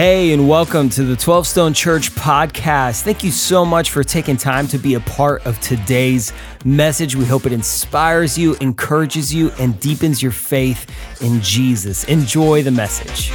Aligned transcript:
Hey, 0.00 0.32
and 0.32 0.48
welcome 0.48 0.88
to 0.88 1.04
the 1.04 1.14
12 1.14 1.46
Stone 1.46 1.74
Church 1.74 2.10
podcast. 2.12 3.02
Thank 3.02 3.22
you 3.22 3.30
so 3.30 3.66
much 3.66 3.90
for 3.90 4.02
taking 4.02 4.38
time 4.38 4.66
to 4.68 4.78
be 4.78 4.94
a 4.94 5.00
part 5.00 5.44
of 5.44 5.60
today's 5.60 6.32
message. 6.64 7.14
We 7.16 7.26
hope 7.26 7.44
it 7.44 7.52
inspires 7.52 8.38
you, 8.38 8.54
encourages 8.62 9.34
you, 9.34 9.50
and 9.58 9.78
deepens 9.78 10.22
your 10.22 10.32
faith 10.32 10.90
in 11.20 11.42
Jesus. 11.42 12.04
Enjoy 12.04 12.62
the 12.62 12.70
message. 12.70 13.30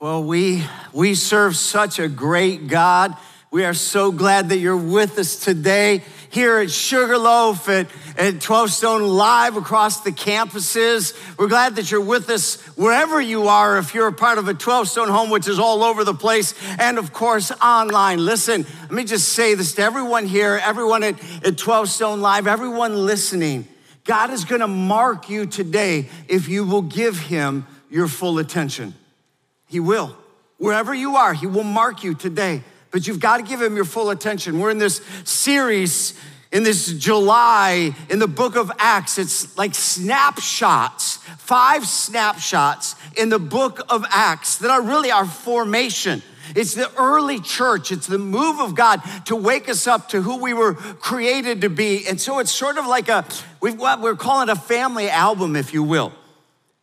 Well, 0.00 0.24
we, 0.24 0.64
we 0.92 1.14
serve 1.14 1.54
such 1.54 2.00
a 2.00 2.08
great 2.08 2.66
God. 2.66 3.16
We 3.52 3.64
are 3.64 3.74
so 3.74 4.10
glad 4.10 4.48
that 4.48 4.58
you're 4.58 4.76
with 4.76 5.20
us 5.20 5.36
today 5.36 6.02
here 6.30 6.58
at 6.58 6.70
Sugarloaf, 6.70 7.68
at, 7.68 7.88
at 8.16 8.40
12 8.40 8.70
Stone 8.70 9.02
Live 9.02 9.56
across 9.56 10.02
the 10.02 10.12
campuses. 10.12 11.12
We're 11.36 11.48
glad 11.48 11.76
that 11.76 11.90
you're 11.90 12.00
with 12.00 12.30
us 12.30 12.60
wherever 12.76 13.20
you 13.20 13.48
are, 13.48 13.78
if 13.78 13.94
you're 13.94 14.06
a 14.06 14.12
part 14.12 14.38
of 14.38 14.46
a 14.46 14.54
12 14.54 14.88
Stone 14.88 15.08
home, 15.08 15.30
which 15.30 15.48
is 15.48 15.58
all 15.58 15.82
over 15.82 16.04
the 16.04 16.14
place, 16.14 16.54
and 16.78 16.98
of 16.98 17.12
course, 17.12 17.50
online. 17.60 18.24
Listen, 18.24 18.64
let 18.82 18.92
me 18.92 19.04
just 19.04 19.30
say 19.30 19.54
this 19.54 19.74
to 19.74 19.82
everyone 19.82 20.24
here, 20.24 20.60
everyone 20.62 21.02
at, 21.02 21.16
at 21.44 21.58
12 21.58 21.88
Stone 21.88 22.20
Live, 22.20 22.46
everyone 22.46 23.06
listening. 23.06 23.66
God 24.04 24.30
is 24.30 24.44
gonna 24.44 24.68
mark 24.68 25.28
you 25.28 25.46
today 25.46 26.08
if 26.28 26.48
you 26.48 26.64
will 26.64 26.82
give 26.82 27.18
Him 27.18 27.66
your 27.90 28.06
full 28.06 28.38
attention. 28.38 28.94
He 29.66 29.80
will. 29.80 30.16
Wherever 30.58 30.94
you 30.94 31.16
are, 31.16 31.34
He 31.34 31.48
will 31.48 31.64
mark 31.64 32.04
you 32.04 32.14
today 32.14 32.62
but 32.90 33.06
you've 33.06 33.20
got 33.20 33.38
to 33.38 33.42
give 33.42 33.60
him 33.62 33.76
your 33.76 33.84
full 33.84 34.10
attention. 34.10 34.58
We're 34.58 34.70
in 34.70 34.78
this 34.78 35.00
series 35.24 36.14
in 36.52 36.64
this 36.64 36.92
July 36.92 37.94
in 38.08 38.18
the 38.18 38.26
book 38.26 38.56
of 38.56 38.72
Acts. 38.78 39.18
It's 39.18 39.56
like 39.56 39.74
snapshots, 39.74 41.16
five 41.38 41.86
snapshots 41.86 42.96
in 43.16 43.28
the 43.28 43.38
book 43.38 43.80
of 43.88 44.04
Acts 44.10 44.58
that 44.58 44.70
are 44.70 44.82
really 44.82 45.10
our 45.10 45.26
formation. 45.26 46.22
It's 46.56 46.74
the 46.74 46.90
early 46.96 47.38
church. 47.38 47.92
It's 47.92 48.08
the 48.08 48.18
move 48.18 48.58
of 48.58 48.74
God 48.74 49.00
to 49.26 49.36
wake 49.36 49.68
us 49.68 49.86
up 49.86 50.08
to 50.08 50.22
who 50.22 50.38
we 50.38 50.52
were 50.52 50.74
created 50.74 51.60
to 51.60 51.70
be. 51.70 52.08
And 52.08 52.20
so 52.20 52.40
it's 52.40 52.50
sort 52.50 52.76
of 52.76 52.86
like 52.86 53.08
a, 53.08 53.24
we've, 53.60 53.78
we're 53.78 54.16
calling 54.16 54.48
it 54.48 54.52
a 54.52 54.60
family 54.60 55.08
album, 55.08 55.54
if 55.54 55.72
you 55.72 55.84
will, 55.84 56.12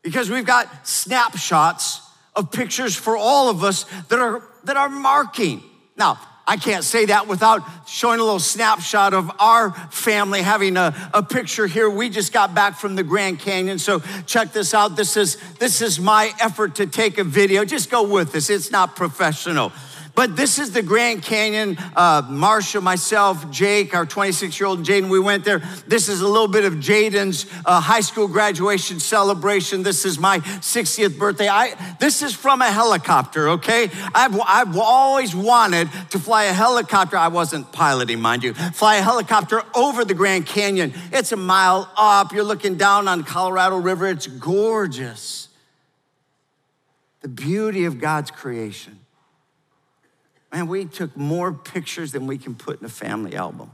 because 0.04 0.30
we've 0.30 0.46
got 0.46 0.88
snapshots 0.88 2.02
of 2.34 2.52
pictures 2.52 2.96
for 2.96 3.18
all 3.18 3.50
of 3.50 3.66
us 3.66 3.84
that 4.08 4.20
are, 4.20 4.42
that 4.64 4.78
are 4.78 4.88
marking 4.88 5.62
now, 5.98 6.20
I 6.50 6.56
can't 6.56 6.86
say 6.86 7.08
that 7.08 7.28
without 7.28 7.62
showing 7.88 8.22
a 8.22 8.24
little 8.24 8.40
snapshot 8.40 9.14
of 9.14 9.30
our 9.38 9.72
family 9.92 10.42
having 10.42 10.78
a, 10.78 10.96
a 11.14 11.22
picture 11.22 11.68
here. 11.68 11.90
We 11.90 12.10
just 12.10 12.32
got 12.32 12.56
back 12.56 12.78
from 12.80 12.96
the 12.96 13.04
Grand 13.04 13.40
Canyon, 13.40 13.80
so 13.80 14.02
check 14.26 14.54
this 14.54 14.74
out. 14.74 14.96
This 14.96 15.18
is 15.18 15.36
this 15.60 15.82
is 15.82 16.00
my 16.00 16.32
effort 16.40 16.76
to 16.76 16.88
take 16.88 17.18
a 17.18 17.26
video. 17.26 17.66
Just 17.66 17.90
go 17.90 18.08
with 18.08 18.32
this, 18.32 18.50
It's 18.50 18.72
not 18.72 18.96
professional. 18.96 19.74
But 20.18 20.36
this 20.36 20.58
is 20.58 20.72
the 20.72 20.82
Grand 20.82 21.22
Canyon. 21.22 21.78
Uh, 21.96 22.24
Marsha, 22.24 22.82
myself, 22.82 23.52
Jake, 23.52 23.94
our 23.94 24.04
26 24.04 24.60
year 24.60 24.66
old 24.66 24.84
Jaden, 24.84 25.10
we 25.10 25.20
went 25.20 25.46
there. 25.46 25.60
This 25.86 26.10
is 26.10 26.22
a 26.22 26.28
little 26.28 26.48
bit 26.48 26.66
of 26.66 26.74
Jaden's 26.74 27.46
uh, 27.64 27.80
high 27.80 28.00
school 28.00 28.28
graduation 28.28 29.00
celebration. 29.00 29.84
This 29.84 30.06
is 30.06 30.18
my 30.18 30.40
60th 30.40 31.20
birthday. 31.20 31.48
I, 31.48 31.76
this 32.00 32.24
is 32.24 32.34
from 32.34 32.64
a 32.64 32.72
helicopter, 32.72 33.50
okay? 33.50 33.92
I've, 34.16 34.42
I've 34.42 34.76
always 34.76 35.36
wanted 35.36 35.88
to 36.10 36.18
fly 36.18 36.46
a 36.46 36.54
helicopter. 36.54 37.16
I 37.16 37.28
wasn't 37.28 37.72
piloting, 37.72 38.20
mind 38.20 38.44
you, 38.44 38.56
fly 38.56 38.96
a 38.96 39.04
helicopter 39.04 39.62
over 39.76 40.04
the 40.04 40.16
Grand 40.16 40.48
Canyon. 40.48 40.96
It's 41.14 41.32
a 41.32 41.38
mile 41.38 41.92
up. 41.96 42.34
You're 42.34 42.44
looking 42.44 42.76
down 42.76 43.08
on 43.08 43.24
Colorado 43.24 43.78
River. 43.78 44.08
It's 44.08 44.26
gorgeous. 44.26 45.48
The 47.22 47.28
beauty 47.28 47.86
of 47.86 48.00
God's 48.00 48.32
creation. 48.32 48.97
Man, 50.58 50.66
we 50.66 50.86
took 50.86 51.16
more 51.16 51.54
pictures 51.54 52.14
than 52.14 52.26
we 52.26 52.40
can 52.40 52.56
put 52.56 52.80
in 52.80 52.86
a 52.88 52.90
family 52.90 53.36
album. 53.36 53.70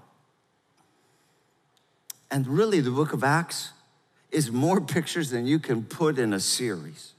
And 2.30 2.46
really, 2.46 2.82
the 2.82 2.92
book 2.92 3.14
of 3.14 3.24
Acts 3.24 3.72
is 4.32 4.52
more 4.52 4.82
pictures 4.96 5.30
than 5.30 5.48
you 5.48 5.60
can 5.60 5.84
put 5.84 6.20
in 6.20 6.34
a 6.34 6.42
series, 6.42 7.14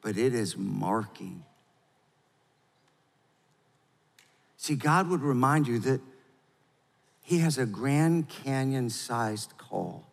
but 0.00 0.16
it 0.16 0.32
is 0.32 0.56
marking. 0.56 1.42
See, 4.58 4.76
God 4.76 5.08
would 5.08 5.22
remind 5.22 5.66
you 5.66 5.80
that 5.80 6.00
He 7.24 7.38
has 7.38 7.58
a 7.58 7.66
Grand 7.66 8.28
Canyon 8.28 8.90
sized 8.90 9.54
call 9.58 10.06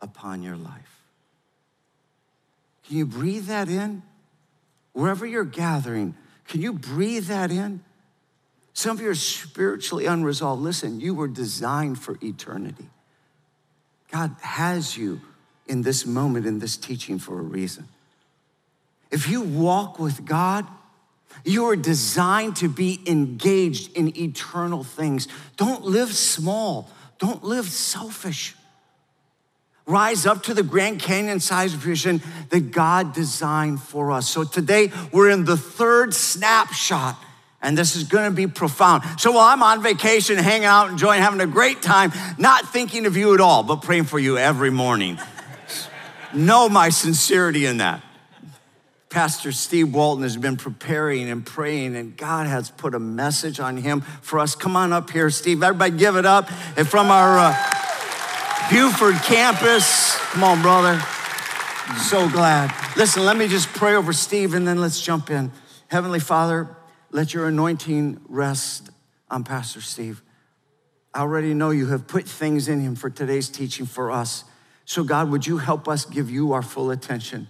upon 0.00 0.40
your 0.44 0.56
life. 0.56 1.00
Can 2.86 2.96
you 2.96 3.06
breathe 3.06 3.46
that 3.46 3.68
in? 3.68 4.04
Wherever 4.92 5.26
you're 5.26 5.42
gathering, 5.42 6.14
can 6.46 6.60
you 6.60 6.72
breathe 6.72 7.26
that 7.26 7.50
in? 7.50 7.82
Some 8.72 8.96
of 8.96 9.02
you 9.02 9.08
are 9.08 9.14
spiritually 9.14 10.06
unresolved. 10.06 10.62
Listen, 10.62 11.00
you 11.00 11.14
were 11.14 11.28
designed 11.28 11.98
for 12.00 12.18
eternity. 12.22 12.88
God 14.10 14.34
has 14.40 14.96
you 14.96 15.20
in 15.66 15.82
this 15.82 16.04
moment, 16.04 16.46
in 16.46 16.58
this 16.58 16.76
teaching 16.76 17.18
for 17.18 17.38
a 17.38 17.42
reason. 17.42 17.88
If 19.10 19.28
you 19.28 19.42
walk 19.42 19.98
with 19.98 20.24
God, 20.24 20.66
you 21.44 21.66
are 21.66 21.76
designed 21.76 22.56
to 22.56 22.68
be 22.68 23.00
engaged 23.06 23.96
in 23.96 24.16
eternal 24.18 24.84
things. 24.84 25.28
Don't 25.56 25.84
live 25.84 26.12
small, 26.12 26.90
don't 27.18 27.44
live 27.44 27.66
selfish 27.66 28.54
rise 29.86 30.24
up 30.26 30.42
to 30.44 30.54
the 30.54 30.62
Grand 30.62 31.00
Canyon 31.00 31.40
size 31.40 31.72
vision 31.72 32.22
that 32.50 32.70
God 32.70 33.14
designed 33.14 33.80
for 33.80 34.12
us. 34.12 34.28
So 34.28 34.44
today 34.44 34.90
we're 35.12 35.30
in 35.30 35.44
the 35.44 35.56
third 35.56 36.14
snapshot. 36.14 37.16
And 37.60 37.78
this 37.78 37.96
is 37.96 38.04
gonna 38.04 38.30
be 38.30 38.46
profound. 38.46 39.04
So 39.18 39.32
while 39.32 39.46
I'm 39.46 39.62
on 39.62 39.82
vacation, 39.82 40.36
hanging 40.36 40.66
out, 40.66 40.90
enjoying, 40.90 41.22
having 41.22 41.40
a 41.40 41.46
great 41.46 41.80
time, 41.80 42.12
not 42.36 42.70
thinking 42.70 43.06
of 43.06 43.16
you 43.16 43.32
at 43.32 43.40
all, 43.40 43.62
but 43.62 43.76
praying 43.76 44.04
for 44.04 44.18
you 44.18 44.36
every 44.36 44.68
morning. 44.68 45.18
know 46.34 46.68
my 46.68 46.90
sincerity 46.90 47.64
in 47.64 47.78
that. 47.78 48.02
Pastor 49.08 49.52
Steve 49.52 49.94
Walton 49.94 50.24
has 50.24 50.36
been 50.36 50.56
preparing 50.56 51.30
and 51.30 51.46
praying, 51.46 51.94
and 51.96 52.16
God 52.16 52.48
has 52.48 52.68
put 52.68 52.94
a 52.94 52.98
message 52.98 53.60
on 53.60 53.76
him 53.76 54.00
for 54.00 54.40
us. 54.40 54.56
Come 54.56 54.76
on 54.76 54.92
up 54.92 55.08
here, 55.08 55.30
Steve. 55.30 55.62
Everybody 55.62 55.96
give 55.96 56.16
it 56.16 56.26
up. 56.26 56.50
And 56.76 56.86
from 56.86 57.10
our 57.12 57.38
uh, 57.38 57.83
Buford 58.70 59.16
campus. 59.16 60.16
Come 60.30 60.44
on, 60.44 60.62
brother. 60.62 60.98
So 62.08 62.28
glad. 62.30 62.74
Listen, 62.96 63.24
let 63.24 63.36
me 63.36 63.46
just 63.46 63.68
pray 63.68 63.94
over 63.94 64.12
Steve 64.12 64.54
and 64.54 64.66
then 64.66 64.80
let's 64.80 65.00
jump 65.00 65.30
in. 65.30 65.52
Heavenly 65.88 66.20
Father, 66.20 66.74
let 67.10 67.34
your 67.34 67.46
anointing 67.46 68.20
rest 68.28 68.90
on 69.30 69.44
Pastor 69.44 69.80
Steve. 69.80 70.22
I 71.12 71.20
already 71.20 71.52
know 71.54 71.70
you 71.70 71.88
have 71.88 72.06
put 72.06 72.26
things 72.26 72.66
in 72.68 72.80
him 72.80 72.96
for 72.96 73.10
today's 73.10 73.48
teaching 73.48 73.86
for 73.86 74.10
us. 74.10 74.44
So, 74.86 75.04
God, 75.04 75.30
would 75.30 75.46
you 75.46 75.58
help 75.58 75.86
us 75.86 76.04
give 76.04 76.30
you 76.30 76.52
our 76.52 76.62
full 76.62 76.90
attention? 76.90 77.48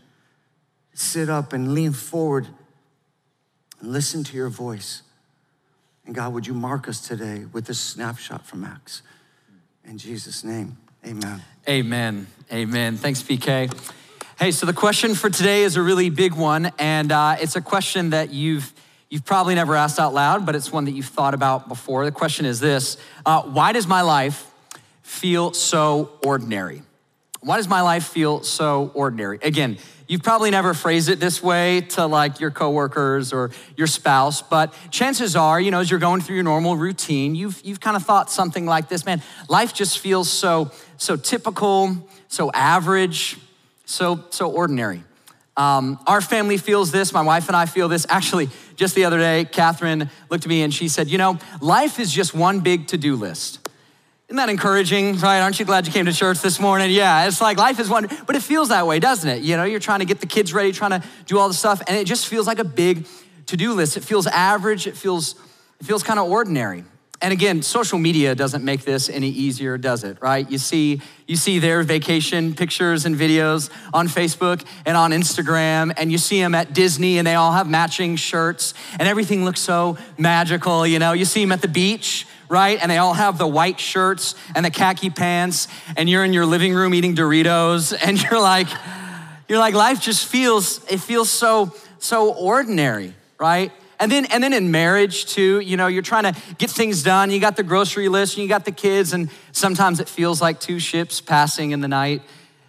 Sit 0.93 1.29
up 1.29 1.53
and 1.53 1.75
lean 1.75 1.93
forward 1.93 2.49
and 3.81 3.93
listen 3.93 4.25
to 4.25 4.37
your 4.37 4.51
voice. 4.51 5.03
And 6.07 6.15
God, 6.15 6.33
would 6.35 6.47
you 6.47 6.55
mark 6.55 6.89
us 6.89 7.01
today 7.01 7.45
with 7.53 7.67
this 7.67 7.81
snapshot 7.81 8.47
from 8.47 8.65
Acts? 8.65 9.03
In 9.85 9.97
Jesus' 9.97 10.45
name. 10.45 10.77
Amen. 11.07 11.43
Amen. 11.69 12.27
Amen. 12.51 12.97
Thanks, 12.97 13.23
PK. 13.23 13.71
Hey, 14.39 14.51
so 14.51 14.65
the 14.65 14.73
question 14.73 15.15
for 15.15 15.29
today 15.29 15.63
is 15.63 15.77
a 15.77 15.83
really 15.83 16.09
big 16.09 16.33
one, 16.33 16.73
and 16.79 17.13
uh, 17.13 17.37
it's 17.39 17.57
a 17.57 17.61
question 17.61 18.11
that 18.11 18.33
you've 18.33 18.73
you've 19.11 19.25
probably 19.27 19.55
never 19.55 19.77
asked 19.77 20.01
out 20.01 20.15
loud, 20.15 20.47
but 20.47 20.55
it's 20.55 20.73
one 20.73 20.87
that 20.87 20.93
you've 20.93 21.07
thought 21.07 21.35
about 21.35 21.69
before. 21.69 22.07
The 22.07 22.11
question 22.11 22.47
is 22.47 22.59
this: 22.59 22.97
uh, 23.27 23.43
Why 23.43 23.73
does 23.73 23.87
my 23.87 24.01
life 24.01 24.51
feel 25.03 25.53
so 25.53 26.11
ordinary? 26.25 26.83
Why 27.41 27.59
does 27.59 27.69
my 27.69 27.83
life 27.83 28.07
feel 28.07 28.43
so 28.43 28.91
ordinary? 28.95 29.39
Again, 29.43 29.77
You've 30.07 30.23
probably 30.23 30.51
never 30.51 30.75
phrased 30.75 31.09
it 31.09 31.19
this 31.19 31.43
way 31.43 31.81
to 31.81 32.05
like 32.05 32.39
your 32.39 32.51
coworkers 32.51 33.33
or 33.33 33.51
your 33.75 33.87
spouse, 33.87 34.43
but 34.43 34.75
chances 34.91 35.35
are, 35.35 35.59
you 35.59 35.71
know, 35.71 35.81
as 35.81 35.91
you're 35.91 36.01
going 36.01 36.21
through 36.21 36.35
your 36.35 36.45
normal 36.45 36.77
routine, 36.77 37.35
you've, 37.35 37.59
you've 37.65 37.81
kind 37.81 37.97
of 37.97 38.05
thought 38.05 38.31
something 38.31 38.67
like 38.67 38.91
this 38.91 39.07
man, 39.07 39.23
life 39.49 39.73
just 39.73 39.99
feels 39.99 40.29
so, 40.29 40.71
so 40.97 41.17
typical, 41.17 42.09
so 42.29 42.51
average, 42.53 43.37
so, 43.85 44.25
so 44.31 44.51
ordinary. 44.51 45.03
Um, 45.57 46.01
our 46.07 46.21
family 46.21 46.57
feels 46.57 46.91
this. 46.91 47.13
My 47.13 47.23
wife 47.23 47.49
and 47.49 47.57
I 47.57 47.67
feel 47.67 47.89
this. 47.89 48.07
Actually, 48.09 48.49
just 48.75 48.95
the 48.95 49.05
other 49.05 49.19
day, 49.19 49.45
Catherine 49.45 50.11
looked 50.29 50.45
at 50.45 50.49
me 50.49 50.63
and 50.63 50.75
she 50.75 50.89
said, 50.89 51.09
You 51.09 51.19
know, 51.19 51.39
life 51.61 52.01
is 52.01 52.13
just 52.13 52.35
one 52.35 52.61
big 52.61 52.89
to 52.89 52.97
do 52.97 53.15
list. 53.15 53.61
Isn't 54.27 54.37
that 54.37 54.49
encouraging, 54.49 55.19
right? 55.19 55.41
Aren't 55.41 55.61
you 55.61 55.67
glad 55.67 55.87
you 55.87 55.93
came 55.93 56.07
to 56.07 56.13
church 56.13 56.41
this 56.41 56.59
morning? 56.59 56.91
Yeah, 56.91 57.29
it's 57.29 57.41
like 57.41 57.59
life 57.59 57.79
is 57.79 57.89
one, 57.89 58.09
but 58.27 58.35
it 58.35 58.43
feels 58.43 58.71
that 58.71 58.87
way, 58.87 58.99
doesn't 58.99 59.29
it? 59.29 59.43
You 59.43 59.57
know, 59.57 59.65
you're 59.65 59.81
trying 59.81 60.01
to 60.01 60.07
get 60.07 60.21
the 60.21 60.27
kids 60.27 60.53
ready, 60.53 60.73
trying 60.73 60.99
to 60.99 61.07
do 61.27 61.39
all 61.39 61.47
the 61.47 61.55
stuff, 61.55 61.83
and 61.87 61.97
it 61.97 62.07
just 62.07 62.27
feels 62.27 62.47
like 62.47 62.59
a 62.59 62.65
big 62.65 63.07
to-do 63.47 63.75
list. 63.75 63.97
It 63.97 64.03
feels 64.03 64.27
average, 64.27 64.87
it 64.87 64.97
feels, 64.97 65.35
it 65.79 65.87
feels 65.87 66.03
kind 66.03 66.19
of 66.19 66.29
ordinary. 66.31 66.85
And 67.21 67.33
again, 67.33 67.63
social 67.63 67.99
media 67.99 68.35
doesn't 68.35 68.65
make 68.65 68.85
this 68.85 69.09
any 69.09 69.29
easier, 69.29 69.79
does 69.79 70.05
it? 70.05 70.19
Right? 70.21 70.51
You 70.51 70.59
see, 70.59 71.01
you 71.27 71.37
see 71.37 71.59
their 71.59 71.83
vacation 71.83 72.55
pictures 72.55 73.07
and 73.07 73.17
videos 73.17 73.71
on 73.93 74.09
Facebook 74.09 74.65
and 74.85 74.97
on 74.97 75.13
Instagram, 75.13 75.95
and 75.97 76.11
you 76.11 76.19
see 76.19 76.41
them 76.41 76.55
at 76.55 76.75
Disney, 76.75 77.19
and 77.19 77.27
they 77.27 77.35
all 77.35 77.53
have 77.53 77.69
matching 77.69 78.17
shirts, 78.17 78.75
and 78.99 79.09
everything 79.09 79.45
looks 79.45 79.61
so 79.61 79.97
magical. 80.19 80.87
You 80.87 80.99
know, 80.99 81.13
you 81.13 81.25
see 81.25 81.41
them 81.41 81.53
at 81.53 81.63
the 81.63 81.69
beach, 81.69 82.27
right? 82.49 82.79
And 82.83 82.91
they 82.91 82.99
all 82.99 83.15
have 83.15 83.39
the 83.39 83.47
white 83.47 83.81
shirts 83.81 84.35
and 84.55 84.65
the 84.65 84.71
khaki 84.71 85.11
pants, 85.11 85.69
and 85.97 86.11
you're 86.11 86.25
in 86.25 86.33
your 86.33 86.47
living 86.47 86.75
room 86.75 86.95
eating 86.95 87.15
Doritos, 87.15 87.97
and 88.07 88.21
you're 88.21 88.41
like, 88.41 88.69
you're 89.49 89.59
like, 89.59 89.75
life 89.75 90.01
just 90.01 90.27
feels, 90.27 90.85
it 90.91 90.99
feels 90.99 91.31
so, 91.31 91.75
so 91.99 92.33
ordinary, 92.33 93.15
right? 93.39 93.73
And 94.05 94.13
then, 94.13 94.27
and 94.27 94.45
then 94.45 94.53
in 94.53 94.71
marriage 94.71 95.25
too, 95.25 95.61
you 95.61 95.79
know, 95.79 95.87
you're 95.87 96.03
trying 96.03 96.31
to 96.31 96.39
get 96.59 96.69
things 96.69 97.03
done. 97.03 97.31
You 97.31 97.41
got 97.41 97.57
the 97.57 97.63
grocery 97.63 98.11
list 98.11 98.35
and 98.35 98.43
you 98.43 98.51
got 98.51 98.67
the 98.67 98.71
kids, 98.71 99.15
and 99.15 99.31
sometimes 99.53 99.99
it 99.99 100.11
feels 100.11 100.43
like 100.43 100.61
two 100.61 100.79
ships 100.79 101.23
passing 101.23 101.71
in 101.71 101.81
the 101.81 101.89
night. 101.89 102.21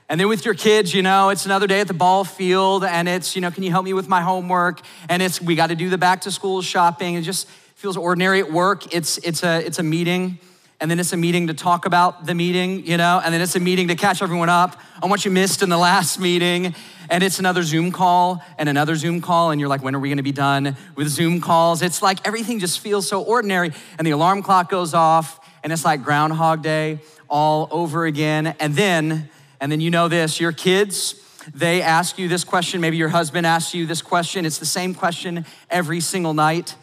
And 0.07 0.17
then 0.17 0.29
with 0.29 0.45
your 0.45 0.53
kids, 0.53 0.93
you 0.93 1.01
know, 1.01 1.31
it's 1.31 1.45
another 1.45 1.67
day 1.67 1.81
at 1.81 1.89
the 1.89 1.93
ball 1.93 2.23
field, 2.23 2.85
and 2.85 3.09
it's, 3.09 3.35
you 3.35 3.41
know, 3.41 3.51
can 3.51 3.63
you 3.63 3.69
help 3.69 3.83
me 3.83 3.91
with 3.91 4.07
my 4.07 4.21
homework? 4.21 4.79
And 5.09 5.21
it's 5.21 5.41
we 5.41 5.55
got 5.55 5.67
to 5.67 5.75
do 5.75 5.89
the 5.89 5.97
back 5.97 6.21
to 6.21 6.31
school 6.31 6.61
shopping. 6.61 7.15
It 7.15 7.23
just 7.23 7.49
feels 7.75 7.97
ordinary 7.97 8.39
at 8.39 8.49
work. 8.49 8.95
It's 8.95 9.17
it's 9.17 9.43
a 9.43 9.59
it's 9.59 9.79
a 9.79 9.83
meeting, 9.83 10.39
and 10.79 10.89
then 10.89 11.01
it's 11.01 11.11
a 11.11 11.17
meeting 11.17 11.47
to 11.47 11.53
talk 11.53 11.85
about 11.85 12.25
the 12.27 12.33
meeting, 12.33 12.85
you 12.85 12.95
know, 12.95 13.21
and 13.21 13.33
then 13.33 13.41
it's 13.41 13.57
a 13.57 13.59
meeting 13.59 13.89
to 13.89 13.95
catch 13.95 14.21
everyone 14.21 14.47
up 14.47 14.79
on 15.03 15.09
what 15.09 15.25
you 15.25 15.31
missed 15.31 15.61
in 15.61 15.67
the 15.67 15.77
last 15.77 16.17
meeting 16.17 16.73
and 17.09 17.23
it's 17.23 17.39
another 17.39 17.63
Zoom 17.63 17.91
call 17.91 18.43
and 18.57 18.69
another 18.69 18.95
Zoom 18.95 19.21
call, 19.21 19.51
and 19.51 19.59
you're 19.59 19.69
like, 19.69 19.83
when 19.83 19.95
are 19.95 19.99
we 19.99 20.09
gonna 20.09 20.23
be 20.23 20.31
done 20.31 20.75
with 20.95 21.07
Zoom 21.07 21.41
calls? 21.41 21.81
It's 21.81 22.01
like 22.01 22.25
everything 22.25 22.59
just 22.59 22.79
feels 22.79 23.07
so 23.07 23.21
ordinary, 23.21 23.71
and 23.97 24.05
the 24.05 24.11
alarm 24.11 24.41
clock 24.41 24.69
goes 24.69 24.93
off, 24.93 25.39
and 25.63 25.73
it's 25.73 25.85
like 25.85 26.03
Groundhog 26.03 26.61
Day 26.61 26.99
all 27.27 27.67
over 27.71 28.05
again. 28.05 28.55
And 28.59 28.75
then, 28.75 29.29
and 29.59 29.71
then 29.71 29.79
you 29.79 29.89
know 29.89 30.07
this, 30.07 30.39
your 30.39 30.51
kids, 30.51 31.15
they 31.53 31.81
ask 31.81 32.17
you 32.17 32.27
this 32.27 32.43
question, 32.43 32.81
maybe 32.81 32.97
your 32.97 33.09
husband 33.09 33.45
asks 33.45 33.73
you 33.73 33.85
this 33.85 34.01
question. 34.01 34.45
It's 34.45 34.57
the 34.57 34.65
same 34.65 34.93
question 34.93 35.45
every 35.69 35.99
single 35.99 36.33
night 36.33 36.75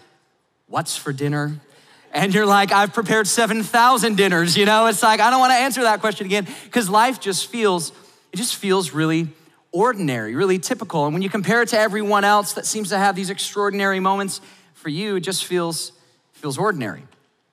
What's 0.73 0.97
for 0.97 1.13
dinner? 1.13 1.61
And 2.15 2.33
you're 2.33 2.47
like, 2.47 2.73
I've 2.73 2.95
prepared 2.95 3.27
7,000 3.27 4.17
dinners, 4.17 4.57
you 4.57 4.65
know? 4.65 4.87
It's 4.87 5.03
like, 5.03 5.21
I 5.21 5.29
don't 5.29 5.39
wanna 5.39 5.53
answer 5.53 5.83
that 5.83 6.01
question 6.01 6.25
again 6.25 6.49
because 6.65 6.89
life 6.89 7.21
just 7.21 7.49
feels, 7.49 7.93
it 8.33 8.37
just 8.39 8.57
feels 8.57 8.93
really 8.93 9.29
ordinary, 9.73 10.35
really 10.35 10.59
typical. 10.59 11.07
And 11.07 11.15
when 11.15 11.23
you 11.23 11.31
compare 11.31 11.63
it 11.63 11.69
to 11.71 11.79
everyone 11.79 12.25
else 12.25 12.53
that 12.53 12.67
seems 12.67 12.91
to 12.91 12.99
have 12.99 13.17
these 13.17 13.31
extraordinary 13.31 14.01
moments, 14.01 14.41
for 14.83 14.89
you, 14.89 15.17
it 15.17 15.21
just 15.21 15.47
feels, 15.47 15.93
feels 16.33 16.59
ordinary. 16.59 17.05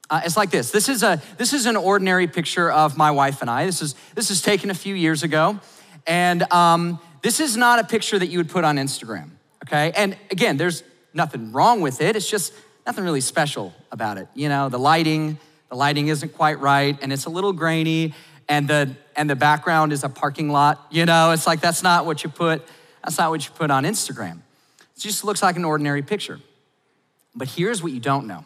Uh, 0.10 0.22
it's 0.26 0.36
like 0.36 0.50
this. 0.50 0.72
This 0.72 0.90
is, 0.90 1.04
a, 1.04 1.22
this 1.38 1.54
is 1.54 1.68
an 1.68 1.76
ordinary 1.76 2.28
picture 2.28 2.72
of 2.72 2.98
my 2.98 3.12
wife 3.12 3.42
and 3.42 3.50
I. 3.50 3.68
This 3.68 3.84
is, 3.84 3.96
this 4.16 4.32
is 4.32 4.42
taken 4.42 4.72
a 4.72 4.74
few 4.74 4.96
years 4.96 5.22
ago. 5.22 5.60
And 6.08 6.52
um, 6.52 7.00
this 7.22 7.40
is 7.40 7.56
not 7.56 7.78
a 7.78 7.84
picture 7.84 8.18
that 8.18 8.28
you 8.28 8.40
would 8.40 8.50
put 8.50 8.64
on 8.64 8.78
Instagram, 8.78 9.30
okay? 9.64 9.92
And 9.96 10.18
again, 10.32 10.58
there's 10.58 10.84
nothing 11.14 11.52
wrong 11.52 11.82
with 11.82 12.02
it. 12.02 12.16
It's 12.16 12.30
just 12.30 12.52
nothing 12.88 13.04
really 13.04 13.22
special 13.22 13.76
about 13.92 14.18
it. 14.18 14.28
You 14.34 14.50
know, 14.50 14.70
the 14.70 14.80
lighting, 14.80 15.38
the 15.70 15.76
lighting 15.76 16.08
isn't 16.08 16.34
quite 16.34 16.60
right, 16.60 16.98
and 17.00 17.14
it's 17.14 17.26
a 17.26 17.30
little 17.30 17.54
grainy, 17.54 18.16
and 18.48 18.68
the 18.68 18.96
and 19.20 19.30
the 19.30 19.36
background 19.36 19.92
is 19.92 20.06
a 20.06 20.10
parking 20.10 20.50
lot. 20.50 20.88
You 20.90 21.06
know, 21.06 21.32
it's 21.32 21.46
like 21.46 21.60
that's 21.60 21.84
not 21.84 22.06
what 22.06 22.24
you 22.24 22.30
put, 22.30 22.66
that's 23.04 23.18
not 23.18 23.32
what 23.32 23.46
you 23.46 23.52
put 23.52 23.70
on 23.70 23.84
Instagram. 23.84 24.38
It 24.80 25.02
just 25.02 25.26
looks 25.26 25.44
like 25.44 25.58
an 25.58 25.66
ordinary 25.66 26.02
picture. 26.02 26.40
But 27.36 27.50
here's 27.50 27.84
what 27.84 27.92
you 27.92 28.00
don't 28.00 28.28
know. 28.28 28.46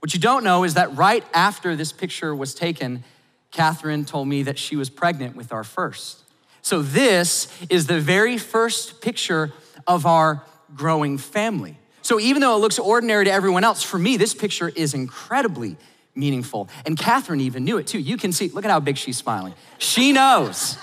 What 0.00 0.12
you 0.12 0.20
don't 0.20 0.44
know 0.44 0.64
is 0.64 0.74
that 0.74 0.94
right 0.94 1.24
after 1.32 1.74
this 1.74 1.90
picture 1.90 2.34
was 2.34 2.54
taken, 2.54 3.02
Catherine 3.50 4.04
told 4.04 4.28
me 4.28 4.42
that 4.42 4.58
she 4.58 4.76
was 4.76 4.90
pregnant 4.90 5.36
with 5.36 5.54
our 5.54 5.64
first. 5.64 6.22
So 6.60 6.82
this 6.82 7.48
is 7.70 7.86
the 7.86 7.98
very 7.98 8.36
first 8.36 9.00
picture 9.00 9.54
of 9.86 10.04
our 10.04 10.42
growing 10.76 11.16
family. 11.16 11.78
So 12.02 12.20
even 12.20 12.42
though 12.42 12.56
it 12.56 12.60
looks 12.60 12.78
ordinary 12.78 13.24
to 13.24 13.32
everyone 13.32 13.64
else, 13.64 13.82
for 13.82 13.98
me, 13.98 14.18
this 14.18 14.34
picture 14.34 14.68
is 14.68 14.92
incredibly 14.92 15.78
meaningful. 16.14 16.68
And 16.84 16.98
Catherine 16.98 17.40
even 17.40 17.64
knew 17.64 17.78
it 17.78 17.86
too. 17.86 17.98
You 17.98 18.16
can 18.16 18.32
see, 18.32 18.48
look 18.48 18.64
at 18.64 18.70
how 18.70 18.80
big 18.80 18.96
she's 18.96 19.16
smiling. 19.16 19.54
She 19.78 20.12
knows, 20.12 20.76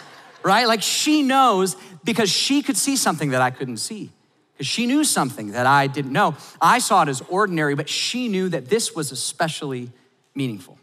right? 0.44 0.68
Like 0.68 0.82
she 0.82 1.22
knows 1.22 1.76
because 2.04 2.30
she 2.30 2.62
could 2.62 2.78
see 2.78 2.96
something 2.96 3.30
that 3.30 3.42
I 3.42 3.52
couldn't 3.52 3.78
see. 3.78 4.12
Because 4.54 4.68
she 4.68 4.88
knew 4.88 5.04
something 5.04 5.52
that 5.52 5.68
I 5.68 5.86
didn't 5.86 6.14
know. 6.14 6.36
I 6.60 6.80
saw 6.80 7.04
it 7.04 7.10
as 7.10 7.22
ordinary, 7.30 7.76
but 7.76 7.88
she 7.88 8.28
knew 8.28 8.50
that 8.50 8.70
this 8.70 8.96
was 8.96 9.12
especially 9.12 9.92
meaningful. 10.34 10.80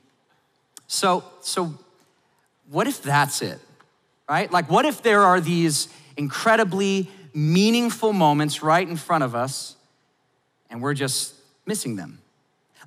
So, 0.86 1.24
so 1.40 1.74
what 2.70 2.86
if 2.86 3.02
that's 3.02 3.42
it? 3.42 3.58
Right? 4.28 4.50
Like, 4.50 4.70
what 4.70 4.84
if 4.84 5.02
there 5.02 5.22
are 5.22 5.40
these 5.40 5.88
incredibly 6.16 7.10
meaningful 7.34 8.12
moments 8.12 8.62
right 8.62 8.86
in 8.86 8.96
front 8.96 9.24
of 9.24 9.34
us 9.34 9.74
and 10.70 10.80
we're 10.80 10.94
just 10.94 11.34
missing 11.66 11.96
them? 11.96 12.20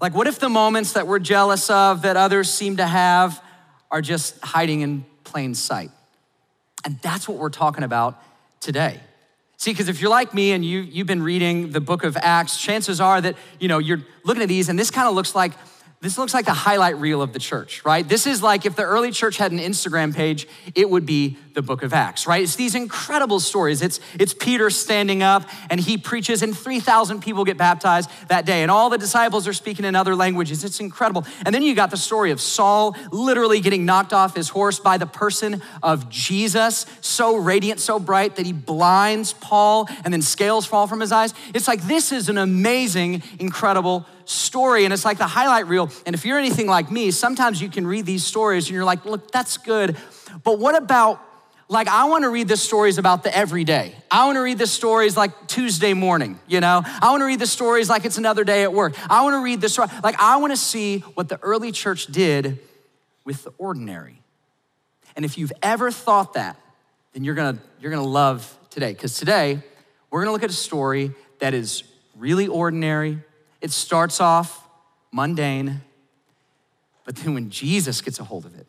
Like, 0.01 0.13
what 0.13 0.27
if 0.27 0.39
the 0.39 0.49
moments 0.49 0.93
that 0.93 1.07
we're 1.07 1.19
jealous 1.19 1.69
of, 1.69 2.03
that 2.03 2.17
others 2.17 2.51
seem 2.51 2.77
to 2.77 2.85
have, 2.85 3.41
are 3.89 4.01
just 4.01 4.39
hiding 4.43 4.81
in 4.81 5.05
plain 5.23 5.55
sight? 5.55 5.91
And 6.85 6.99
that's 7.01 7.27
what 7.27 7.37
we're 7.37 7.49
talking 7.49 7.83
about 7.83 8.21
today. 8.59 8.99
See, 9.57 9.71
because 9.71 9.89
if 9.89 9.99
you're 9.99 10.11
like 10.11 10.33
me 10.35 10.51
and 10.51 10.63
you, 10.63 10.81
you've 10.81 11.07
been 11.07 11.23
reading 11.23 11.71
the 11.71 11.81
book 11.81 12.03
of 12.03 12.15
Acts, 12.15 12.61
chances 12.61 13.01
are 13.01 13.19
that, 13.19 13.35
you 13.59 13.67
know, 13.67 13.79
you're 13.79 14.03
looking 14.23 14.43
at 14.43 14.49
these 14.49 14.69
and 14.69 14.77
this 14.77 14.91
kind 14.91 15.07
of 15.07 15.15
looks 15.15 15.33
like 15.33 15.53
this 15.99 16.15
looks 16.15 16.31
like 16.31 16.45
the 16.45 16.53
highlight 16.53 16.95
reel 16.97 17.23
of 17.23 17.33
the 17.33 17.39
church, 17.39 17.83
right? 17.83 18.07
This 18.07 18.27
is 18.27 18.43
like 18.43 18.67
if 18.67 18.75
the 18.75 18.83
early 18.83 19.09
church 19.09 19.37
had 19.37 19.51
an 19.51 19.57
Instagram 19.57 20.13
page, 20.13 20.47
it 20.75 20.87
would 20.87 21.07
be 21.07 21.37
the 21.57 21.63
book 21.63 21.81
of 21.81 21.91
Acts, 21.91 22.27
right? 22.27 22.43
It's 22.43 22.55
these 22.55 22.75
incredible 22.75 23.39
stories. 23.39 23.81
It's, 23.81 23.99
it's 24.19 24.31
Peter 24.31 24.69
standing 24.69 25.23
up 25.23 25.49
and 25.71 25.79
he 25.79 25.97
preaches, 25.97 26.43
and 26.43 26.55
3,000 26.55 27.19
people 27.19 27.43
get 27.45 27.57
baptized 27.57 28.11
that 28.27 28.45
day, 28.45 28.61
and 28.61 28.69
all 28.69 28.91
the 28.91 28.97
disciples 28.99 29.47
are 29.47 29.53
speaking 29.53 29.83
in 29.83 29.95
other 29.95 30.15
languages. 30.15 30.63
It's 30.63 30.79
incredible. 30.79 31.25
And 31.47 31.55
then 31.55 31.63
you 31.63 31.73
got 31.73 31.89
the 31.89 31.97
story 31.97 32.29
of 32.29 32.39
Saul 32.39 32.95
literally 33.11 33.59
getting 33.59 33.85
knocked 33.85 34.13
off 34.13 34.35
his 34.35 34.49
horse 34.49 34.79
by 34.79 34.99
the 34.99 35.07
person 35.07 35.63
of 35.81 36.09
Jesus, 36.09 36.85
so 37.01 37.35
radiant, 37.35 37.79
so 37.79 37.97
bright 37.97 38.35
that 38.35 38.45
he 38.45 38.53
blinds 38.53 39.33
Paul, 39.33 39.89
and 40.05 40.13
then 40.13 40.21
scales 40.21 40.67
fall 40.67 40.85
from 40.85 40.99
his 40.99 41.11
eyes. 41.11 41.33
It's 41.55 41.67
like 41.67 41.81
this 41.87 42.11
is 42.11 42.29
an 42.29 42.37
amazing, 42.37 43.23
incredible 43.39 44.05
story 44.25 44.83
and 44.83 44.93
it's 44.93 45.05
like 45.05 45.17
the 45.17 45.25
highlight 45.25 45.67
reel. 45.67 45.89
And 46.05 46.13
if 46.13 46.25
you're 46.25 46.37
anything 46.37 46.67
like 46.67 46.91
me, 46.91 47.11
sometimes 47.11 47.61
you 47.61 47.69
can 47.69 47.87
read 47.87 48.05
these 48.05 48.25
stories 48.25 48.67
and 48.67 48.75
you're 48.75 48.83
like, 48.83 49.05
look, 49.05 49.31
that's 49.31 49.55
good. 49.55 49.95
But 50.43 50.59
what 50.59 50.75
about 50.75 51.26
like 51.69 51.87
I 51.87 52.05
want 52.05 52.23
to 52.23 52.29
read 52.29 52.47
the 52.47 52.57
stories 52.57 52.97
about 52.97 53.23
the 53.23 53.35
everyday. 53.35 53.93
I 54.09 54.25
want 54.25 54.37
to 54.37 54.41
read 54.41 54.57
the 54.57 54.67
stories 54.67 55.17
like 55.17 55.47
Tuesday 55.47 55.93
morning, 55.93 56.39
you 56.47 56.61
know? 56.61 56.81
I 56.85 57.11
want 57.11 57.21
to 57.21 57.25
read 57.25 57.39
the 57.39 57.47
stories 57.47 57.89
like 57.89 58.05
it's 58.05 58.17
another 58.17 58.43
day 58.43 58.63
at 58.63 58.71
work. 58.71 58.95
I 59.09 59.23
want 59.23 59.33
to 59.33 59.43
read 59.43 59.63
story 59.69 59.89
like 60.03 60.15
I 60.19 60.37
want 60.37 60.53
to 60.53 60.57
see 60.57 60.99
what 60.99 61.29
the 61.29 61.39
early 61.41 61.71
church 61.71 62.07
did 62.07 62.59
with 63.25 63.43
the 63.43 63.51
ordinary. 63.57 64.21
And 65.15 65.25
if 65.25 65.37
you've 65.37 65.51
ever 65.61 65.91
thought 65.91 66.33
that, 66.33 66.57
then 67.13 67.23
you're 67.23 67.35
going 67.35 67.57
to 67.57 67.61
you're 67.81 67.91
going 67.91 68.03
to 68.03 68.09
love 68.09 68.57
today 68.69 68.93
cuz 68.93 69.17
today 69.17 69.61
we're 70.09 70.21
going 70.21 70.29
to 70.29 70.31
look 70.31 70.43
at 70.43 70.49
a 70.49 70.53
story 70.53 71.11
that 71.39 71.53
is 71.53 71.83
really 72.15 72.47
ordinary, 72.47 73.19
it 73.61 73.71
starts 73.71 74.21
off 74.21 74.67
mundane, 75.11 75.81
but 77.03 77.15
then 77.17 77.33
when 77.33 77.49
Jesus 77.49 78.01
gets 78.01 78.19
a 78.19 78.23
hold 78.23 78.45
of 78.45 78.55
it, 78.55 78.67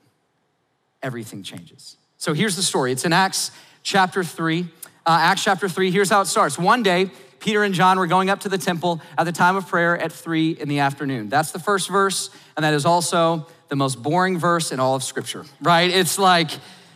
everything 1.03 1.43
changes. 1.43 1.97
So 2.19 2.35
here's 2.35 2.57
the 2.57 2.63
story. 2.63 2.91
It's 2.91 3.05
in 3.05 3.13
Acts 3.13 3.53
chapter 3.85 4.25
3. 4.25 4.63
Uh, 5.07 5.19
Acts 5.23 5.45
chapter 5.45 5.69
3, 5.69 5.93
here's 5.93 6.11
how 6.11 6.21
it 6.21 6.27
starts. 6.27 6.59
One 6.59 6.83
day, 6.83 7.11
Peter 7.39 7.63
and 7.63 7.73
John 7.73 7.97
were 7.97 8.09
going 8.09 8.29
up 8.29 8.41
to 8.41 8.49
the 8.49 8.59
temple 8.59 9.01
at 9.17 9.25
the 9.25 9.33
time 9.33 9.55
of 9.55 9.69
prayer 9.69 9.97
at 9.97 10.11
3 10.11 10.51
in 10.51 10.69
the 10.69 10.81
afternoon. 10.81 11.29
That's 11.29 11.53
the 11.53 11.61
first 11.61 11.89
verse, 11.89 12.31
and 12.57 12.65
that 12.65 12.75
is 12.75 12.85
also 12.85 13.47
the 13.69 13.77
most 13.77 14.03
boring 14.03 14.37
verse 14.37 14.73
in 14.73 14.81
all 14.81 14.97
of 14.97 15.05
Scripture, 15.05 15.45
right? 15.63 15.89
It's 15.89 16.19
like, 16.19 16.51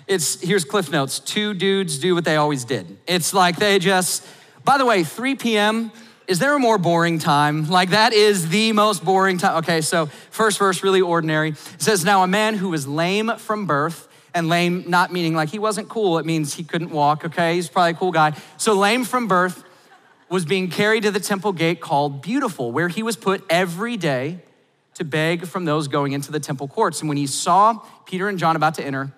it's 0.08 0.40
here's 0.40 0.64
Cliff 0.64 0.90
Notes 0.90 1.20
two 1.20 1.54
dudes 1.54 1.98
do 1.98 2.16
what 2.16 2.24
they 2.24 2.36
always 2.36 2.64
did. 2.64 2.98
It's 3.06 3.32
like 3.32 3.56
they 3.56 3.78
just, 3.78 4.26
by 4.64 4.76
the 4.76 4.84
way, 4.84 5.04
3 5.04 5.36
p.m 5.36 5.92
is 6.28 6.38
there 6.38 6.54
a 6.54 6.58
more 6.58 6.78
boring 6.78 7.18
time? 7.18 7.68
Like 7.68 7.90
that 7.90 8.12
is 8.12 8.48
the 8.48 8.72
most 8.72 9.04
boring 9.04 9.38
time. 9.38 9.58
Okay, 9.58 9.80
so 9.80 10.06
first 10.06 10.58
verse, 10.58 10.82
really 10.82 11.00
ordinary. 11.00 11.50
It 11.50 11.82
says, 11.82 12.04
Now 12.04 12.22
a 12.22 12.26
man 12.26 12.54
who 12.54 12.70
was 12.70 12.86
lame 12.86 13.36
from 13.38 13.66
birth, 13.66 14.08
and 14.34 14.48
lame 14.48 14.84
not 14.88 15.12
meaning 15.12 15.34
like 15.34 15.50
he 15.50 15.58
wasn't 15.58 15.88
cool, 15.88 16.18
it 16.18 16.26
means 16.26 16.54
he 16.54 16.64
couldn't 16.64 16.90
walk, 16.90 17.24
okay? 17.24 17.54
He's 17.54 17.68
probably 17.68 17.92
a 17.92 17.94
cool 17.94 18.12
guy. 18.12 18.36
So 18.56 18.74
lame 18.74 19.04
from 19.04 19.28
birth 19.28 19.64
was 20.28 20.44
being 20.44 20.70
carried 20.70 21.02
to 21.02 21.10
the 21.10 21.20
temple 21.20 21.52
gate 21.52 21.80
called 21.80 22.22
Beautiful, 22.22 22.72
where 22.72 22.88
he 22.88 23.02
was 23.02 23.16
put 23.16 23.44
every 23.50 23.96
day 23.96 24.40
to 24.94 25.04
beg 25.04 25.46
from 25.46 25.64
those 25.64 25.88
going 25.88 26.12
into 26.12 26.32
the 26.32 26.40
temple 26.40 26.68
courts. 26.68 27.00
And 27.00 27.08
when 27.08 27.18
he 27.18 27.26
saw 27.26 27.80
Peter 28.06 28.28
and 28.28 28.38
John 28.38 28.56
about 28.56 28.74
to 28.76 28.84
enter, 28.84 29.12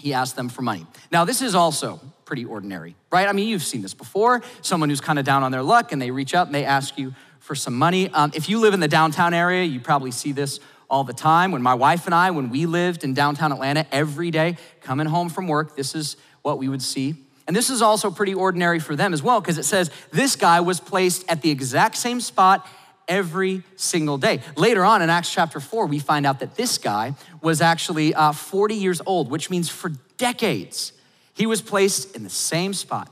he 0.00 0.12
asked 0.12 0.36
them 0.36 0.48
for 0.48 0.62
money. 0.62 0.86
Now, 1.10 1.24
this 1.24 1.42
is 1.42 1.54
also 1.54 2.00
pretty 2.24 2.44
ordinary, 2.44 2.96
right? 3.10 3.28
I 3.28 3.32
mean, 3.32 3.48
you've 3.48 3.62
seen 3.62 3.82
this 3.82 3.94
before. 3.94 4.42
Someone 4.62 4.88
who's 4.88 5.00
kind 5.00 5.18
of 5.18 5.24
down 5.24 5.42
on 5.42 5.52
their 5.52 5.62
luck 5.62 5.92
and 5.92 6.00
they 6.00 6.10
reach 6.10 6.34
up 6.34 6.48
and 6.48 6.54
they 6.54 6.64
ask 6.64 6.98
you 6.98 7.14
for 7.38 7.54
some 7.54 7.74
money. 7.74 8.08
Um, 8.08 8.32
if 8.34 8.48
you 8.48 8.58
live 8.58 8.74
in 8.74 8.80
the 8.80 8.88
downtown 8.88 9.34
area, 9.34 9.64
you 9.64 9.80
probably 9.80 10.10
see 10.10 10.32
this 10.32 10.60
all 10.92 11.04
the 11.04 11.14
time. 11.14 11.50
When 11.50 11.62
my 11.62 11.74
wife 11.74 12.04
and 12.04 12.14
I, 12.14 12.30
when 12.30 12.50
we 12.50 12.66
lived 12.66 13.02
in 13.02 13.14
downtown 13.14 13.50
Atlanta 13.50 13.86
every 13.90 14.30
day, 14.30 14.58
coming 14.82 15.06
home 15.06 15.30
from 15.30 15.48
work, 15.48 15.74
this 15.74 15.94
is 15.94 16.18
what 16.42 16.58
we 16.58 16.68
would 16.68 16.82
see. 16.82 17.14
And 17.46 17.56
this 17.56 17.70
is 17.70 17.80
also 17.80 18.10
pretty 18.10 18.34
ordinary 18.34 18.78
for 18.78 18.94
them 18.94 19.14
as 19.14 19.22
well, 19.22 19.40
because 19.40 19.56
it 19.56 19.64
says 19.64 19.90
this 20.12 20.36
guy 20.36 20.60
was 20.60 20.78
placed 20.78 21.24
at 21.28 21.40
the 21.40 21.50
exact 21.50 21.96
same 21.96 22.20
spot 22.20 22.68
every 23.08 23.62
single 23.74 24.18
day. 24.18 24.40
Later 24.54 24.84
on 24.84 25.02
in 25.02 25.10
Acts 25.10 25.32
chapter 25.32 25.58
4, 25.58 25.86
we 25.86 25.98
find 25.98 26.26
out 26.26 26.40
that 26.40 26.56
this 26.56 26.78
guy 26.78 27.14
was 27.40 27.60
actually 27.60 28.14
uh, 28.14 28.32
40 28.32 28.74
years 28.74 29.00
old, 29.06 29.30
which 29.30 29.50
means 29.50 29.68
for 29.68 29.92
decades, 30.18 30.92
he 31.34 31.46
was 31.46 31.62
placed 31.62 32.14
in 32.14 32.22
the 32.22 32.30
same 32.30 32.74
spot 32.74 33.11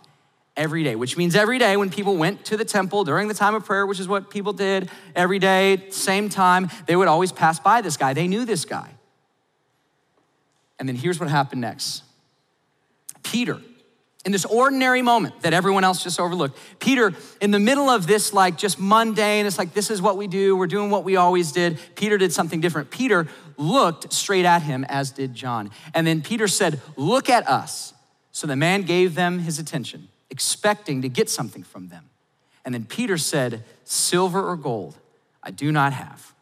every 0.61 0.85
day, 0.85 0.95
which 0.95 1.17
means 1.17 1.35
every 1.35 1.59
day 1.59 1.75
when 1.79 1.89
people 1.89 2.19
went 2.19 2.45
to 2.45 2.57
the 2.57 2.67
temple 2.67 3.03
during 3.03 3.29
the 3.29 3.35
time 3.35 3.55
of 3.55 3.65
prayer, 3.65 3.87
which 3.87 3.99
is 3.99 4.07
what 4.07 4.29
people 4.29 4.53
did 4.53 4.91
every 5.17 5.39
day, 5.39 5.83
same 5.89 6.29
time, 6.29 6.69
they 6.87 6.95
would 6.95 7.09
always 7.09 7.33
pass 7.33 7.59
by 7.59 7.81
this 7.81 7.97
guy. 7.97 8.13
They 8.13 8.29
knew 8.29 8.45
this 8.45 8.67
guy. 8.67 8.91
And 10.79 10.87
then 10.87 10.97
here's 10.97 11.19
what 11.19 11.31
happened 11.31 11.63
next 11.63 12.05
Peter, 13.23 13.59
in 14.27 14.33
this 14.33 14.45
ordinary 14.45 15.01
moment 15.01 15.41
that 15.41 15.55
everyone 15.55 15.83
else 15.83 16.05
just 16.05 16.21
overlooked, 16.21 16.59
Peter, 16.79 17.15
in 17.41 17.53
the 17.53 17.59
middle 17.59 17.89
of 17.89 18.07
this, 18.07 18.35
like 18.35 18.59
just 18.59 18.79
mundane, 18.79 19.47
it's 19.47 19.57
like, 19.57 19.73
this 19.73 19.91
is 19.91 20.03
what 20.03 20.19
we 20.19 20.27
do, 20.27 20.55
we're 20.55 20.67
doing 20.67 20.91
what 20.91 21.05
we 21.05 21.17
always 21.17 21.53
did. 21.53 21.79
Peter 21.95 22.19
did 22.19 22.35
something 22.35 22.61
different. 22.61 22.91
Peter 22.91 23.27
looked 23.57 24.13
straight 24.13 24.45
at 24.45 24.61
him, 24.61 24.85
as 24.91 25.11
did 25.11 25.33
John. 25.35 25.71
And 25.95 26.07
then 26.07 26.21
Peter 26.21 26.49
said, 26.49 26.83
Look 26.97 27.31
at 27.31 27.49
us. 27.49 27.95
So 28.31 28.47
the 28.47 28.57
man 28.57 28.83
gave 28.83 29.15
them 29.15 29.39
his 29.39 29.59
attention 29.59 30.09
expecting 30.31 31.03
to 31.03 31.09
get 31.09 31.29
something 31.29 31.63
from 31.63 31.89
them. 31.89 32.09
And 32.65 32.75
then 32.75 32.85
Peter 32.85 33.19
said, 33.19 33.65
Silver 33.85 34.49
or 34.49 34.57
gold, 34.57 34.97
I 35.43 35.51
do 35.51 35.73
not 35.73 35.93
have. 35.93 36.33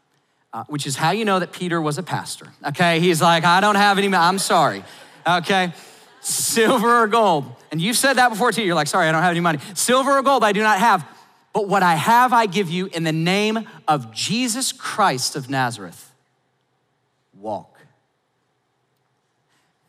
Uh, 0.53 0.65
which 0.65 0.87
is 0.87 0.97
how 0.97 1.11
you 1.11 1.25
know 1.25 1.39
that 1.39 1.53
Peter 1.53 1.81
was 1.81 1.99
a 1.99 2.03
pastor. 2.03 2.47
Okay, 2.67 3.01
he's 3.01 3.21
like, 3.21 3.45
I 3.45 3.61
don't 3.61 3.75
have 3.75 3.99
any, 3.99 4.15
I'm 4.15 4.39
sorry. 4.39 4.83
Okay, 5.27 5.73
silver 6.21 7.03
or 7.03 7.07
gold. 7.07 7.45
And 7.71 7.81
you've 7.81 7.99
said 7.99 8.15
that 8.15 8.31
before 8.31 8.51
too. 8.51 8.63
You're 8.63 8.75
like, 8.75 8.87
sorry, 8.87 9.09
I 9.09 9.13
don't 9.13 9.23
have 9.23 9.31
any 9.31 9.41
money. 9.41 9.59
Silver 9.75 10.19
or 10.19 10.23
gold, 10.23 10.43
I 10.43 10.53
do 10.53 10.63
not 10.63 10.79
have. 10.79 11.07
But 11.53 11.69
what 11.69 11.83
I 11.83 11.97
have, 11.97 12.33
I 12.33 12.47
give 12.47 12.71
you 12.71 12.87
in 12.87 13.05
the 13.05 13.13
name 13.13 13.69
of 13.87 14.13
Jesus 14.13 14.73
Christ 14.73 15.37
of 15.37 15.51
Nazareth. 15.51 16.13
Walk. 17.39 17.79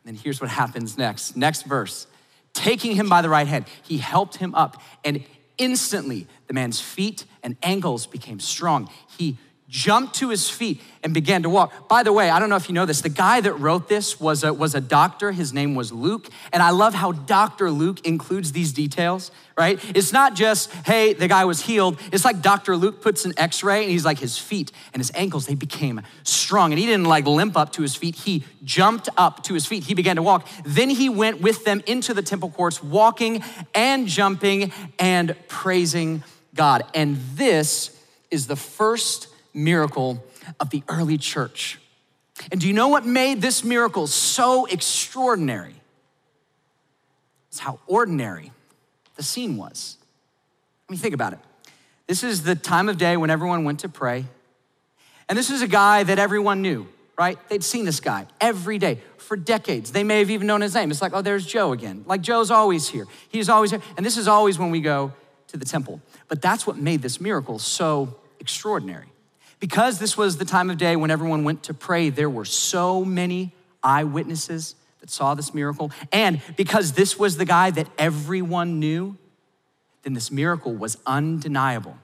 And 0.04 0.16
then 0.16 0.22
here's 0.22 0.42
what 0.42 0.50
happens 0.50 0.98
next. 0.98 1.38
Next 1.38 1.64
verse 1.64 2.06
taking 2.54 2.96
him 2.96 3.10
by 3.10 3.22
the 3.22 3.30
right 3.30 3.48
hand, 3.48 3.66
he 3.84 3.98
helped 3.98 4.38
him 4.38 4.54
up. 4.56 4.82
And 5.04 5.24
instantly, 5.58 6.28
the 6.48 6.54
man's 6.54 6.80
feet 6.80 7.26
and 7.44 7.56
ankles 7.64 8.08
became 8.08 8.40
strong. 8.40 8.90
He 9.18 9.38
jumped 9.70 10.16
to 10.16 10.30
his 10.30 10.50
feet 10.50 10.82
and 11.04 11.14
began 11.14 11.44
to 11.44 11.50
walk. 11.50 11.88
By 11.88 12.02
the 12.02 12.12
way, 12.12 12.32
I 12.32 12.40
don't 12.40 12.50
know 12.50 12.56
if 12.56 12.68
you 12.68 12.74
know 12.74 12.88
this, 12.88 13.02
the 13.02 13.10
guy 13.10 13.40
that 13.40 13.54
wrote 13.54 13.88
this 13.88 14.20
was 14.20 14.44
a, 14.44 14.52
was 14.52 14.74
a 14.74 14.82
doctor. 14.82 15.32
His 15.32 15.54
name 15.54 15.76
was 15.76 15.92
Luke. 15.92 16.28
And 16.52 16.64
I 16.64 16.72
love 16.72 16.96
how 16.96 17.12
Dr. 17.12 17.70
Luke 17.70 18.06
includes 18.06 18.52
these 18.52 18.74
details, 18.74 19.30
right? 19.56 19.80
It's 19.96 20.12
not 20.12 20.34
just, 20.34 20.74
hey, 20.88 21.14
the 21.14 21.28
guy 21.28 21.46
was 21.46 21.62
healed. 21.62 22.00
It's 22.12 22.26
like 22.26 22.42
Dr. 22.42 22.76
Luke 22.76 23.02
puts 23.02 23.26
an 23.26 23.34
x 23.38 23.64
ray 23.64 23.84
and 23.84 23.92
he's 23.92 24.04
like, 24.04 24.18
his 24.18 24.40
feet 24.40 24.72
and 24.92 25.00
his 25.00 25.12
ankles, 25.14 25.46
they 25.46 25.56
became 25.56 26.02
strong. 26.24 26.74
And 26.74 26.80
he 26.80 26.88
didn't 26.88 27.06
like 27.06 27.28
limp 27.28 27.56
up 27.56 27.72
to 27.74 27.84
his 27.84 27.96
feet, 27.96 28.16
he 28.16 28.44
jumped 28.64 29.08
up 29.18 29.44
to 29.44 29.54
his 29.54 29.68
feet. 29.68 29.84
He 29.84 29.94
began 29.94 30.16
to 30.16 30.24
walk. 30.24 30.48
Then 30.66 30.90
he 30.90 31.10
went 31.10 31.42
with 31.42 31.64
them 31.64 31.84
into 31.86 32.16
the 32.16 32.24
temple 32.24 32.50
courts, 32.50 32.84
walking 32.84 33.44
and 33.76 34.08
jumping 34.08 34.74
and 34.98 35.36
praising 35.48 36.24
God. 36.56 36.84
And 36.96 37.18
this 37.36 37.96
is 38.32 38.48
the 38.48 38.56
first 38.56 39.29
miracle 39.54 40.24
of 40.60 40.70
the 40.70 40.84
early 40.88 41.18
church. 41.18 41.80
And 42.52 42.62
do 42.62 42.68
you 42.68 42.74
know 42.74 42.88
what 42.88 43.06
made 43.06 43.42
this 43.42 43.64
miracle 43.64 44.08
so 44.08 44.66
extraordinary? 44.66 45.76
It's 47.50 47.60
how 47.60 47.80
ordinary 47.88 48.52
the 49.16 49.24
scene 49.24 49.58
was. 49.58 49.98
I 50.88 50.94
mean, 50.94 51.00
think 51.00 51.14
about 51.14 51.34
it. 51.34 51.40
This 52.08 52.24
is 52.24 52.44
the 52.44 52.56
time 52.56 52.90
of 52.90 52.98
day 52.98 53.18
when 53.18 53.30
everyone 53.30 53.64
went 53.66 53.82
to 53.82 53.90
pray. 53.90 54.26
And 55.28 55.38
this 55.38 55.50
is 55.50 55.62
a 55.62 55.68
guy 55.68 56.04
that 56.04 56.18
everyone 56.18 56.62
knew, 56.62 56.88
right? 57.18 57.38
They'd 57.50 57.64
seen 57.64 57.86
this 57.86 58.00
guy 58.00 58.26
every 58.42 58.80
day 58.80 59.00
for 59.18 59.38
decades. 59.38 59.92
They 59.92 60.04
may 60.04 60.20
have 60.20 60.32
even 60.32 60.48
known 60.48 60.62
his 60.62 60.74
name. 60.74 60.90
It's 60.90 61.02
like, 61.02 61.14
oh, 61.14 61.22
there's 61.22 61.46
Joe 61.46 61.72
again. 61.72 62.04
Like, 62.08 62.22
Joe's 62.22 62.50
always 62.50 62.88
here. 62.88 63.06
He's 63.30 63.50
always 63.50 63.70
here. 63.70 63.82
And 63.96 64.06
this 64.06 64.18
is 64.18 64.28
always 64.28 64.58
when 64.58 64.72
we 64.72 64.82
go 64.82 65.14
to 65.50 65.58
the 65.58 65.66
temple. 65.66 66.02
But 66.28 66.42
that's 66.42 66.66
what 66.66 66.78
made 66.78 67.02
this 67.04 67.22
miracle 67.22 67.60
so 67.60 68.16
extraordinary. 68.40 69.08
Because 69.60 70.00
this 70.00 70.18
was 70.18 70.38
the 70.38 70.46
time 70.46 70.70
of 70.70 70.78
day 70.78 70.96
when 70.96 71.12
everyone 71.12 71.44
went 71.44 71.64
to 71.64 71.74
pray, 71.74 72.10
there 72.10 72.30
were 72.30 72.46
so 72.46 73.04
many 73.04 73.52
eyewitnesses 73.84 74.76
that 75.02 75.10
saw 75.10 75.34
this 75.34 75.54
miracle. 75.54 75.92
And 76.12 76.42
because 76.56 76.94
this 76.94 77.20
was 77.20 77.38
the 77.38 77.46
guy 77.46 77.72
that 77.72 77.88
everyone 77.98 78.80
knew, 78.80 79.18
then 80.04 80.14
this 80.14 80.32
miracle 80.32 80.74
was 80.74 80.98
undeniable. 81.06 81.98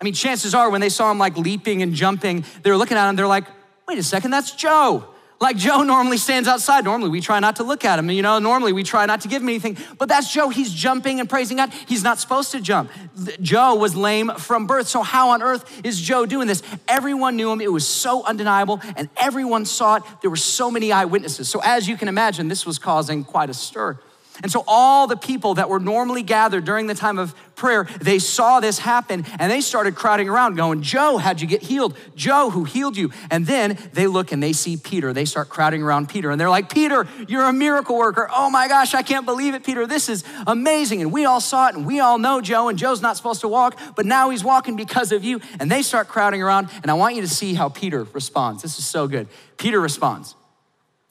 I 0.00 0.04
mean, 0.04 0.14
chances 0.14 0.54
are 0.54 0.68
when 0.68 0.80
they 0.80 0.88
saw 0.88 1.10
him 1.10 1.18
like 1.18 1.36
leaping 1.36 1.82
and 1.82 1.94
jumping, 1.94 2.44
they 2.62 2.70
were 2.70 2.76
looking 2.76 2.96
at 2.96 3.08
him, 3.08 3.16
they're 3.16 3.26
like, 3.26 3.44
wait 3.86 3.98
a 3.98 4.02
second, 4.02 4.30
that's 4.30 4.52
Joe. 4.52 5.11
Like 5.42 5.56
Joe 5.56 5.82
normally 5.82 6.18
stands 6.18 6.48
outside. 6.48 6.84
Normally 6.84 7.10
we 7.10 7.20
try 7.20 7.40
not 7.40 7.56
to 7.56 7.64
look 7.64 7.84
at 7.84 7.98
him. 7.98 8.08
You 8.10 8.22
know, 8.22 8.38
normally 8.38 8.72
we 8.72 8.84
try 8.84 9.06
not 9.06 9.22
to 9.22 9.28
give 9.28 9.42
him 9.42 9.48
anything. 9.48 9.76
But 9.98 10.08
that's 10.08 10.32
Joe. 10.32 10.50
He's 10.50 10.72
jumping 10.72 11.18
and 11.18 11.28
praising 11.28 11.56
God. 11.56 11.72
He's 11.88 12.04
not 12.04 12.20
supposed 12.20 12.52
to 12.52 12.60
jump. 12.60 12.92
Joe 13.40 13.74
was 13.74 13.96
lame 13.96 14.30
from 14.38 14.68
birth. 14.68 14.86
So 14.86 15.02
how 15.02 15.30
on 15.30 15.42
earth 15.42 15.84
is 15.84 16.00
Joe 16.00 16.26
doing 16.26 16.46
this? 16.46 16.62
Everyone 16.86 17.34
knew 17.34 17.50
him. 17.50 17.60
It 17.60 17.72
was 17.72 17.88
so 17.88 18.22
undeniable 18.24 18.80
and 18.94 19.08
everyone 19.16 19.64
saw 19.64 19.96
it. 19.96 20.04
There 20.20 20.30
were 20.30 20.36
so 20.36 20.70
many 20.70 20.92
eyewitnesses. 20.92 21.48
So 21.48 21.60
as 21.64 21.88
you 21.88 21.96
can 21.96 22.06
imagine, 22.06 22.46
this 22.46 22.64
was 22.64 22.78
causing 22.78 23.24
quite 23.24 23.50
a 23.50 23.54
stir. 23.54 23.98
And 24.42 24.50
so 24.50 24.64
all 24.66 25.06
the 25.06 25.16
people 25.16 25.54
that 25.54 25.68
were 25.68 25.78
normally 25.80 26.22
gathered 26.22 26.64
during 26.64 26.86
the 26.86 26.94
time 26.94 27.18
of 27.18 27.34
prayer, 27.54 27.86
they 28.00 28.18
saw 28.18 28.58
this 28.58 28.78
happen 28.80 29.24
and 29.38 29.50
they 29.50 29.60
started 29.60 29.94
crowding 29.94 30.28
around 30.28 30.56
going, 30.56 30.82
Joe, 30.82 31.18
how'd 31.18 31.40
you 31.40 31.46
get 31.46 31.62
healed? 31.62 31.96
Joe, 32.16 32.50
who 32.50 32.64
healed 32.64 32.96
you? 32.96 33.10
And 33.30 33.46
then 33.46 33.78
they 33.92 34.06
look 34.06 34.32
and 34.32 34.42
they 34.42 34.52
see 34.52 34.76
Peter. 34.76 35.12
They 35.12 35.24
start 35.24 35.48
crowding 35.48 35.82
around 35.82 36.08
Peter 36.08 36.30
and 36.30 36.40
they're 36.40 36.50
like, 36.50 36.72
Peter, 36.72 37.06
you're 37.28 37.44
a 37.44 37.52
miracle 37.52 37.96
worker. 37.96 38.28
Oh 38.34 38.50
my 38.50 38.66
gosh, 38.66 38.94
I 38.94 39.02
can't 39.02 39.24
believe 39.24 39.54
it, 39.54 39.64
Peter. 39.64 39.86
This 39.86 40.08
is 40.08 40.24
amazing. 40.46 41.02
And 41.02 41.12
we 41.12 41.24
all 41.24 41.40
saw 41.40 41.68
it 41.68 41.76
and 41.76 41.86
we 41.86 42.00
all 42.00 42.18
know 42.18 42.40
Joe 42.40 42.68
and 42.68 42.78
Joe's 42.78 43.00
not 43.00 43.16
supposed 43.16 43.42
to 43.42 43.48
walk, 43.48 43.78
but 43.94 44.06
now 44.06 44.30
he's 44.30 44.42
walking 44.42 44.74
because 44.74 45.12
of 45.12 45.22
you. 45.22 45.40
And 45.60 45.70
they 45.70 45.82
start 45.82 46.08
crowding 46.08 46.42
around. 46.42 46.68
And 46.82 46.90
I 46.90 46.94
want 46.94 47.14
you 47.14 47.22
to 47.22 47.28
see 47.28 47.54
how 47.54 47.68
Peter 47.68 48.04
responds. 48.12 48.62
This 48.62 48.78
is 48.78 48.84
so 48.84 49.06
good. 49.06 49.28
Peter 49.56 49.80
responds. 49.80 50.34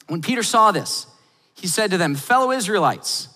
When 0.07 0.21
Peter 0.21 0.43
saw 0.43 0.73
this, 0.73 1.07
he 1.61 1.67
said 1.67 1.91
to 1.91 1.97
them, 1.97 2.15
Fellow 2.15 2.51
Israelites, 2.51 3.29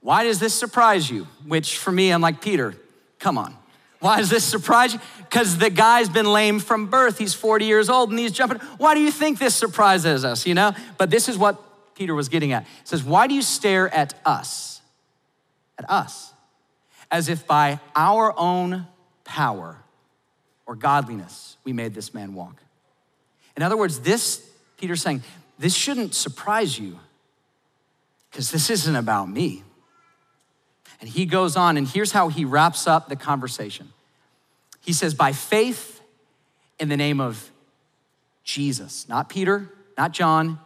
why 0.00 0.24
does 0.24 0.38
this 0.38 0.52
surprise 0.52 1.10
you? 1.10 1.26
Which 1.46 1.78
for 1.78 1.90
me, 1.90 2.10
I'm 2.10 2.20
like, 2.20 2.42
Peter, 2.42 2.74
come 3.18 3.38
on. 3.38 3.56
Why 4.00 4.18
does 4.18 4.28
this 4.28 4.44
surprise 4.44 4.92
you? 4.92 5.00
Because 5.18 5.56
the 5.56 5.70
guy's 5.70 6.10
been 6.10 6.26
lame 6.26 6.58
from 6.58 6.88
birth. 6.88 7.18
He's 7.18 7.32
40 7.32 7.64
years 7.64 7.88
old 7.88 8.10
and 8.10 8.18
he's 8.18 8.32
jumping. 8.32 8.58
Why 8.76 8.94
do 8.94 9.00
you 9.00 9.10
think 9.10 9.38
this 9.38 9.54
surprises 9.54 10.24
us, 10.24 10.46
you 10.46 10.54
know? 10.54 10.72
But 10.98 11.08
this 11.08 11.28
is 11.28 11.38
what 11.38 11.94
Peter 11.94 12.14
was 12.14 12.28
getting 12.28 12.52
at. 12.52 12.64
He 12.64 12.68
says, 12.84 13.02
Why 13.02 13.26
do 13.26 13.34
you 13.34 13.42
stare 13.42 13.88
at 13.94 14.12
us? 14.26 14.82
At 15.78 15.88
us. 15.88 16.32
As 17.10 17.28
if 17.28 17.46
by 17.46 17.80
our 17.96 18.34
own 18.36 18.86
power 19.24 19.78
or 20.66 20.74
godliness 20.74 21.56
we 21.64 21.72
made 21.72 21.94
this 21.94 22.12
man 22.12 22.34
walk. 22.34 22.60
In 23.56 23.62
other 23.62 23.76
words, 23.76 24.00
this, 24.00 24.46
Peter's 24.76 25.00
saying, 25.00 25.22
this 25.58 25.74
shouldn't 25.74 26.14
surprise 26.14 26.78
you 26.78 26.98
because 28.32 28.50
this 28.50 28.70
isn't 28.70 28.96
about 28.96 29.28
me. 29.28 29.62
And 31.00 31.10
he 31.10 31.26
goes 31.26 31.54
on, 31.54 31.76
and 31.76 31.86
here's 31.86 32.12
how 32.12 32.28
he 32.28 32.46
wraps 32.46 32.86
up 32.86 33.08
the 33.08 33.16
conversation. 33.16 33.92
He 34.80 34.94
says, 34.94 35.12
By 35.12 35.32
faith 35.32 36.00
in 36.80 36.88
the 36.88 36.96
name 36.96 37.20
of 37.20 37.50
Jesus, 38.42 39.06
not 39.06 39.28
Peter, 39.28 39.68
not 39.98 40.12
John, 40.12 40.58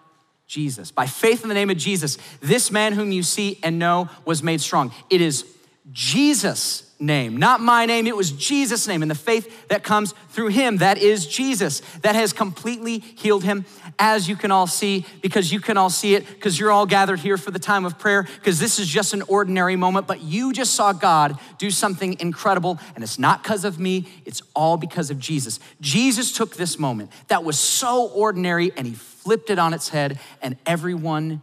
Jesus. 0.47 0.93
By 0.93 1.07
faith 1.07 1.43
in 1.43 1.49
the 1.49 1.55
name 1.55 1.71
of 1.71 1.77
Jesus, 1.77 2.19
this 2.41 2.71
man 2.71 2.93
whom 2.93 3.11
you 3.11 3.25
see 3.25 3.59
and 3.65 3.81
know 3.81 4.09
was 4.25 4.45
made 4.45 4.61
strong. 4.61 4.93
It 5.11 5.21
is 5.21 5.45
Jesus' 5.93 6.83
name, 6.99 7.37
not 7.37 7.61
my 7.61 7.87
name. 7.87 8.07
It 8.07 8.17
was 8.17 8.33
Jesus' 8.33 8.89
name 8.89 9.03
and 9.03 9.11
the 9.11 9.15
faith 9.15 9.69
that 9.69 9.85
comes 9.85 10.15
through 10.31 10.49
him. 10.49 10.79
That 10.79 10.99
is 10.99 11.27
Jesus 11.27 11.81
that 12.03 12.15
has 12.15 12.33
completely 12.33 12.99
healed 12.99 13.45
him, 13.45 13.65
as 13.99 14.29
you 14.29 14.37
can 14.37 14.51
all 14.51 14.67
see, 14.67 15.05
because 15.23 15.53
you 15.53 15.61
can 15.61 15.77
all 15.77 15.91
see 15.91 16.15
it, 16.15 16.27
because 16.27 16.59
you're 16.59 16.73
all 16.73 16.87
gathered 16.87 17.21
here 17.21 17.37
for 17.37 17.51
the 17.51 17.59
time 17.59 17.85
of 17.85 17.99
prayer, 17.99 18.23
because 18.23 18.59
this 18.59 18.79
is 18.79 18.89
just 18.89 19.15
an 19.15 19.23
ordinary 19.23 19.77
moment, 19.77 20.07
but 20.07 20.23
you 20.23 20.53
just 20.53 20.75
saw 20.75 20.93
God 20.93 21.39
do 21.59 21.71
something 21.71 22.19
incredible, 22.19 22.79
and 22.95 23.05
it's 23.05 23.19
not 23.19 23.43
because 23.43 23.65
of 23.65 23.79
me, 23.79 24.09
it's 24.25 24.43
all 24.55 24.77
because 24.77 25.11
of 25.11 25.19
Jesus. 25.19 25.61
Jesus 25.81 26.33
took 26.33 26.57
this 26.57 26.79
moment 26.79 27.11
that 27.29 27.45
was 27.45 27.59
so 27.59 28.09
ordinary 28.09 28.73
and 28.77 28.87
he 28.87 28.95
flipped 28.95 29.51
it 29.51 29.59
on 29.59 29.73
its 29.73 29.91
head, 29.91 30.19
and 30.43 30.57
everyone 30.67 31.43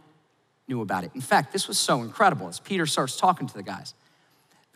knew 0.68 0.80
about 0.80 1.04
it. 1.04 1.12
In 1.14 1.20
fact, 1.20 1.52
this 1.52 1.68
was 1.68 1.78
so 1.78 2.02
incredible 2.02 2.48
as 2.48 2.58
Peter 2.58 2.86
starts 2.86 3.16
talking 3.16 3.46
to 3.46 3.54
the 3.54 3.62
guys 3.62 3.94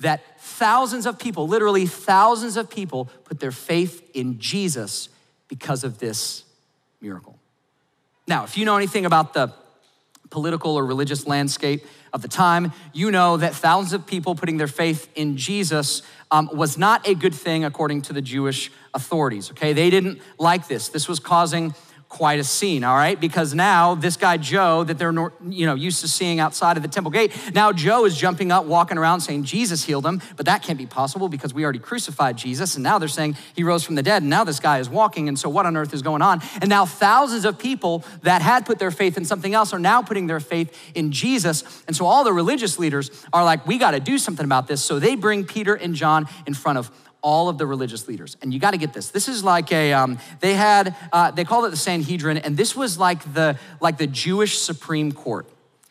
that 0.01 0.41
thousands 0.41 1.07
of 1.07 1.19
people, 1.19 1.49
literally 1.49 1.87
thousands 1.87 2.57
of 2.57 2.71
people, 2.71 3.07
put 3.25 3.41
their 3.41 3.51
faith 3.51 4.09
in 4.15 4.39
Jesus 4.39 5.09
because 5.49 5.85
of 5.85 5.99
this 5.99 6.45
miracle. 7.01 7.39
Now, 8.27 8.45
if 8.45 8.57
you 8.57 8.65
know 8.65 8.77
anything 8.77 9.07
about 9.07 9.35
the 9.35 9.53
political 10.31 10.77
or 10.77 10.85
religious 10.85 11.27
landscape 11.27 11.85
of 12.13 12.23
the 12.23 12.29
time, 12.29 12.73
you 12.93 13.11
know 13.11 13.37
that 13.39 13.55
thousands 13.55 13.95
of 13.95 14.07
people 14.07 14.35
putting 14.35 14.59
their 14.59 14.67
faith 14.67 15.09
in 15.15 15.37
Jesus 15.37 16.03
um, 16.31 16.51
was 16.53 16.77
not 16.77 17.07
a 17.09 17.15
good 17.15 17.35
thing 17.35 17.65
according 17.65 18.03
to 18.03 18.13
the 18.13 18.21
Jewish 18.21 18.71
authorities, 18.93 19.51
okay? 19.53 19.73
They 19.73 19.89
didn't 19.89 20.21
like 20.39 20.69
this. 20.69 20.89
This 20.89 21.09
was 21.09 21.19
causing 21.19 21.75
quite 22.09 22.39
a 22.39 22.45
scene, 22.45 22.85
all 22.85 22.97
right? 22.97 23.21
Because 23.21 23.53
now 23.53 23.95
this 23.95 24.17
guy 24.17 24.39
Joe 24.39 24.83
that 24.85 24.99
they're 24.99 25.13
you 25.49 25.67
know 25.67 25.75
used 25.75 26.01
to 26.01 26.09
seeing 26.09 26.41
outside 26.41 26.77
of 26.79 26.83
the 26.83 26.89
temple 26.89 27.11
gate, 27.11 27.33
now 27.55 27.71
Joe 27.71 28.07
is 28.07 28.17
jumping 28.17 28.51
up, 28.51 28.65
walking 28.65 28.97
around 28.97 29.21
saying 29.21 29.45
Jesus 29.45 29.85
healed 29.85 30.07
him, 30.07 30.23
but 30.37 30.47
that 30.47 30.63
can't 30.63 30.79
be 30.79 30.87
possible 30.87 31.29
because 31.29 31.53
we 31.53 31.65
already 31.65 31.79
crucified 31.79 32.37
Jesus, 32.39 32.77
and 32.77 32.83
now 32.83 32.99
they're 32.99 33.09
saying 33.09 33.37
he 33.55 33.63
rose 33.63 33.85
from 33.85 33.95
the 33.95 34.03
dead, 34.03 34.23
and 34.23 34.31
now 34.31 34.43
this 34.43 34.59
guy 34.59 34.79
is 34.79 34.89
walking, 34.89 35.29
and 35.29 35.39
so 35.39 35.51
what 35.51 35.67
on 35.67 35.77
earth 35.77 35.93
is 35.93 36.01
going 36.01 36.23
on? 36.23 36.41
And 36.61 36.71
now 36.71 36.87
thousands 36.87 37.45
of 37.45 37.59
people 37.59 38.05
that 38.23 38.41
had 38.41 38.65
put 38.65 38.79
their 38.79 38.91
faith 38.91 39.19
in 39.19 39.25
something 39.27 39.53
else 39.53 39.75
are 39.75 39.79
now 39.79 40.01
putting 40.01 40.27
their 40.27 40.41
faith 40.41 40.75
in 40.95 41.13
Jesus, 41.13 41.83
and 41.87 41.95
so 41.95 42.07
all 42.07 42.25
the 42.25 42.33
religious 42.33 42.79
leaders 42.79 43.11
are 43.35 43.45
like, 43.45 43.67
we 43.67 43.77
got 43.77 43.91
to 43.91 44.01
do 44.01 44.17
something 44.17 44.45
about 44.45 44.67
this. 44.67 44.83
So 44.83 44.99
they 44.99 45.15
bring 45.15 45.45
Peter 45.45 45.75
and 45.75 45.95
John 45.95 46.27
in 46.47 46.55
front 46.55 46.79
of 46.79 46.91
all 47.23 47.49
of 47.49 47.59
the 47.59 47.67
religious 47.67 48.09
leaders. 48.09 48.37
And 48.43 48.53
you 48.53 48.61
got 48.61 48.73
to 48.73 48.79
get 48.79 48.93
this. 48.93 49.11
This 49.11 49.29
is 49.29 49.43
like 49.43 49.73
a 49.73 49.93
um, 49.93 50.19
they 50.41 50.55
had 50.55 50.95
uh, 51.13 51.31
they 51.31 51.45
called 51.45 51.65
it 51.65 51.71
the 51.71 51.77
Sanhedrin, 51.77 52.39
and 52.39 52.57
this 52.57 52.77
was 52.77 52.99
like 52.99 53.35
the 53.35 53.59
like 53.81 53.99
the 53.99 54.07
Jewish 54.07 54.59
Supreme 54.59 55.13
Court. 55.13 55.47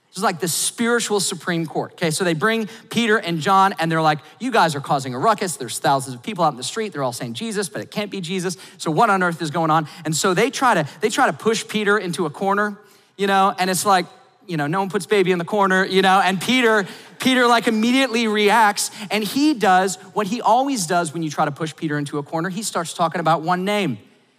This 0.09 0.17
is 0.17 0.23
like 0.23 0.39
the 0.39 0.47
spiritual 0.47 1.19
Supreme 1.19 1.67
Court. 1.67 1.93
Okay, 1.93 2.09
so 2.09 2.23
they 2.23 2.33
bring 2.33 2.67
Peter 2.89 3.17
and 3.17 3.39
John, 3.39 3.75
and 3.77 3.91
they're 3.91 4.01
like, 4.01 4.19
"You 4.39 4.51
guys 4.51 4.75
are 4.75 4.81
causing 4.81 5.13
a 5.13 5.19
ruckus. 5.19 5.57
There's 5.57 5.79
thousands 5.79 6.15
of 6.15 6.23
people 6.23 6.43
out 6.43 6.53
in 6.53 6.57
the 6.57 6.63
street. 6.63 6.93
They're 6.93 7.03
all 7.03 7.13
saying 7.13 7.35
Jesus, 7.35 7.69
but 7.69 7.81
it 7.81 7.91
can't 7.91 8.09
be 8.09 8.21
Jesus. 8.21 8.57
So 8.77 8.89
what 8.89 9.09
on 9.09 9.21
earth 9.21 9.41
is 9.41 9.51
going 9.51 9.69
on?" 9.69 9.87
And 10.05 10.15
so 10.15 10.33
they 10.33 10.49
try 10.49 10.73
to 10.73 10.87
they 11.01 11.09
try 11.09 11.27
to 11.27 11.33
push 11.33 11.67
Peter 11.67 11.97
into 11.97 12.25
a 12.25 12.29
corner, 12.29 12.79
you 13.15 13.27
know, 13.27 13.53
and 13.59 13.69
it's 13.69 13.85
like 13.85 14.05
you 14.47 14.57
know, 14.57 14.67
no 14.67 14.79
one 14.79 14.89
puts 14.89 15.05
baby 15.05 15.31
in 15.31 15.37
the 15.37 15.45
corner, 15.45 15.85
you 15.85 16.01
know, 16.01 16.21
and 16.23 16.41
Peter, 16.41 16.85
Peter 17.19 17.45
like 17.47 17.67
immediately 17.67 18.27
reacts 18.27 18.91
and 19.11 19.23
he 19.23 19.53
does 19.53 19.97
what 20.13 20.27
he 20.27 20.41
always 20.41 20.87
does 20.87 21.13
when 21.13 21.21
you 21.21 21.29
try 21.29 21.45
to 21.45 21.51
push 21.51 21.75
Peter 21.75 21.97
into 21.97 22.17
a 22.17 22.23
corner. 22.23 22.49
He 22.49 22.63
starts 22.63 22.93
talking 22.93 23.19
about 23.19 23.41
one 23.41 23.65
name 23.65 23.97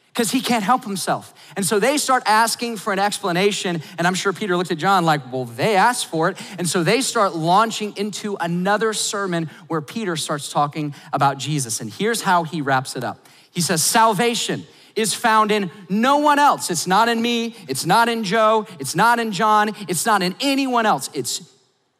because 0.08 0.32
he 0.32 0.40
can't 0.40 0.64
help 0.64 0.82
himself. 0.82 1.32
And 1.54 1.64
so 1.64 1.78
they 1.78 1.96
start 1.96 2.24
asking 2.26 2.78
for 2.78 2.92
an 2.92 2.98
explanation. 2.98 3.82
And 3.98 4.06
I'm 4.06 4.14
sure 4.14 4.32
Peter 4.32 4.56
looked 4.56 4.72
at 4.72 4.78
John 4.78 5.04
like, 5.04 5.32
well, 5.32 5.44
they 5.44 5.76
asked 5.76 6.06
for 6.06 6.28
it. 6.28 6.40
And 6.58 6.68
so 6.68 6.82
they 6.82 7.02
start 7.02 7.36
launching 7.36 7.96
into 7.96 8.36
another 8.40 8.92
sermon 8.92 9.48
where 9.68 9.80
Peter 9.80 10.16
starts 10.16 10.50
talking 10.50 10.94
about 11.12 11.38
Jesus. 11.38 11.80
And 11.80 11.92
here's 11.92 12.22
how 12.22 12.42
he 12.42 12.60
wraps 12.62 12.96
it 12.96 13.04
up 13.04 13.24
he 13.50 13.60
says, 13.60 13.82
Salvation 13.82 14.66
is 14.98 15.14
found 15.14 15.52
in 15.52 15.70
no 15.88 16.18
one 16.18 16.38
else. 16.40 16.70
It's 16.70 16.86
not 16.86 17.08
in 17.08 17.22
me, 17.22 17.54
it's 17.68 17.86
not 17.86 18.08
in 18.08 18.24
Joe, 18.24 18.66
it's 18.80 18.96
not 18.96 19.20
in 19.20 19.30
John, 19.30 19.70
it's 19.86 20.04
not 20.04 20.22
in 20.22 20.34
anyone 20.40 20.86
else. 20.86 21.08
It's 21.14 21.42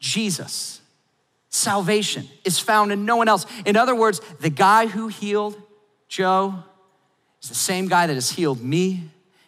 Jesus. 0.01 0.81
Salvation 1.49 2.29
is 2.45 2.59
found 2.59 2.91
in 2.91 3.05
no 3.05 3.17
one 3.17 3.29
else. 3.29 3.47
In 3.65 3.77
other 3.77 3.95
words, 3.95 4.21
the 4.41 4.51
guy 4.51 4.87
who 4.87 5.07
healed 5.09 5.57
Joe 6.09 6.63
is 7.41 7.49
the 7.49 7.55
same 7.55 7.87
guy 7.87 8.09
that 8.09 8.15
has 8.15 8.31
healed 8.31 8.63
me. 8.63 9.05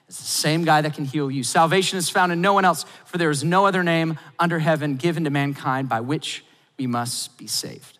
It's 0.08 0.18
the 0.18 0.24
same 0.24 0.64
guy 0.64 0.80
that 0.80 0.94
can 0.94 1.04
heal 1.04 1.30
you. 1.30 1.42
Salvation 1.42 1.98
is 1.98 2.08
found 2.08 2.32
in 2.32 2.40
no 2.40 2.52
one 2.52 2.64
else, 2.64 2.84
for 3.04 3.18
there 3.18 3.30
is 3.30 3.44
no 3.44 3.66
other 3.66 3.82
name 3.82 4.18
under 4.38 4.60
heaven 4.60 4.96
given 4.96 5.24
to 5.24 5.30
mankind 5.30 5.88
by 5.88 6.00
which 6.00 6.44
we 6.78 6.86
must 6.86 7.36
be 7.36 7.46
saved. 7.46 7.99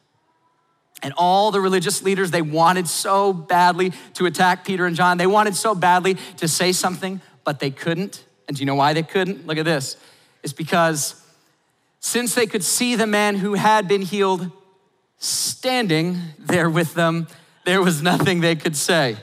And 1.02 1.14
all 1.16 1.50
the 1.50 1.60
religious 1.60 2.02
leaders, 2.02 2.30
they 2.30 2.42
wanted 2.42 2.86
so 2.86 3.32
badly 3.32 3.92
to 4.14 4.26
attack 4.26 4.64
Peter 4.64 4.86
and 4.86 4.94
John. 4.94 5.18
They 5.18 5.26
wanted 5.26 5.56
so 5.56 5.74
badly 5.74 6.16
to 6.36 6.46
say 6.46 6.72
something, 6.72 7.20
but 7.44 7.58
they 7.58 7.70
couldn't. 7.70 8.24
And 8.46 8.56
do 8.56 8.60
you 8.60 8.66
know 8.66 8.74
why 8.74 8.92
they 8.92 9.02
couldn't? 9.02 9.46
Look 9.46 9.58
at 9.58 9.64
this. 9.64 9.96
It's 10.42 10.52
because 10.52 11.14
since 12.00 12.34
they 12.34 12.46
could 12.46 12.64
see 12.64 12.96
the 12.96 13.06
man 13.06 13.36
who 13.36 13.54
had 13.54 13.88
been 13.88 14.02
healed 14.02 14.50
standing 15.18 16.18
there 16.38 16.68
with 16.68 16.94
them, 16.94 17.28
there 17.64 17.82
was 17.82 18.02
nothing 18.02 18.40
they 18.40 18.56
could 18.56 18.76
say. 18.76 19.16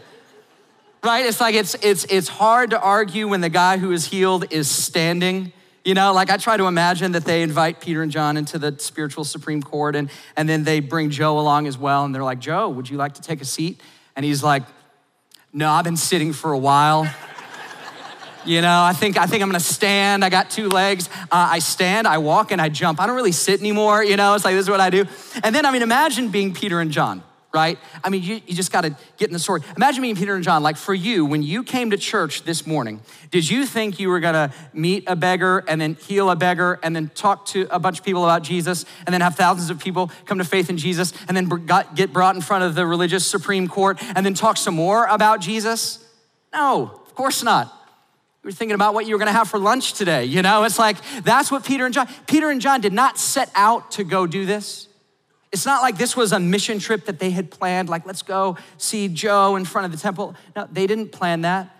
Right? 1.04 1.25
It's 1.25 1.41
like 1.41 1.56
it's 1.56 1.75
it's 1.75 2.06
it's 2.06 2.28
hard 2.28 2.71
to 2.71 2.80
argue 2.80 3.28
when 3.28 3.41
the 3.41 3.49
guy 3.49 3.78
who 3.78 3.91
is 3.91 4.06
healed 4.06 4.45
is 4.51 4.69
standing 4.69 5.54
you 5.88 5.93
know, 5.93 6.12
like 6.12 6.30
I 6.30 6.36
try 6.36 6.58
to 6.58 6.65
imagine 6.65 7.13
that 7.13 7.23
they 7.23 7.41
invite 7.41 7.80
Peter 7.80 8.02
and 8.02 8.12
John 8.12 8.36
into 8.36 8.60
the 8.60 8.76
spiritual 8.78 9.23
Supreme 9.23 9.63
Court 9.63 9.95
and, 9.95 10.10
and 10.36 10.50
then 10.50 10.65
they 10.65 10.82
bring 10.82 11.10
Joe 11.10 11.39
along 11.39 11.65
as 11.65 11.78
well. 11.78 12.04
And 12.04 12.13
they're 12.13 12.26
like, 12.26 12.39
Joe, 12.39 12.67
would 12.67 12.89
you 12.89 12.97
like 12.97 13.13
to 13.13 13.21
take 13.21 13.39
a 13.39 13.45
seat? 13.45 13.80
And 14.13 14.26
he's 14.26 14.43
like, 14.43 14.63
No, 15.54 15.69
I've 15.71 15.86
been 15.86 15.95
sitting 15.95 16.34
for 16.34 16.52
a 16.52 16.58
while. 16.58 17.10
You 18.45 18.62
know, 18.62 18.82
I 18.82 18.93
think 18.93 19.17
I 19.17 19.26
think 19.26 19.43
I'm 19.43 19.50
gonna 19.50 19.60
stand. 19.60 20.23
I 20.23 20.30
got 20.30 20.50
two 20.50 20.69
legs. 20.69 21.10
Uh, 21.23 21.50
I 21.52 21.60
stand, 21.60 22.08
I 22.08 22.19
walk, 22.19 22.54
and 22.54 22.62
I 22.62 22.69
jump. 22.69 23.02
I 23.02 23.06
don't 23.06 23.17
really 23.17 23.34
sit 23.34 23.60
anymore. 23.60 24.02
You 24.02 24.15
know, 24.15 24.36
it's 24.36 24.45
like 24.45 24.56
this 24.56 24.63
is 24.63 24.69
what 24.69 24.80
I 24.80 24.89
do. 24.89 25.04
And 25.43 25.54
then 25.54 25.65
I 25.65 25.71
mean, 25.71 25.82
imagine 25.82 26.30
being 26.30 26.54
Peter 26.54 26.80
and 26.80 26.89
John 26.89 27.23
right? 27.58 27.80
I 28.04 28.10
mean, 28.10 28.22
you, 28.22 28.36
you 28.46 28.54
just 28.54 28.72
got 28.72 28.82
to 28.82 28.96
get 29.17 29.30
in 29.30 29.34
the 29.34 29.39
story. 29.39 29.62
Imagine 29.76 30.04
me 30.04 30.12
and 30.12 30.20
Peter 30.20 30.36
and 30.36 30.43
John. 30.43 30.62
Like 30.62 30.78
for 30.78 30.93
you, 30.93 31.26
when 31.26 31.41
you 31.41 31.63
came 31.63 31.89
to 31.89 31.98
church 31.98 32.43
this 32.43 32.67
morning, 32.67 33.02
did 33.32 33.50
you 33.50 33.65
think 33.65 34.00
you 34.00 34.10
were 34.10 34.20
going 34.20 34.36
to 34.36 34.54
meet 34.74 35.06
a 35.08 35.15
beggar 35.15 35.63
and 35.67 35.82
then 35.82 35.96
heal 35.96 36.30
a 36.30 36.36
beggar 36.36 36.80
and 36.84 36.96
then 36.96 37.10
talk 37.15 37.48
to 37.48 37.67
a 37.72 37.80
bunch 37.80 37.98
of 37.98 38.06
people 38.06 38.24
about 38.24 38.43
Jesus 38.43 38.86
and 39.08 39.13
then 39.13 39.22
have 39.22 39.36
thousands 39.36 39.72
of 39.72 39.80
people 39.80 40.12
come 40.26 40.38
to 40.38 40.43
faith 40.43 40.70
in 40.70 40.78
Jesus 40.78 41.13
and 41.28 41.36
then 41.36 41.48
got, 41.65 41.96
get 41.96 42.13
brought 42.13 42.36
in 42.36 42.41
front 42.41 42.63
of 42.63 42.76
the 42.76 42.86
religious 42.86 43.26
Supreme 43.26 43.67
Court 43.67 43.98
and 44.15 44.24
then 44.24 44.36
talk 44.36 44.58
some 44.58 44.76
more 44.76 45.06
about 45.06 45.41
Jesus? 45.41 46.06
No, 46.54 46.84
of 47.08 47.15
course 47.15 47.41
not. 47.41 47.74
You 48.43 48.50
were 48.50 48.52
thinking 48.52 48.76
about 48.76 48.93
what 48.93 49.08
you 49.08 49.15
were 49.15 49.20
going 49.20 49.34
to 49.34 49.38
have 49.38 49.50
for 49.50 49.58
lunch 49.58 49.93
today. 49.93 50.26
You 50.26 50.43
know, 50.43 50.63
it's 50.63 50.78
like 50.78 50.98
that's 51.24 51.52
what 51.52 51.65
Peter 51.65 51.86
and 51.86 51.93
John, 51.93 52.08
Peter 52.28 52.52
and 52.52 52.62
John 52.62 52.82
did 52.82 52.93
not 52.93 53.17
set 53.17 53.50
out 53.56 53.91
to 53.91 54.04
go 54.04 54.28
do 54.28 54.46
this. 54.46 54.88
It's 55.51 55.65
not 55.65 55.81
like 55.81 55.97
this 55.97 56.15
was 56.15 56.33
a 56.33 56.39
mission 56.39 56.79
trip 56.79 57.05
that 57.05 57.19
they 57.19 57.31
had 57.31 57.49
planned, 57.49 57.89
like, 57.89 58.05
let's 58.05 58.21
go 58.21 58.57
see 58.77 59.07
Joe 59.07 59.55
in 59.55 59.65
front 59.65 59.86
of 59.86 59.91
the 59.91 59.97
temple. 59.97 60.36
No, 60.55 60.67
they 60.71 60.88
didn't 60.88 61.12
plan 61.12 61.41
that. 61.41 61.73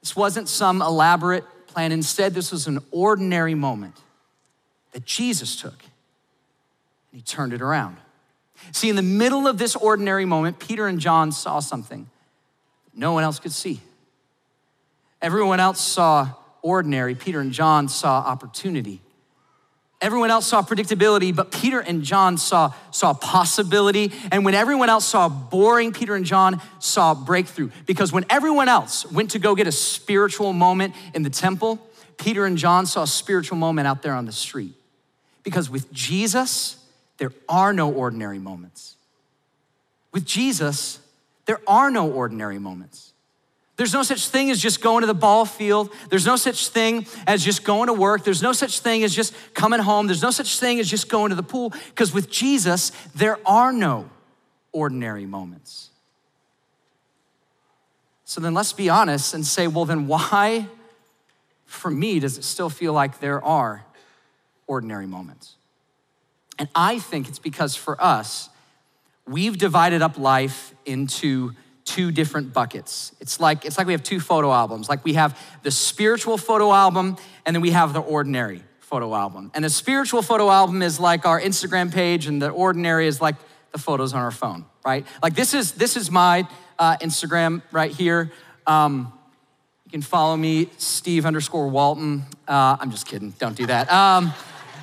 This 0.00 0.16
wasn't 0.16 0.48
some 0.48 0.80
elaborate 0.82 1.44
plan. 1.66 1.92
Instead, 1.92 2.34
this 2.34 2.50
was 2.50 2.66
an 2.66 2.80
ordinary 2.90 3.54
moment 3.54 3.96
that 4.92 5.04
Jesus 5.04 5.56
took 5.56 5.82
and 7.12 7.20
he 7.20 7.22
turned 7.22 7.52
it 7.52 7.60
around. 7.60 7.98
See, 8.72 8.88
in 8.88 8.96
the 8.96 9.02
middle 9.02 9.46
of 9.46 9.58
this 9.58 9.76
ordinary 9.76 10.24
moment, 10.24 10.58
Peter 10.58 10.86
and 10.86 10.98
John 10.98 11.32
saw 11.32 11.60
something 11.60 12.08
no 12.94 13.12
one 13.12 13.24
else 13.24 13.38
could 13.38 13.52
see. 13.52 13.80
Everyone 15.20 15.60
else 15.60 15.80
saw 15.80 16.28
ordinary, 16.62 17.14
Peter 17.14 17.40
and 17.40 17.52
John 17.52 17.88
saw 17.88 18.18
opportunity. 18.18 19.00
Everyone 20.02 20.32
else 20.32 20.48
saw 20.48 20.62
predictability, 20.62 21.34
but 21.34 21.52
Peter 21.52 21.78
and 21.78 22.02
John 22.02 22.36
saw, 22.36 22.74
saw 22.90 23.14
possibility. 23.14 24.12
And 24.32 24.44
when 24.44 24.52
everyone 24.52 24.88
else 24.88 25.06
saw 25.06 25.28
boring, 25.28 25.92
Peter 25.92 26.16
and 26.16 26.24
John 26.24 26.60
saw 26.80 27.14
breakthrough. 27.14 27.70
Because 27.86 28.12
when 28.12 28.26
everyone 28.28 28.68
else 28.68 29.10
went 29.12 29.30
to 29.30 29.38
go 29.38 29.54
get 29.54 29.68
a 29.68 29.72
spiritual 29.72 30.52
moment 30.52 30.94
in 31.14 31.22
the 31.22 31.30
temple, 31.30 31.78
Peter 32.18 32.44
and 32.44 32.58
John 32.58 32.84
saw 32.84 33.04
a 33.04 33.06
spiritual 33.06 33.56
moment 33.56 33.86
out 33.86 34.02
there 34.02 34.14
on 34.14 34.26
the 34.26 34.32
street. 34.32 34.74
Because 35.44 35.70
with 35.70 35.92
Jesus, 35.92 36.84
there 37.18 37.32
are 37.48 37.72
no 37.72 37.92
ordinary 37.92 38.40
moments. 38.40 38.96
With 40.10 40.26
Jesus, 40.26 40.98
there 41.46 41.60
are 41.66 41.92
no 41.92 42.10
ordinary 42.10 42.58
moments. 42.58 43.11
There's 43.76 43.94
no 43.94 44.02
such 44.02 44.28
thing 44.28 44.50
as 44.50 44.60
just 44.60 44.82
going 44.82 45.00
to 45.00 45.06
the 45.06 45.14
ball 45.14 45.44
field. 45.46 45.92
There's 46.10 46.26
no 46.26 46.36
such 46.36 46.68
thing 46.68 47.06
as 47.26 47.42
just 47.42 47.64
going 47.64 47.86
to 47.86 47.94
work. 47.94 48.22
There's 48.22 48.42
no 48.42 48.52
such 48.52 48.80
thing 48.80 49.02
as 49.02 49.14
just 49.14 49.34
coming 49.54 49.80
home. 49.80 50.06
There's 50.06 50.22
no 50.22 50.30
such 50.30 50.58
thing 50.58 50.78
as 50.78 50.88
just 50.88 51.08
going 51.08 51.30
to 51.30 51.36
the 51.36 51.42
pool. 51.42 51.72
Because 51.88 52.12
with 52.12 52.30
Jesus, 52.30 52.92
there 53.14 53.38
are 53.46 53.72
no 53.72 54.10
ordinary 54.72 55.24
moments. 55.24 55.88
So 58.24 58.40
then 58.40 58.54
let's 58.54 58.72
be 58.72 58.88
honest 58.88 59.34
and 59.34 59.44
say, 59.44 59.66
well, 59.66 59.84
then 59.84 60.06
why, 60.06 60.66
for 61.64 61.90
me, 61.90 62.18
does 62.18 62.38
it 62.38 62.44
still 62.44 62.70
feel 62.70 62.92
like 62.92 63.20
there 63.20 63.42
are 63.42 63.84
ordinary 64.66 65.06
moments? 65.06 65.56
And 66.58 66.68
I 66.74 66.98
think 66.98 67.28
it's 67.28 67.38
because 67.38 67.74
for 67.74 68.00
us, 68.02 68.50
we've 69.26 69.56
divided 69.56 70.02
up 70.02 70.18
life 70.18 70.74
into 70.84 71.52
two 71.84 72.10
different 72.10 72.52
buckets. 72.52 73.12
It's 73.20 73.40
like 73.40 73.64
it's 73.64 73.78
like 73.78 73.86
we 73.86 73.92
have 73.92 74.02
two 74.02 74.20
photo 74.20 74.52
albums. 74.52 74.88
Like 74.88 75.04
we 75.04 75.14
have 75.14 75.38
the 75.62 75.70
spiritual 75.70 76.38
photo 76.38 76.72
album 76.72 77.16
and 77.44 77.54
then 77.54 77.60
we 77.60 77.70
have 77.70 77.92
the 77.92 78.00
ordinary 78.00 78.62
photo 78.80 79.14
album. 79.14 79.50
And 79.54 79.64
the 79.64 79.70
spiritual 79.70 80.22
photo 80.22 80.50
album 80.50 80.82
is 80.82 81.00
like 81.00 81.26
our 81.26 81.40
Instagram 81.40 81.92
page 81.92 82.26
and 82.26 82.40
the 82.40 82.50
ordinary 82.50 83.06
is 83.06 83.20
like 83.20 83.36
the 83.72 83.78
photos 83.78 84.12
on 84.14 84.20
our 84.20 84.30
phone, 84.30 84.64
right? 84.84 85.06
Like 85.22 85.34
this 85.34 85.54
is 85.54 85.72
this 85.72 85.96
is 85.96 86.10
my 86.10 86.46
uh, 86.78 86.96
Instagram 86.98 87.62
right 87.72 87.90
here. 87.90 88.30
Um, 88.66 89.12
you 89.86 89.90
can 89.90 90.02
follow 90.02 90.36
me, 90.36 90.68
Steve 90.78 91.26
underscore 91.26 91.68
Walton. 91.68 92.24
Uh, 92.46 92.76
I'm 92.78 92.90
just 92.90 93.06
kidding. 93.06 93.30
Don't 93.38 93.56
do 93.56 93.66
that. 93.66 93.90
Um, 93.92 94.32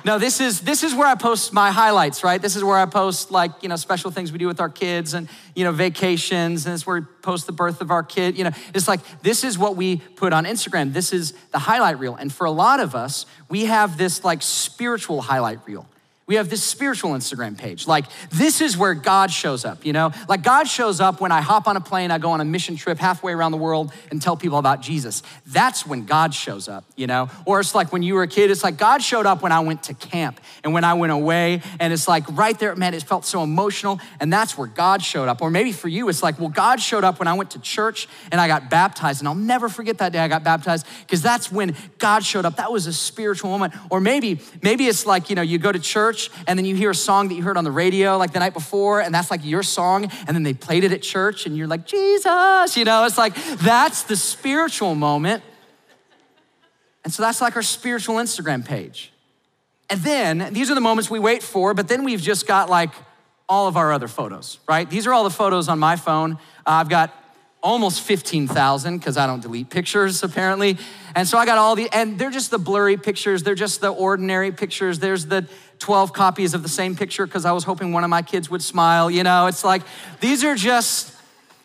no, 0.04 0.18
this 0.18 0.40
is 0.40 0.60
this 0.60 0.82
is 0.82 0.94
where 0.94 1.06
I 1.06 1.14
post 1.14 1.52
my 1.52 1.70
highlights, 1.70 2.24
right? 2.24 2.40
This 2.40 2.56
is 2.56 2.64
where 2.64 2.78
I 2.78 2.86
post 2.86 3.30
like, 3.30 3.50
you 3.62 3.68
know, 3.68 3.76
special 3.76 4.10
things 4.10 4.32
we 4.32 4.38
do 4.38 4.46
with 4.46 4.60
our 4.60 4.68
kids 4.68 5.14
and, 5.14 5.28
you 5.54 5.64
know, 5.64 5.72
vacations, 5.72 6.66
and 6.66 6.74
it's 6.74 6.86
where 6.86 7.00
we 7.00 7.06
post 7.22 7.46
the 7.46 7.52
birth 7.52 7.80
of 7.80 7.90
our 7.90 8.02
kid. 8.02 8.38
You 8.38 8.44
know, 8.44 8.52
it's 8.74 8.88
like 8.88 9.00
this 9.22 9.44
is 9.44 9.58
what 9.58 9.76
we 9.76 9.96
put 9.96 10.32
on 10.32 10.44
Instagram. 10.44 10.92
This 10.92 11.12
is 11.12 11.32
the 11.52 11.58
highlight 11.58 11.98
reel. 11.98 12.14
And 12.14 12.32
for 12.32 12.46
a 12.46 12.50
lot 12.50 12.80
of 12.80 12.94
us, 12.94 13.26
we 13.48 13.66
have 13.66 13.98
this 13.98 14.24
like 14.24 14.42
spiritual 14.42 15.20
highlight 15.20 15.66
reel 15.66 15.86
we 16.30 16.36
have 16.36 16.48
this 16.48 16.62
spiritual 16.62 17.10
Instagram 17.10 17.58
page. 17.58 17.88
Like, 17.88 18.04
this 18.30 18.60
is 18.60 18.78
where 18.78 18.94
God 18.94 19.32
shows 19.32 19.64
up, 19.64 19.84
you 19.84 19.92
know? 19.92 20.12
Like, 20.28 20.44
God 20.44 20.68
shows 20.68 21.00
up 21.00 21.20
when 21.20 21.32
I 21.32 21.40
hop 21.40 21.66
on 21.66 21.76
a 21.76 21.80
plane, 21.80 22.12
I 22.12 22.18
go 22.18 22.30
on 22.30 22.40
a 22.40 22.44
mission 22.44 22.76
trip 22.76 22.98
halfway 22.98 23.32
around 23.32 23.50
the 23.50 23.58
world 23.58 23.92
and 24.12 24.22
tell 24.22 24.36
people 24.36 24.58
about 24.58 24.80
Jesus. 24.80 25.24
That's 25.48 25.84
when 25.84 26.06
God 26.06 26.32
shows 26.32 26.68
up, 26.68 26.84
you 26.94 27.08
know? 27.08 27.28
Or 27.46 27.58
it's 27.58 27.74
like 27.74 27.92
when 27.92 28.04
you 28.04 28.14
were 28.14 28.22
a 28.22 28.28
kid, 28.28 28.52
it's 28.52 28.62
like 28.62 28.78
God 28.78 29.02
showed 29.02 29.26
up 29.26 29.42
when 29.42 29.50
I 29.50 29.58
went 29.58 29.82
to 29.84 29.94
camp 29.94 30.40
and 30.62 30.72
when 30.72 30.84
I 30.84 30.94
went 30.94 31.10
away. 31.10 31.62
And 31.80 31.92
it's 31.92 32.06
like 32.06 32.22
right 32.30 32.56
there, 32.56 32.76
man, 32.76 32.94
it 32.94 33.02
felt 33.02 33.24
so 33.24 33.42
emotional. 33.42 33.98
And 34.20 34.32
that's 34.32 34.56
where 34.56 34.68
God 34.68 35.02
showed 35.02 35.28
up. 35.28 35.42
Or 35.42 35.50
maybe 35.50 35.72
for 35.72 35.88
you, 35.88 36.08
it's 36.08 36.22
like, 36.22 36.38
well, 36.38 36.48
God 36.48 36.80
showed 36.80 37.02
up 37.02 37.18
when 37.18 37.26
I 37.26 37.34
went 37.34 37.50
to 37.50 37.58
church 37.58 38.06
and 38.30 38.40
I 38.40 38.46
got 38.46 38.70
baptized. 38.70 39.20
And 39.20 39.26
I'll 39.26 39.34
never 39.34 39.68
forget 39.68 39.98
that 39.98 40.12
day 40.12 40.20
I 40.20 40.28
got 40.28 40.44
baptized 40.44 40.86
because 41.00 41.22
that's 41.22 41.50
when 41.50 41.74
God 41.98 42.24
showed 42.24 42.44
up. 42.44 42.54
That 42.54 42.70
was 42.70 42.86
a 42.86 42.92
spiritual 42.92 43.50
moment. 43.50 43.74
Or 43.90 44.00
maybe, 44.00 44.38
maybe 44.62 44.86
it's 44.86 45.06
like, 45.06 45.28
you 45.28 45.34
know, 45.34 45.42
you 45.42 45.58
go 45.58 45.72
to 45.72 45.80
church 45.80 46.19
church 46.28 46.44
and 46.46 46.58
then 46.58 46.66
you 46.66 46.74
hear 46.74 46.90
a 46.90 46.94
song 46.94 47.28
that 47.28 47.34
you 47.34 47.42
heard 47.42 47.56
on 47.56 47.64
the 47.64 47.70
radio 47.70 48.16
like 48.16 48.32
the 48.32 48.38
night 48.38 48.54
before 48.54 49.00
and 49.00 49.14
that's 49.14 49.30
like 49.30 49.44
your 49.44 49.62
song 49.62 50.10
and 50.26 50.34
then 50.34 50.42
they 50.42 50.54
played 50.54 50.84
it 50.84 50.92
at 50.92 51.02
church 51.02 51.46
and 51.46 51.56
you're 51.56 51.66
like, 51.66 51.86
Jesus, 51.86 52.76
you 52.76 52.84
know, 52.84 53.04
it's 53.04 53.18
like 53.18 53.34
that's 53.58 54.04
the 54.04 54.16
spiritual 54.16 54.94
moment. 54.94 55.42
And 57.04 57.12
so 57.12 57.22
that's 57.22 57.40
like 57.40 57.56
our 57.56 57.62
spiritual 57.62 58.16
Instagram 58.16 58.64
page. 58.64 59.12
And 59.88 60.00
then 60.00 60.52
these 60.52 60.70
are 60.70 60.74
the 60.74 60.80
moments 60.80 61.10
we 61.10 61.18
wait 61.18 61.42
for, 61.42 61.74
but 61.74 61.88
then 61.88 62.04
we've 62.04 62.20
just 62.20 62.46
got 62.46 62.68
like 62.68 62.90
all 63.48 63.66
of 63.66 63.76
our 63.76 63.92
other 63.92 64.06
photos, 64.06 64.58
right? 64.68 64.88
These 64.88 65.06
are 65.06 65.12
all 65.12 65.24
the 65.24 65.30
photos 65.30 65.68
on 65.68 65.78
my 65.78 65.96
phone. 65.96 66.32
Uh, 66.32 66.36
I've 66.66 66.88
got 66.88 67.14
almost 67.62 68.02
15,000 68.02 68.98
because 68.98 69.16
I 69.16 69.26
don't 69.26 69.40
delete 69.40 69.70
pictures 69.70 70.22
apparently. 70.22 70.78
And 71.14 71.26
so 71.26 71.36
I 71.36 71.46
got 71.46 71.58
all 71.58 71.76
the, 71.76 71.88
and 71.92 72.18
they're 72.18 72.30
just 72.30 72.50
the 72.50 72.58
blurry 72.58 72.96
pictures. 72.96 73.42
They're 73.42 73.54
just 73.54 73.80
the 73.80 73.90
ordinary 73.90 74.52
pictures. 74.52 74.98
There's 74.98 75.26
the 75.26 75.46
12 75.80 76.12
copies 76.12 76.54
of 76.54 76.62
the 76.62 76.68
same 76.68 76.94
picture 76.94 77.26
because 77.26 77.44
I 77.44 77.52
was 77.52 77.64
hoping 77.64 77.92
one 77.92 78.04
of 78.04 78.10
my 78.10 78.22
kids 78.22 78.48
would 78.50 78.62
smile. 78.62 79.10
You 79.10 79.24
know, 79.24 79.46
it's 79.46 79.64
like, 79.64 79.82
these 80.20 80.44
are 80.44 80.54
just, 80.54 81.12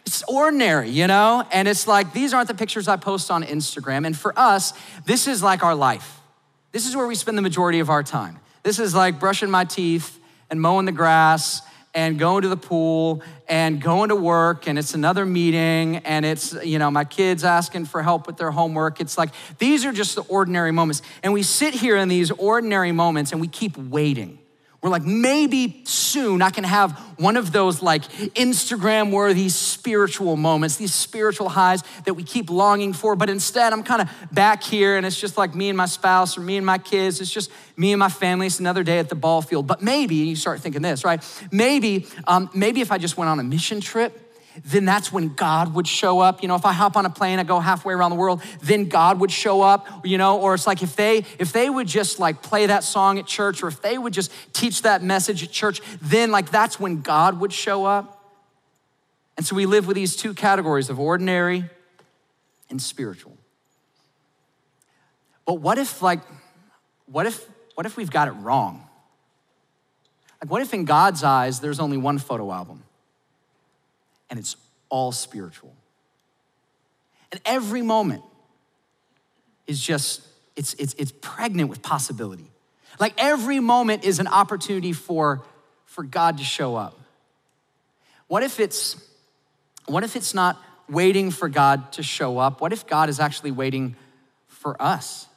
it's 0.05 0.23
ordinary, 0.23 0.89
you 0.89 1.05
know? 1.05 1.45
And 1.51 1.67
it's 1.67 1.87
like, 1.87 2.13
these 2.13 2.33
aren't 2.33 2.47
the 2.47 2.55
pictures 2.55 2.87
I 2.87 2.95
post 2.95 3.29
on 3.29 3.43
Instagram. 3.43 4.05
And 4.05 4.17
for 4.17 4.37
us, 4.37 4.73
this 5.05 5.27
is 5.27 5.43
like 5.43 5.63
our 5.63 5.75
life. 5.75 6.21
This 6.71 6.87
is 6.87 6.95
where 6.95 7.07
we 7.07 7.15
spend 7.15 7.37
the 7.37 7.41
majority 7.41 7.79
of 7.79 7.89
our 7.89 8.03
time. 8.03 8.39
This 8.63 8.79
is 8.79 8.95
like 8.95 9.19
brushing 9.19 9.51
my 9.51 9.65
teeth 9.65 10.19
and 10.49 10.59
mowing 10.61 10.85
the 10.85 10.91
grass 10.91 11.61
and 11.95 12.19
going 12.19 12.43
to 12.43 12.49
the 12.49 12.57
pool 12.57 13.23
and 13.47 13.81
going 13.81 14.09
to 14.09 14.15
work 14.15 14.67
and 14.67 14.77
it's 14.77 14.93
another 14.93 15.25
meeting 15.25 15.97
and 15.97 16.25
it's 16.25 16.53
you 16.63 16.77
know 16.77 16.91
my 16.91 17.05
kids 17.05 17.43
asking 17.43 17.85
for 17.85 18.03
help 18.03 18.27
with 18.27 18.37
their 18.37 18.51
homework. 18.51 19.01
It's 19.01 19.17
like 19.17 19.31
these 19.57 19.85
are 19.85 19.91
just 19.91 20.15
the 20.15 20.23
ordinary 20.23 20.71
moments. 20.71 21.01
And 21.23 21.33
we 21.33 21.41
sit 21.41 21.73
here 21.73 21.95
in 21.97 22.09
these 22.09 22.29
ordinary 22.29 22.91
moments 22.91 23.31
and 23.31 23.41
we 23.41 23.47
keep 23.47 23.77
waiting 23.77 24.39
we're 24.85 24.91
like, 24.91 25.03
maybe 25.03 25.81
soon 25.85 26.43
I 26.43 26.51
can 26.51 26.63
have 26.63 26.91
one 27.17 27.37
of 27.37 27.51
those 27.51 27.81
like 27.81 28.03
Instagram 28.35 29.09
worthy 29.09 29.49
spiritual 29.49 30.35
moments, 30.35 30.75
these 30.75 30.93
spiritual 30.93 31.49
highs 31.49 31.81
that 32.05 32.13
we 32.13 32.21
keep 32.21 32.51
longing 32.51 32.93
for. 32.93 33.15
But 33.15 33.31
instead, 33.31 33.73
I'm 33.73 33.81
kind 33.81 34.03
of 34.03 34.09
back 34.31 34.61
here 34.61 34.95
and 34.95 35.03
it's 35.03 35.19
just 35.19 35.39
like 35.39 35.55
me 35.55 35.69
and 35.69 35.75
my 35.75 35.87
spouse 35.87 36.37
or 36.37 36.41
me 36.41 36.57
and 36.57 36.63
my 36.63 36.77
kids. 36.77 37.19
It's 37.19 37.31
just 37.31 37.49
me 37.75 37.93
and 37.93 37.99
my 37.99 38.09
family. 38.09 38.45
It's 38.45 38.59
another 38.59 38.83
day 38.83 38.99
at 38.99 39.09
the 39.09 39.15
ball 39.15 39.41
field. 39.41 39.65
But 39.65 39.81
maybe, 39.81 40.17
you 40.17 40.35
start 40.35 40.59
thinking 40.59 40.83
this, 40.83 41.03
right? 41.03 41.19
Maybe, 41.51 42.05
um, 42.27 42.51
maybe 42.53 42.81
if 42.81 42.91
I 42.91 42.99
just 42.99 43.17
went 43.17 43.29
on 43.29 43.39
a 43.39 43.43
mission 43.43 43.81
trip 43.81 44.24
then 44.63 44.85
that's 44.85 45.11
when 45.11 45.33
God 45.33 45.73
would 45.73 45.87
show 45.87 46.19
up. 46.19 46.41
You 46.41 46.47
know, 46.47 46.55
if 46.55 46.65
I 46.65 46.71
hop 46.71 46.95
on 46.95 47.05
a 47.05 47.09
plane, 47.09 47.39
I 47.39 47.43
go 47.43 47.59
halfway 47.59 47.93
around 47.93 48.11
the 48.11 48.15
world, 48.15 48.41
then 48.61 48.87
God 48.87 49.19
would 49.19 49.31
show 49.31 49.61
up, 49.61 50.05
you 50.05 50.17
know, 50.17 50.39
or 50.39 50.53
it's 50.53 50.65
like 50.67 50.81
if 50.81 50.95
they 50.95 51.25
if 51.39 51.51
they 51.51 51.69
would 51.69 51.87
just 51.87 52.19
like 52.19 52.41
play 52.41 52.67
that 52.67 52.83
song 52.83 53.19
at 53.19 53.25
church 53.25 53.63
or 53.63 53.67
if 53.67 53.81
they 53.81 53.97
would 53.97 54.13
just 54.13 54.31
teach 54.53 54.83
that 54.83 55.03
message 55.03 55.43
at 55.43 55.51
church, 55.51 55.81
then 56.01 56.31
like 56.31 56.51
that's 56.51 56.79
when 56.79 57.01
God 57.01 57.39
would 57.41 57.51
show 57.51 57.85
up. 57.85 58.11
And 59.37 59.45
so 59.45 59.55
we 59.55 59.65
live 59.65 59.87
with 59.87 59.95
these 59.95 60.15
two 60.15 60.33
categories 60.33 60.89
of 60.89 60.99
ordinary 60.99 61.65
and 62.69 62.81
spiritual. 62.81 63.37
But 65.45 65.55
what 65.55 65.77
if 65.77 66.01
like 66.01 66.21
what 67.07 67.25
if 67.25 67.45
what 67.75 67.85
if 67.85 67.97
we've 67.97 68.09
got 68.09 68.29
it 68.29 68.31
wrong? 68.31 68.87
Like 70.41 70.49
what 70.49 70.61
if 70.61 70.73
in 70.73 70.85
God's 70.85 71.23
eyes 71.23 71.59
there's 71.59 71.81
only 71.81 71.97
one 71.97 72.19
photo 72.19 72.51
album? 72.51 72.84
And 74.29 74.39
it's 74.39 74.55
all 74.89 75.11
spiritual. 75.11 75.73
And 77.31 77.41
every 77.45 77.81
moment 77.81 78.23
is 79.67 79.81
just, 79.81 80.21
it's, 80.55 80.73
it's, 80.75 80.93
it's 80.95 81.11
pregnant 81.21 81.69
with 81.69 81.81
possibility. 81.81 82.51
Like 82.99 83.13
every 83.17 83.59
moment 83.59 84.05
is 84.05 84.19
an 84.19 84.27
opportunity 84.27 84.93
for, 84.93 85.43
for 85.85 86.03
God 86.03 86.37
to 86.37 86.43
show 86.43 86.75
up. 86.75 86.99
What 88.27 88.43
if 88.43 88.59
it's, 88.59 88.95
what 89.85 90.03
if 90.03 90.15
it's 90.15 90.33
not 90.33 90.61
waiting 90.89 91.31
for 91.31 91.49
God 91.49 91.91
to 91.93 92.03
show 92.03 92.37
up? 92.37 92.61
What 92.61 92.73
if 92.73 92.87
God 92.87 93.09
is 93.09 93.19
actually 93.19 93.51
waiting 93.51 93.95
for 94.47 94.81
us? 94.81 95.27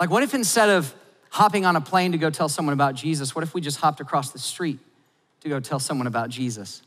Like, 0.00 0.10
what 0.10 0.22
if 0.22 0.34
instead 0.34 0.68
of 0.68 0.92
hopping 1.30 1.64
on 1.64 1.76
a 1.76 1.80
plane 1.80 2.12
to 2.12 2.18
go 2.18 2.30
tell 2.30 2.48
someone 2.48 2.72
about 2.72 2.94
Jesus, 2.94 3.34
what 3.34 3.44
if 3.44 3.54
we 3.54 3.60
just 3.60 3.78
hopped 3.78 4.00
across 4.00 4.30
the 4.30 4.38
street 4.38 4.78
to 5.40 5.48
go 5.48 5.60
tell 5.60 5.78
someone 5.78 6.06
about 6.06 6.28
Jesus? 6.28 6.82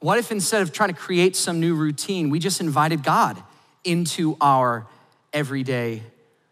What 0.00 0.18
if 0.18 0.30
instead 0.30 0.62
of 0.62 0.72
trying 0.72 0.90
to 0.90 0.94
create 0.94 1.36
some 1.36 1.60
new 1.60 1.74
routine, 1.74 2.30
we 2.30 2.38
just 2.38 2.60
invited 2.60 3.02
God 3.02 3.42
into 3.84 4.36
our 4.40 4.86
everyday 5.32 6.02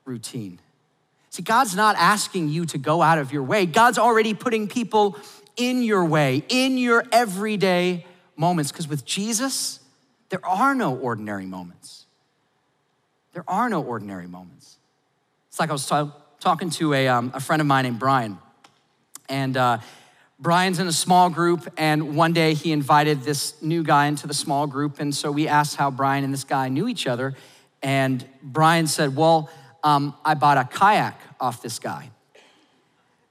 routine? 0.04 0.60
See, 1.30 1.42
God's 1.42 1.74
not 1.74 1.96
asking 1.96 2.48
you 2.48 2.64
to 2.66 2.78
go 2.78 3.02
out 3.02 3.18
of 3.18 3.32
your 3.32 3.42
way. 3.42 3.66
God's 3.66 3.98
already 3.98 4.34
putting 4.34 4.68
people 4.68 5.16
in 5.56 5.82
your 5.82 6.04
way, 6.04 6.44
in 6.48 6.78
your 6.78 7.04
everyday 7.12 8.06
moments. 8.36 8.70
Because 8.70 8.88
with 8.88 9.04
Jesus, 9.04 9.80
there 10.28 10.44
are 10.46 10.74
no 10.74 10.96
ordinary 10.96 11.46
moments. 11.46 12.06
There 13.32 13.44
are 13.48 13.68
no 13.68 13.82
ordinary 13.82 14.28
moments. 14.28 14.76
It's 15.48 15.58
like 15.58 15.70
I 15.70 15.72
was 15.72 15.88
t- 15.88 16.10
talking 16.40 16.70
to 16.70 16.94
a, 16.94 17.08
um, 17.08 17.32
a 17.34 17.40
friend 17.40 17.60
of 17.60 17.66
mine 17.66 17.84
named 17.84 17.98
Brian, 17.98 18.38
and 19.28 19.56
uh, 19.56 19.78
Brian's 20.38 20.78
in 20.78 20.86
a 20.86 20.92
small 20.92 21.30
group, 21.30 21.72
and 21.76 22.16
one 22.16 22.32
day 22.32 22.54
he 22.54 22.72
invited 22.72 23.22
this 23.22 23.60
new 23.62 23.82
guy 23.82 24.06
into 24.06 24.26
the 24.26 24.34
small 24.34 24.66
group. 24.66 24.98
And 24.98 25.14
so 25.14 25.30
we 25.30 25.46
asked 25.46 25.76
how 25.76 25.90
Brian 25.90 26.24
and 26.24 26.32
this 26.32 26.44
guy 26.44 26.68
knew 26.68 26.88
each 26.88 27.06
other. 27.06 27.34
And 27.82 28.24
Brian 28.42 28.86
said, 28.86 29.14
Well, 29.14 29.48
um, 29.84 30.14
I 30.24 30.34
bought 30.34 30.58
a 30.58 30.64
kayak 30.64 31.20
off 31.38 31.62
this 31.62 31.78
guy. 31.78 32.10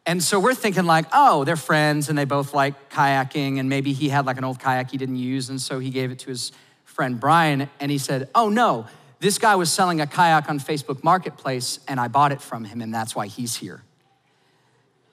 And 0.05 0.21
so 0.21 0.39
we're 0.39 0.53
thinking, 0.53 0.85
like, 0.85 1.05
oh, 1.13 1.43
they're 1.45 1.55
friends 1.55 2.09
and 2.09 2.17
they 2.17 2.25
both 2.25 2.53
like 2.53 2.89
kayaking. 2.89 3.59
And 3.59 3.69
maybe 3.69 3.93
he 3.93 4.09
had 4.09 4.25
like 4.25 4.37
an 4.37 4.43
old 4.43 4.59
kayak 4.59 4.91
he 4.91 4.97
didn't 4.97 5.15
use. 5.15 5.49
And 5.49 5.61
so 5.61 5.79
he 5.79 5.89
gave 5.89 6.11
it 6.11 6.19
to 6.19 6.29
his 6.29 6.51
friend 6.83 7.19
Brian. 7.19 7.69
And 7.79 7.89
he 7.89 7.97
said, 7.97 8.29
oh, 8.35 8.49
no, 8.49 8.85
this 9.19 9.37
guy 9.37 9.55
was 9.55 9.71
selling 9.71 10.01
a 10.01 10.07
kayak 10.07 10.49
on 10.49 10.59
Facebook 10.59 11.03
Marketplace 11.03 11.79
and 11.87 11.99
I 11.99 12.09
bought 12.09 12.33
it 12.33 12.41
from 12.41 12.65
him. 12.65 12.81
And 12.81 12.93
that's 12.93 13.15
why 13.15 13.27
he's 13.27 13.55
here. 13.55 13.83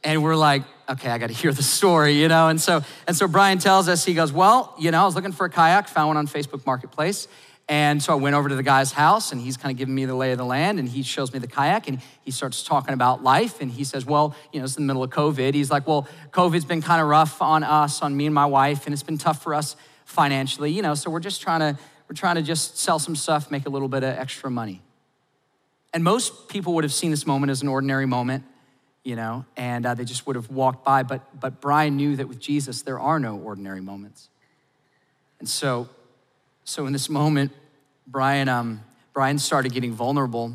And 0.02 0.22
we're 0.22 0.36
like, 0.36 0.62
okay, 0.88 1.10
I 1.10 1.18
got 1.18 1.28
to 1.28 1.34
hear 1.34 1.52
the 1.52 1.62
story, 1.62 2.14
you 2.14 2.28
know? 2.28 2.48
And 2.48 2.60
so, 2.60 2.82
and 3.06 3.16
so 3.16 3.28
Brian 3.28 3.58
tells 3.58 3.88
us, 3.88 4.04
he 4.04 4.14
goes, 4.14 4.32
well, 4.32 4.74
you 4.78 4.90
know, 4.90 5.02
I 5.02 5.04
was 5.04 5.14
looking 5.14 5.32
for 5.32 5.46
a 5.46 5.50
kayak, 5.50 5.88
found 5.88 6.08
one 6.08 6.16
on 6.16 6.26
Facebook 6.26 6.64
Marketplace. 6.66 7.28
And 7.68 8.02
so 8.02 8.12
I 8.12 8.16
went 8.16 8.34
over 8.34 8.48
to 8.48 8.56
the 8.56 8.64
guy's 8.64 8.90
house 8.90 9.30
and 9.30 9.40
he's 9.40 9.56
kind 9.56 9.72
of 9.72 9.78
giving 9.78 9.94
me 9.94 10.04
the 10.04 10.14
lay 10.16 10.32
of 10.32 10.38
the 10.38 10.44
land 10.44 10.80
and 10.80 10.88
he 10.88 11.04
shows 11.04 11.32
me 11.32 11.38
the 11.38 11.46
kayak 11.46 11.86
and 11.86 12.00
he 12.22 12.32
starts 12.32 12.64
talking 12.64 12.94
about 12.94 13.22
life 13.22 13.60
and 13.60 13.70
he 13.70 13.84
says, 13.84 14.04
Well, 14.04 14.34
you 14.52 14.58
know, 14.58 14.64
it's 14.64 14.76
in 14.76 14.82
the 14.82 14.86
middle 14.88 15.04
of 15.04 15.10
COVID. 15.10 15.54
He's 15.54 15.70
like, 15.70 15.86
Well, 15.86 16.08
COVID's 16.32 16.64
been 16.64 16.82
kind 16.82 17.00
of 17.00 17.06
rough 17.06 17.40
on 17.40 17.62
us, 17.62 18.02
on 18.02 18.16
me 18.16 18.26
and 18.26 18.34
my 18.34 18.46
wife, 18.46 18.86
and 18.86 18.92
it's 18.92 19.04
been 19.04 19.18
tough 19.18 19.40
for 19.40 19.54
us 19.54 19.76
financially, 20.04 20.72
you 20.72 20.82
know, 20.82 20.94
so 20.94 21.10
we're 21.10 21.20
just 21.20 21.40
trying 21.40 21.60
to, 21.60 21.80
we're 22.08 22.16
trying 22.16 22.34
to 22.34 22.42
just 22.42 22.76
sell 22.76 22.98
some 22.98 23.14
stuff, 23.14 23.52
make 23.52 23.66
a 23.66 23.70
little 23.70 23.86
bit 23.86 24.02
of 24.02 24.18
extra 24.18 24.50
money. 24.50 24.82
And 25.94 26.02
most 26.02 26.48
people 26.48 26.74
would 26.74 26.82
have 26.82 26.92
seen 26.92 27.12
this 27.12 27.24
moment 27.24 27.50
as 27.50 27.62
an 27.62 27.68
ordinary 27.68 28.06
moment 28.06 28.42
you 29.02 29.16
know, 29.16 29.44
and 29.56 29.86
uh, 29.86 29.94
they 29.94 30.04
just 30.04 30.26
would 30.26 30.36
have 30.36 30.50
walked 30.50 30.84
by. 30.84 31.02
But, 31.02 31.40
but 31.40 31.60
Brian 31.60 31.96
knew 31.96 32.16
that 32.16 32.28
with 32.28 32.38
Jesus, 32.38 32.82
there 32.82 33.00
are 33.00 33.18
no 33.18 33.36
ordinary 33.38 33.80
moments. 33.80 34.28
And 35.38 35.48
so, 35.48 35.88
so 36.64 36.86
in 36.86 36.92
this 36.92 37.08
moment, 37.08 37.52
Brian, 38.06 38.48
um, 38.48 38.82
Brian 39.12 39.38
started 39.38 39.72
getting 39.72 39.92
vulnerable, 39.92 40.52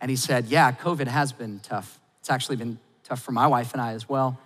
and 0.00 0.10
he 0.10 0.16
said, 0.16 0.46
Yeah, 0.46 0.72
COVID 0.72 1.06
has 1.06 1.32
been 1.32 1.60
tough. 1.60 1.98
It's 2.20 2.30
actually 2.30 2.56
been 2.56 2.78
tough 3.04 3.22
for 3.22 3.32
my 3.32 3.46
wife 3.46 3.72
and 3.72 3.80
I 3.80 3.92
as 3.92 4.08
well. 4.08 4.38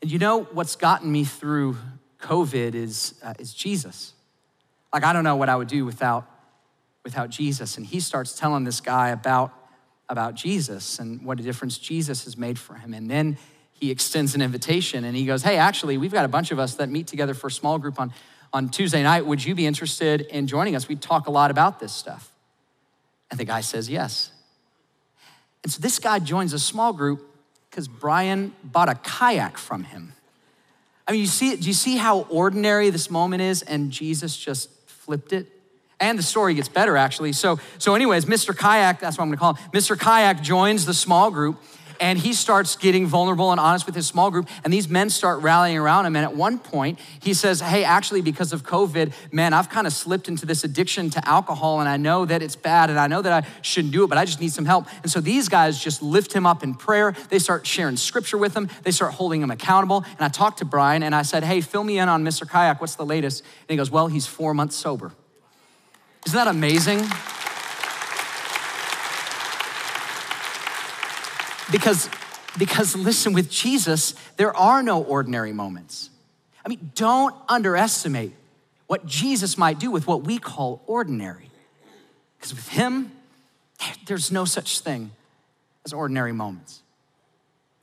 And 0.00 0.10
you 0.10 0.18
know 0.18 0.44
what's 0.44 0.76
gotten 0.76 1.10
me 1.10 1.24
through 1.24 1.76
COVID 2.20 2.74
is, 2.74 3.14
uh, 3.22 3.34
is 3.38 3.52
Jesus. 3.52 4.14
Like, 4.92 5.04
I 5.04 5.12
don't 5.12 5.24
know 5.24 5.36
what 5.36 5.48
I 5.48 5.56
would 5.56 5.68
do 5.68 5.84
without, 5.84 6.30
without 7.04 7.30
Jesus. 7.30 7.76
And 7.76 7.84
he 7.84 8.00
starts 8.00 8.38
telling 8.38 8.64
this 8.64 8.80
guy 8.80 9.08
about 9.08 9.52
about 10.08 10.34
Jesus 10.34 10.98
and 10.98 11.24
what 11.24 11.38
a 11.38 11.42
difference 11.42 11.78
Jesus 11.78 12.24
has 12.24 12.36
made 12.36 12.58
for 12.58 12.74
him. 12.74 12.94
And 12.94 13.10
then 13.10 13.36
he 13.72 13.90
extends 13.90 14.34
an 14.34 14.42
invitation 14.42 15.04
and 15.04 15.16
he 15.16 15.26
goes, 15.26 15.42
Hey, 15.42 15.56
actually, 15.56 15.98
we've 15.98 16.12
got 16.12 16.24
a 16.24 16.28
bunch 16.28 16.50
of 16.50 16.58
us 16.58 16.74
that 16.76 16.88
meet 16.88 17.06
together 17.06 17.34
for 17.34 17.48
a 17.48 17.50
small 17.50 17.78
group 17.78 18.00
on, 18.00 18.12
on 18.52 18.68
Tuesday 18.68 19.02
night. 19.02 19.26
Would 19.26 19.44
you 19.44 19.54
be 19.54 19.66
interested 19.66 20.22
in 20.22 20.46
joining 20.46 20.74
us? 20.74 20.88
We 20.88 20.96
talk 20.96 21.26
a 21.26 21.30
lot 21.30 21.50
about 21.50 21.78
this 21.78 21.92
stuff. 21.92 22.32
And 23.30 23.38
the 23.38 23.44
guy 23.44 23.60
says, 23.60 23.88
Yes. 23.88 24.32
And 25.62 25.72
so 25.72 25.80
this 25.80 25.98
guy 25.98 26.18
joins 26.18 26.52
a 26.52 26.58
small 26.58 26.92
group 26.92 27.24
because 27.70 27.88
Brian 27.88 28.54
bought 28.64 28.88
a 28.88 28.94
kayak 28.94 29.58
from 29.58 29.84
him. 29.84 30.14
I 31.06 31.12
mean, 31.12 31.20
you 31.20 31.26
see, 31.26 31.56
do 31.56 31.66
you 31.66 31.74
see 31.74 31.96
how 31.96 32.20
ordinary 32.30 32.90
this 32.90 33.10
moment 33.10 33.42
is? 33.42 33.62
And 33.62 33.90
Jesus 33.90 34.36
just 34.36 34.70
flipped 34.88 35.32
it. 35.32 35.57
And 36.00 36.18
the 36.18 36.22
story 36.22 36.54
gets 36.54 36.68
better, 36.68 36.96
actually. 36.96 37.32
So, 37.32 37.58
so 37.78 37.94
anyways, 37.94 38.24
Mr. 38.24 38.56
Kayak, 38.56 39.00
that's 39.00 39.18
what 39.18 39.24
I'm 39.24 39.30
gonna 39.30 39.38
call 39.38 39.54
him. 39.54 39.70
Mr. 39.72 39.98
Kayak 39.98 40.42
joins 40.42 40.86
the 40.86 40.94
small 40.94 41.30
group 41.30 41.60
and 42.00 42.18
he 42.18 42.32
starts 42.32 42.76
getting 42.76 43.06
vulnerable 43.06 43.50
and 43.50 43.60
honest 43.60 43.86
with 43.86 43.94
his 43.94 44.06
small 44.06 44.30
group 44.30 44.48
and 44.64 44.72
these 44.72 44.88
men 44.88 45.10
start 45.10 45.42
rallying 45.42 45.76
around 45.76 46.06
him 46.06 46.16
and 46.16 46.24
at 46.24 46.34
one 46.34 46.58
point 46.58 46.98
he 47.20 47.34
says 47.34 47.60
hey 47.60 47.84
actually 47.84 48.20
because 48.20 48.52
of 48.52 48.62
covid 48.62 49.12
man 49.32 49.52
i've 49.52 49.68
kind 49.68 49.86
of 49.86 49.92
slipped 49.92 50.28
into 50.28 50.46
this 50.46 50.64
addiction 50.64 51.10
to 51.10 51.26
alcohol 51.28 51.80
and 51.80 51.88
i 51.88 51.96
know 51.96 52.24
that 52.24 52.42
it's 52.42 52.56
bad 52.56 52.90
and 52.90 52.98
i 52.98 53.06
know 53.06 53.22
that 53.22 53.32
i 53.32 53.46
shouldn't 53.62 53.92
do 53.92 54.04
it 54.04 54.08
but 54.08 54.18
i 54.18 54.24
just 54.24 54.40
need 54.40 54.52
some 54.52 54.64
help 54.64 54.86
and 55.02 55.10
so 55.10 55.20
these 55.20 55.48
guys 55.48 55.82
just 55.82 56.02
lift 56.02 56.32
him 56.32 56.46
up 56.46 56.62
in 56.62 56.74
prayer 56.74 57.14
they 57.30 57.38
start 57.38 57.66
sharing 57.66 57.96
scripture 57.96 58.38
with 58.38 58.54
him 58.56 58.68
they 58.82 58.90
start 58.90 59.12
holding 59.14 59.42
him 59.42 59.50
accountable 59.50 60.04
and 60.12 60.20
i 60.20 60.28
talked 60.28 60.58
to 60.58 60.64
brian 60.64 61.02
and 61.02 61.14
i 61.14 61.22
said 61.22 61.44
hey 61.44 61.60
fill 61.60 61.84
me 61.84 61.98
in 61.98 62.08
on 62.08 62.24
mr 62.24 62.48
kayak 62.48 62.80
what's 62.80 62.94
the 62.96 63.06
latest 63.06 63.42
and 63.42 63.70
he 63.70 63.76
goes 63.76 63.90
well 63.90 64.08
he's 64.08 64.26
four 64.26 64.54
months 64.54 64.76
sober 64.76 65.12
isn't 66.28 66.36
that 66.36 66.48
amazing 66.48 67.08
Because, 71.70 72.08
because 72.58 72.96
listen, 72.96 73.32
with 73.34 73.50
Jesus, 73.50 74.14
there 74.36 74.56
are 74.56 74.82
no 74.82 75.02
ordinary 75.02 75.52
moments. 75.52 76.10
I 76.64 76.68
mean, 76.68 76.92
don't 76.94 77.34
underestimate 77.48 78.32
what 78.86 79.04
Jesus 79.04 79.58
might 79.58 79.78
do 79.78 79.90
with 79.90 80.06
what 80.06 80.24
we 80.24 80.38
call 80.38 80.82
ordinary. 80.86 81.50
Because 82.38 82.54
with 82.54 82.68
him, 82.68 83.12
there's 84.06 84.32
no 84.32 84.44
such 84.44 84.80
thing 84.80 85.10
as 85.84 85.92
ordinary 85.92 86.32
moments. 86.32 86.82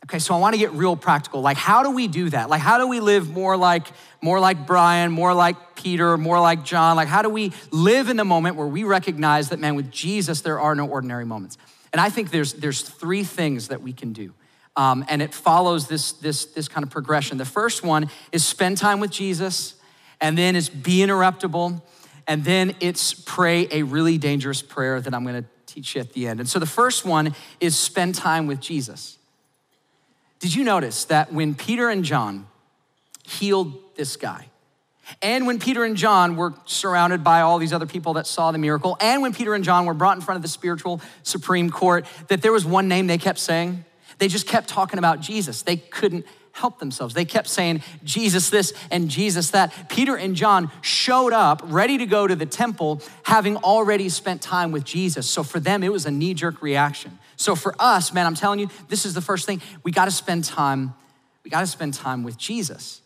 Okay, 0.05 0.19
so 0.19 0.35
I 0.35 0.37
want 0.37 0.53
to 0.53 0.59
get 0.59 0.71
real 0.73 0.95
practical. 0.95 1.41
Like, 1.41 1.57
how 1.57 1.81
do 1.81 1.89
we 1.89 2.07
do 2.07 2.29
that? 2.29 2.47
Like, 2.47 2.61
how 2.61 2.77
do 2.77 2.87
we 2.87 2.99
live 2.99 3.31
more 3.31 3.57
like 3.57 3.87
more 4.21 4.39
like 4.39 4.67
Brian, 4.67 5.11
more 5.11 5.33
like 5.33 5.75
Peter, 5.75 6.15
more 6.15 6.39
like 6.39 6.63
John? 6.63 6.95
Like, 6.95 7.07
how 7.07 7.23
do 7.23 7.29
we 7.29 7.51
live 7.71 8.09
in 8.09 8.17
the 8.17 8.23
moment 8.23 8.55
where 8.55 8.67
we 8.67 8.83
recognize 8.83 9.49
that, 9.49 9.59
man, 9.59 9.75
with 9.75 9.91
Jesus, 9.91 10.41
there 10.41 10.59
are 10.59 10.75
no 10.75 10.87
ordinary 10.87 11.25
moments? 11.25 11.57
And 11.91 11.99
I 11.99 12.09
think 12.09 12.29
there's, 12.29 12.53
there's 12.53 12.81
three 12.81 13.23
things 13.23 13.69
that 13.69 13.81
we 13.81 13.93
can 13.93 14.13
do. 14.13 14.33
Um, 14.75 15.05
and 15.09 15.21
it 15.21 15.33
follows 15.33 15.87
this, 15.87 16.11
this, 16.11 16.45
this 16.45 16.67
kind 16.67 16.83
of 16.83 16.91
progression. 16.91 17.37
The 17.37 17.45
first 17.45 17.83
one 17.83 18.09
is 18.31 18.45
spend 18.45 18.77
time 18.77 18.99
with 18.99 19.09
Jesus, 19.09 19.73
and 20.21 20.37
then 20.37 20.55
is 20.55 20.69
be 20.69 20.97
interruptible, 20.99 21.81
and 22.27 22.43
then 22.43 22.75
it's 22.79 23.13
pray 23.13 23.67
a 23.71 23.81
really 23.83 24.17
dangerous 24.19 24.61
prayer 24.61 25.01
that 25.01 25.13
I'm 25.15 25.25
gonna 25.25 25.45
teach 25.65 25.95
you 25.95 26.01
at 26.01 26.13
the 26.13 26.27
end. 26.27 26.39
And 26.39 26.47
so 26.49 26.59
the 26.59 26.65
first 26.65 27.05
one 27.05 27.33
is 27.59 27.75
spend 27.75 28.15
time 28.15 28.45
with 28.45 28.59
Jesus. 28.59 29.14
Did 30.45 30.53
you 30.53 30.63
notice 30.63 31.05
that 31.05 31.34
when 31.34 31.55
Peter 31.55 31.89
and 31.89 32.05
John 32.05 32.45
healed 33.23 33.73
this 33.95 34.15
guy, 34.15 34.45
and 35.19 35.47
when 35.47 35.58
Peter 35.58 35.84
and 35.84 35.97
John 35.97 36.36
were 36.36 36.53
surrounded 36.65 37.23
by 37.23 37.41
all 37.41 37.58
these 37.58 37.73
other 37.73 37.88
people 37.88 38.13
that 38.13 38.27
saw 38.27 38.51
the 38.51 38.60
miracle, 38.60 38.95
and 39.01 39.23
when 39.23 39.34
Peter 39.34 39.55
and 39.55 39.63
John 39.63 39.88
were 39.88 39.95
brought 39.95 40.17
in 40.17 40.21
front 40.21 40.36
of 40.36 40.43
the 40.43 40.47
spiritual 40.47 41.01
Supreme 41.23 41.71
Court, 41.71 42.05
that 42.27 42.43
there 42.43 42.51
was 42.51 42.63
one 42.63 42.88
name 42.88 43.08
they 43.08 43.17
kept 43.17 43.39
saying. 43.39 43.86
They 44.19 44.27
just 44.27 44.45
kept 44.45 44.67
talking 44.67 44.99
about 44.99 45.19
Jesus. 45.19 45.63
They 45.63 45.77
couldn't 45.77 46.27
help 46.51 46.77
themselves. 46.77 47.15
They 47.15 47.25
kept 47.25 47.47
saying, 47.47 47.81
Jesus 48.03 48.51
this 48.51 48.71
and 48.91 49.10
Jesus 49.10 49.49
that. 49.49 49.89
Peter 49.89 50.15
and 50.15 50.36
John 50.36 50.69
showed 50.81 51.34
up 51.34 51.63
ready 51.63 51.97
to 51.97 52.05
go 52.05 52.27
to 52.27 52.36
the 52.36 52.45
temple, 52.45 53.01
having 53.23 53.58
already 53.58 54.10
spent 54.10 54.43
time 54.43 54.71
with 54.71 54.84
Jesus. 54.84 55.27
So 55.27 55.41
for 55.41 55.60
them, 55.60 55.81
it 55.81 55.91
was 55.91 56.05
a 56.05 56.12
knee 56.12 56.36
jerk 56.36 56.62
reaction. 56.62 57.17
So 57.38 57.56
for 57.56 57.76
us, 57.80 58.13
man, 58.13 58.26
I'm 58.26 58.36
telling 58.36 58.60
you, 58.60 58.69
this 58.88 59.06
is 59.06 59.13
the 59.13 59.21
first 59.21 59.45
thing. 59.45 59.62
We 59.84 59.91
got 59.91 60.06
to 60.06 60.12
spend 60.12 60.43
time. 60.43 60.93
We 61.43 61.52
got 61.52 61.62
to 61.62 61.67
spend 61.67 61.93
time 61.93 62.24
with 62.24 62.38
Jesus. 62.38 63.02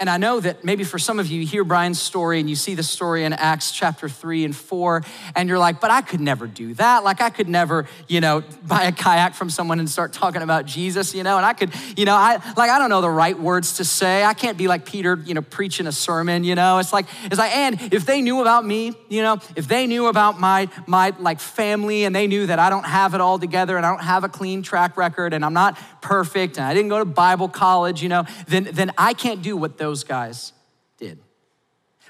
And 0.00 0.10
I 0.10 0.16
know 0.16 0.40
that 0.40 0.64
maybe 0.64 0.82
for 0.82 0.98
some 0.98 1.20
of 1.20 1.28
you, 1.28 1.42
you 1.42 1.46
hear 1.46 1.62
Brian's 1.62 2.02
story 2.02 2.40
and 2.40 2.50
you 2.50 2.56
see 2.56 2.74
the 2.74 2.82
story 2.82 3.24
in 3.24 3.32
Acts 3.32 3.70
chapter 3.70 4.08
three 4.08 4.44
and 4.44 4.54
four, 4.54 5.04
and 5.36 5.48
you're 5.48 5.58
like, 5.58 5.80
but 5.80 5.92
I 5.92 6.00
could 6.02 6.20
never 6.20 6.48
do 6.48 6.74
that. 6.74 7.04
Like, 7.04 7.20
I 7.20 7.30
could 7.30 7.48
never, 7.48 7.86
you 8.08 8.20
know, 8.20 8.42
buy 8.66 8.84
a 8.84 8.92
kayak 8.92 9.34
from 9.34 9.50
someone 9.50 9.78
and 9.78 9.88
start 9.88 10.12
talking 10.12 10.42
about 10.42 10.66
Jesus, 10.66 11.14
you 11.14 11.22
know, 11.22 11.36
and 11.36 11.46
I 11.46 11.52
could, 11.52 11.72
you 11.96 12.06
know, 12.06 12.16
I 12.16 12.42
like, 12.56 12.70
I 12.70 12.80
don't 12.80 12.90
know 12.90 13.02
the 13.02 13.08
right 13.08 13.38
words 13.38 13.76
to 13.76 13.84
say. 13.84 14.24
I 14.24 14.34
can't 14.34 14.58
be 14.58 14.66
like 14.66 14.84
Peter, 14.84 15.16
you 15.24 15.32
know, 15.32 15.42
preaching 15.42 15.86
a 15.86 15.92
sermon, 15.92 16.42
you 16.42 16.56
know. 16.56 16.78
It's 16.78 16.92
like, 16.92 17.06
it's 17.26 17.38
like, 17.38 17.54
and 17.54 17.80
if 17.92 18.04
they 18.04 18.20
knew 18.20 18.40
about 18.40 18.66
me, 18.66 18.94
you 19.08 19.22
know, 19.22 19.38
if 19.54 19.68
they 19.68 19.86
knew 19.86 20.08
about 20.08 20.40
my, 20.40 20.68
my 20.88 21.14
like 21.20 21.38
family 21.38 22.02
and 22.02 22.16
they 22.16 22.26
knew 22.26 22.46
that 22.46 22.58
I 22.58 22.68
don't 22.68 22.86
have 22.86 23.14
it 23.14 23.20
all 23.20 23.38
together 23.38 23.76
and 23.76 23.86
I 23.86 23.90
don't 23.90 24.04
have 24.04 24.24
a 24.24 24.28
clean 24.28 24.62
track 24.62 24.96
record 24.96 25.32
and 25.32 25.44
I'm 25.44 25.54
not 25.54 25.78
perfect 26.00 26.56
and 26.56 26.66
I 26.66 26.74
didn't 26.74 26.88
go 26.88 26.98
to 26.98 27.04
Bible 27.04 27.48
college, 27.48 28.02
you 28.02 28.08
know, 28.08 28.24
then, 28.48 28.68
then 28.72 28.90
I 28.98 29.14
can't 29.14 29.40
do 29.40 29.56
what 29.56 29.78
those 29.84 30.02
guys 30.02 30.54
did. 30.96 31.18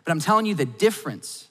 But 0.05 0.13
I'm 0.13 0.21
telling 0.21 0.47
you 0.47 0.55
the 0.55 0.65
difference, 0.65 1.49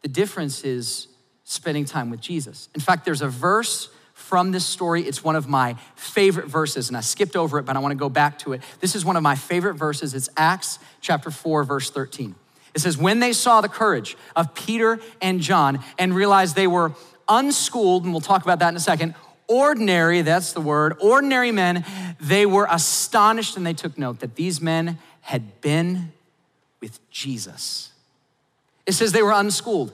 the 0.00 0.08
difference 0.08 0.64
is 0.64 1.08
spending 1.44 1.84
time 1.84 2.08
with 2.08 2.22
Jesus. 2.22 2.70
In 2.74 2.80
fact, 2.80 3.04
there's 3.04 3.20
a 3.20 3.28
verse 3.28 3.90
from 4.14 4.52
this 4.52 4.64
story. 4.64 5.02
It's 5.02 5.22
one 5.22 5.36
of 5.36 5.46
my 5.46 5.76
favorite 5.96 6.46
verses, 6.46 6.88
and 6.88 6.96
I 6.96 7.02
skipped 7.02 7.36
over 7.36 7.58
it, 7.58 7.64
but 7.64 7.76
I 7.76 7.80
want 7.80 7.92
to 7.92 7.98
go 7.98 8.08
back 8.08 8.38
to 8.40 8.54
it. 8.54 8.62
This 8.80 8.94
is 8.94 9.04
one 9.04 9.16
of 9.16 9.22
my 9.22 9.34
favorite 9.34 9.74
verses. 9.74 10.14
It's 10.14 10.30
Acts 10.34 10.78
chapter 11.02 11.30
4, 11.30 11.62
verse 11.62 11.90
13. 11.90 12.34
It 12.74 12.78
says, 12.78 12.96
When 12.96 13.20
they 13.20 13.34
saw 13.34 13.60
the 13.60 13.68
courage 13.68 14.16
of 14.34 14.54
Peter 14.54 14.98
and 15.20 15.42
John 15.42 15.84
and 15.98 16.14
realized 16.14 16.56
they 16.56 16.66
were 16.66 16.92
unschooled, 17.28 18.04
and 18.04 18.14
we'll 18.14 18.22
talk 18.22 18.44
about 18.44 18.60
that 18.60 18.70
in 18.70 18.76
a 18.76 18.80
second, 18.80 19.14
ordinary, 19.48 20.22
that's 20.22 20.52
the 20.52 20.60
word, 20.60 20.96
ordinary 21.00 21.50
men, 21.50 21.84
they 22.20 22.46
were 22.46 22.68
astonished 22.70 23.56
and 23.56 23.66
they 23.66 23.72
took 23.72 23.98
note 23.98 24.20
that 24.20 24.36
these 24.36 24.60
men 24.60 24.98
had 25.28 25.60
been 25.60 26.10
with 26.80 26.98
Jesus. 27.10 27.92
It 28.86 28.92
says 28.92 29.12
they 29.12 29.22
were 29.22 29.32
unschooled, 29.32 29.92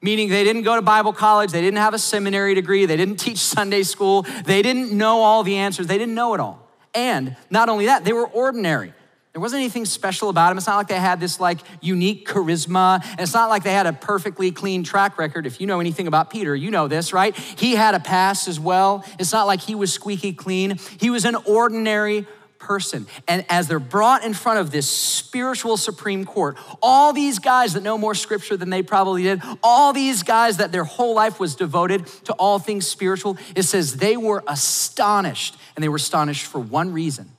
meaning 0.00 0.30
they 0.30 0.42
didn't 0.42 0.62
go 0.62 0.74
to 0.74 0.80
Bible 0.80 1.12
college, 1.12 1.52
they 1.52 1.60
didn't 1.60 1.80
have 1.80 1.92
a 1.92 1.98
seminary 1.98 2.54
degree, 2.54 2.86
they 2.86 2.96
didn't 2.96 3.16
teach 3.16 3.36
Sunday 3.36 3.82
school, 3.82 4.22
they 4.46 4.62
didn't 4.62 4.90
know 4.90 5.20
all 5.20 5.42
the 5.42 5.56
answers, 5.56 5.86
they 5.86 5.98
didn't 5.98 6.14
know 6.14 6.32
it 6.32 6.40
all. 6.40 6.66
And 6.94 7.36
not 7.50 7.68
only 7.68 7.84
that, 7.84 8.06
they 8.06 8.14
were 8.14 8.26
ordinary. 8.26 8.94
There 9.32 9.40
wasn't 9.42 9.60
anything 9.60 9.84
special 9.84 10.30
about 10.30 10.48
them. 10.48 10.56
It's 10.56 10.66
not 10.66 10.76
like 10.76 10.88
they 10.88 10.94
had 10.94 11.20
this 11.20 11.38
like 11.38 11.58
unique 11.82 12.26
charisma. 12.26 13.04
And 13.04 13.20
it's 13.20 13.34
not 13.34 13.50
like 13.50 13.64
they 13.64 13.72
had 13.72 13.86
a 13.86 13.92
perfectly 13.92 14.50
clean 14.50 14.82
track 14.82 15.18
record. 15.18 15.44
If 15.44 15.60
you 15.60 15.66
know 15.66 15.80
anything 15.80 16.06
about 16.06 16.30
Peter, 16.30 16.56
you 16.56 16.70
know 16.70 16.88
this, 16.88 17.12
right? 17.12 17.36
He 17.36 17.74
had 17.74 17.94
a 17.94 18.00
past 18.00 18.48
as 18.48 18.58
well. 18.58 19.04
It's 19.18 19.32
not 19.32 19.46
like 19.46 19.60
he 19.60 19.74
was 19.74 19.92
squeaky 19.92 20.32
clean. 20.32 20.78
He 21.00 21.10
was 21.10 21.26
an 21.26 21.34
ordinary 21.34 22.26
person. 22.64 23.06
And 23.28 23.44
as 23.48 23.68
they're 23.68 23.78
brought 23.78 24.24
in 24.24 24.34
front 24.34 24.58
of 24.58 24.70
this 24.70 24.88
spiritual 24.88 25.76
Supreme 25.76 26.24
Court, 26.24 26.56
all 26.82 27.12
these 27.12 27.38
guys 27.38 27.74
that 27.74 27.82
know 27.82 27.98
more 27.98 28.14
scripture 28.14 28.56
than 28.56 28.70
they 28.70 28.82
probably 28.82 29.22
did, 29.22 29.42
all 29.62 29.92
these 29.92 30.22
guys 30.22 30.56
that 30.56 30.72
their 30.72 30.84
whole 30.84 31.14
life 31.14 31.38
was 31.38 31.54
devoted 31.54 32.06
to 32.24 32.32
all 32.34 32.58
things 32.58 32.86
spiritual, 32.86 33.36
it 33.54 33.64
says 33.64 33.96
they 33.98 34.16
were 34.16 34.42
astonished. 34.48 35.56
And 35.76 35.82
they 35.82 35.88
were 35.88 35.96
astonished 35.96 36.46
for 36.46 36.58
one 36.58 36.92
reason 36.92 37.30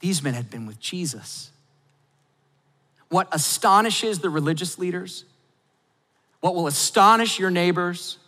these 0.00 0.20
men 0.20 0.34
had 0.34 0.50
been 0.50 0.66
with 0.66 0.80
Jesus. 0.80 1.52
What 3.08 3.28
astonishes 3.30 4.18
the 4.18 4.30
religious 4.30 4.76
leaders, 4.76 5.24
what 6.40 6.56
will 6.56 6.66
astonish 6.66 7.38
your 7.38 7.50
neighbors, 7.50 8.18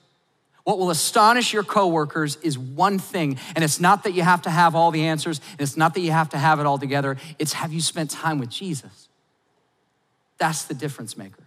what 0.64 0.78
will 0.78 0.90
astonish 0.90 1.52
your 1.52 1.62
coworkers 1.62 2.36
is 2.36 2.58
one 2.58 2.98
thing, 2.98 3.38
and 3.54 3.62
it's 3.62 3.80
not 3.80 4.04
that 4.04 4.12
you 4.12 4.22
have 4.22 4.42
to 4.42 4.50
have 4.50 4.74
all 4.74 4.90
the 4.90 5.06
answers, 5.06 5.40
and 5.52 5.60
it's 5.60 5.76
not 5.76 5.94
that 5.94 6.00
you 6.00 6.10
have 6.10 6.30
to 6.30 6.38
have 6.38 6.58
it 6.58 6.66
all 6.66 6.78
together. 6.78 7.18
It's 7.38 7.52
have 7.52 7.72
you 7.72 7.82
spent 7.82 8.10
time 8.10 8.38
with 8.38 8.48
Jesus? 8.48 9.08
That's 10.38 10.64
the 10.64 10.74
difference 10.74 11.16
maker. 11.16 11.42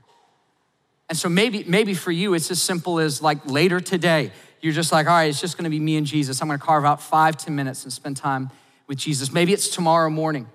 And 1.10 1.18
so 1.18 1.30
maybe, 1.30 1.64
maybe 1.68 1.94
for 1.94 2.12
you, 2.12 2.34
it's 2.34 2.52
as 2.52 2.62
simple 2.62 3.00
as 3.00 3.22
like 3.22 3.46
later 3.46 3.80
today, 3.80 4.32
you're 4.62 4.74
just 4.74 4.92
like, 4.92 5.08
all 5.08 5.14
right, 5.14 5.30
it's 5.30 5.42
just 5.42 5.58
gonna 5.58 5.70
be 5.70 5.80
me 5.80 5.98
and 5.98 6.06
Jesus. 6.06 6.42
I'm 6.42 6.48
gonna 6.48 6.60
carve 6.60 6.86
out 6.86 7.02
five, 7.02 7.38
ten 7.38 7.56
minutes 7.56 7.84
and 7.84 7.94
spend 7.94 8.18
time 8.18 8.52
with 8.88 8.98
Jesus. 8.98 9.32
Maybe 9.32 9.54
it's 9.54 9.70
tomorrow 9.70 10.10
morning. 10.10 10.48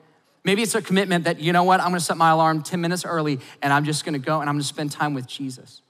Maybe 0.44 0.62
it's 0.62 0.74
a 0.74 0.82
commitment 0.82 1.24
that, 1.24 1.40
you 1.40 1.52
know 1.52 1.64
what, 1.64 1.80
I'm 1.80 1.88
gonna 1.88 2.00
set 2.00 2.16
my 2.16 2.30
alarm 2.30 2.62
10 2.62 2.80
minutes 2.80 3.04
early 3.04 3.40
and 3.62 3.72
I'm 3.72 3.84
just 3.84 4.04
gonna 4.04 4.18
go 4.18 4.40
and 4.40 4.48
I'm 4.48 4.56
gonna 4.56 4.64
spend 4.64 4.92
time 4.92 5.14
with 5.14 5.26
Jesus. 5.26 5.82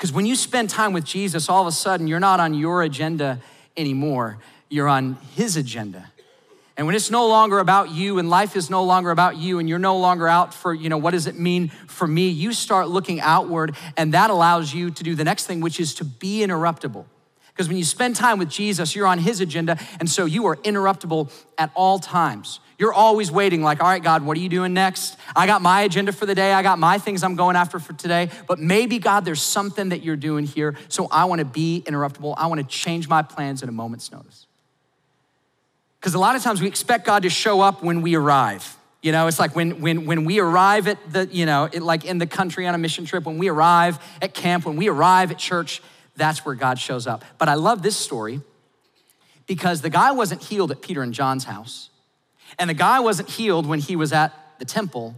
Because 0.00 0.12
when 0.14 0.24
you 0.24 0.34
spend 0.34 0.70
time 0.70 0.94
with 0.94 1.04
Jesus, 1.04 1.50
all 1.50 1.60
of 1.60 1.66
a 1.66 1.72
sudden 1.72 2.06
you're 2.06 2.18
not 2.18 2.40
on 2.40 2.54
your 2.54 2.80
agenda 2.80 3.38
anymore, 3.76 4.38
you're 4.70 4.88
on 4.88 5.18
his 5.36 5.58
agenda. 5.58 6.10
And 6.78 6.86
when 6.86 6.96
it's 6.96 7.10
no 7.10 7.28
longer 7.28 7.58
about 7.58 7.90
you 7.90 8.18
and 8.18 8.30
life 8.30 8.56
is 8.56 8.70
no 8.70 8.82
longer 8.82 9.10
about 9.10 9.36
you 9.36 9.58
and 9.58 9.68
you're 9.68 9.78
no 9.78 9.98
longer 9.98 10.26
out 10.26 10.54
for, 10.54 10.72
you 10.72 10.88
know, 10.88 10.96
what 10.96 11.10
does 11.10 11.26
it 11.26 11.38
mean 11.38 11.68
for 11.68 12.06
me? 12.06 12.30
You 12.30 12.54
start 12.54 12.88
looking 12.88 13.20
outward 13.20 13.76
and 13.98 14.14
that 14.14 14.30
allows 14.30 14.72
you 14.72 14.90
to 14.90 15.02
do 15.02 15.14
the 15.14 15.24
next 15.24 15.44
thing, 15.44 15.60
which 15.60 15.78
is 15.78 15.92
to 15.96 16.06
be 16.06 16.38
interruptible. 16.38 17.04
Because 17.48 17.68
when 17.68 17.76
you 17.76 17.84
spend 17.84 18.16
time 18.16 18.38
with 18.38 18.48
Jesus, 18.48 18.96
you're 18.96 19.06
on 19.06 19.18
his 19.18 19.42
agenda, 19.42 19.78
and 19.98 20.08
so 20.08 20.24
you 20.24 20.46
are 20.46 20.56
interruptible 20.56 21.30
at 21.58 21.70
all 21.74 21.98
times. 21.98 22.60
You're 22.80 22.94
always 22.94 23.30
waiting, 23.30 23.62
like, 23.62 23.82
all 23.82 23.88
right, 23.90 24.02
God, 24.02 24.24
what 24.24 24.38
are 24.38 24.40
you 24.40 24.48
doing 24.48 24.72
next? 24.72 25.18
I 25.36 25.46
got 25.46 25.60
my 25.60 25.82
agenda 25.82 26.12
for 26.12 26.24
the 26.24 26.34
day. 26.34 26.54
I 26.54 26.62
got 26.62 26.78
my 26.78 26.96
things 26.96 27.22
I'm 27.22 27.36
going 27.36 27.54
after 27.54 27.78
for 27.78 27.92
today. 27.92 28.30
But 28.46 28.58
maybe, 28.58 28.98
God, 28.98 29.26
there's 29.26 29.42
something 29.42 29.90
that 29.90 30.02
you're 30.02 30.16
doing 30.16 30.46
here. 30.46 30.74
So 30.88 31.06
I 31.10 31.26
want 31.26 31.40
to 31.40 31.44
be 31.44 31.82
interruptible. 31.86 32.32
I 32.38 32.46
want 32.46 32.58
to 32.62 32.66
change 32.66 33.06
my 33.06 33.20
plans 33.20 33.62
at 33.62 33.68
a 33.68 33.72
moment's 33.72 34.10
notice. 34.10 34.46
Because 36.00 36.14
a 36.14 36.18
lot 36.18 36.36
of 36.36 36.42
times 36.42 36.62
we 36.62 36.68
expect 36.68 37.04
God 37.04 37.24
to 37.24 37.28
show 37.28 37.60
up 37.60 37.82
when 37.82 38.00
we 38.00 38.14
arrive. 38.14 38.78
You 39.02 39.12
know, 39.12 39.26
it's 39.26 39.38
like 39.38 39.54
when, 39.54 39.82
when, 39.82 40.06
when 40.06 40.24
we 40.24 40.38
arrive 40.38 40.88
at 40.88 40.96
the, 41.12 41.26
you 41.30 41.44
know, 41.44 41.68
it, 41.70 41.82
like 41.82 42.06
in 42.06 42.16
the 42.16 42.26
country 42.26 42.66
on 42.66 42.74
a 42.74 42.78
mission 42.78 43.04
trip, 43.04 43.26
when 43.26 43.36
we 43.36 43.48
arrive 43.48 43.98
at 44.22 44.32
camp, 44.32 44.64
when 44.64 44.76
we 44.76 44.88
arrive 44.88 45.30
at 45.30 45.36
church, 45.36 45.82
that's 46.16 46.46
where 46.46 46.54
God 46.54 46.78
shows 46.78 47.06
up. 47.06 47.26
But 47.36 47.50
I 47.50 47.54
love 47.56 47.82
this 47.82 47.98
story 47.98 48.40
because 49.46 49.82
the 49.82 49.90
guy 49.90 50.12
wasn't 50.12 50.42
healed 50.42 50.70
at 50.70 50.80
Peter 50.80 51.02
and 51.02 51.12
John's 51.12 51.44
house, 51.44 51.89
and 52.60 52.68
the 52.68 52.74
guy 52.74 53.00
wasn't 53.00 53.28
healed 53.28 53.66
when 53.66 53.80
he 53.80 53.96
was 53.96 54.12
at 54.12 54.32
the 54.58 54.64
temple. 54.64 55.16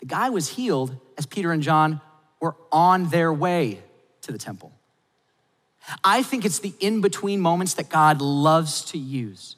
The 0.00 0.06
guy 0.06 0.30
was 0.30 0.48
healed 0.48 0.94
as 1.16 1.24
Peter 1.24 1.52
and 1.52 1.62
John 1.62 2.00
were 2.40 2.56
on 2.72 3.08
their 3.08 3.32
way 3.32 3.80
to 4.22 4.32
the 4.32 4.38
temple. 4.38 4.72
I 6.02 6.22
think 6.22 6.44
it's 6.44 6.58
the 6.58 6.74
in 6.80 7.00
between 7.00 7.40
moments 7.40 7.74
that 7.74 7.88
God 7.88 8.20
loves 8.20 8.84
to 8.86 8.98
use. 8.98 9.56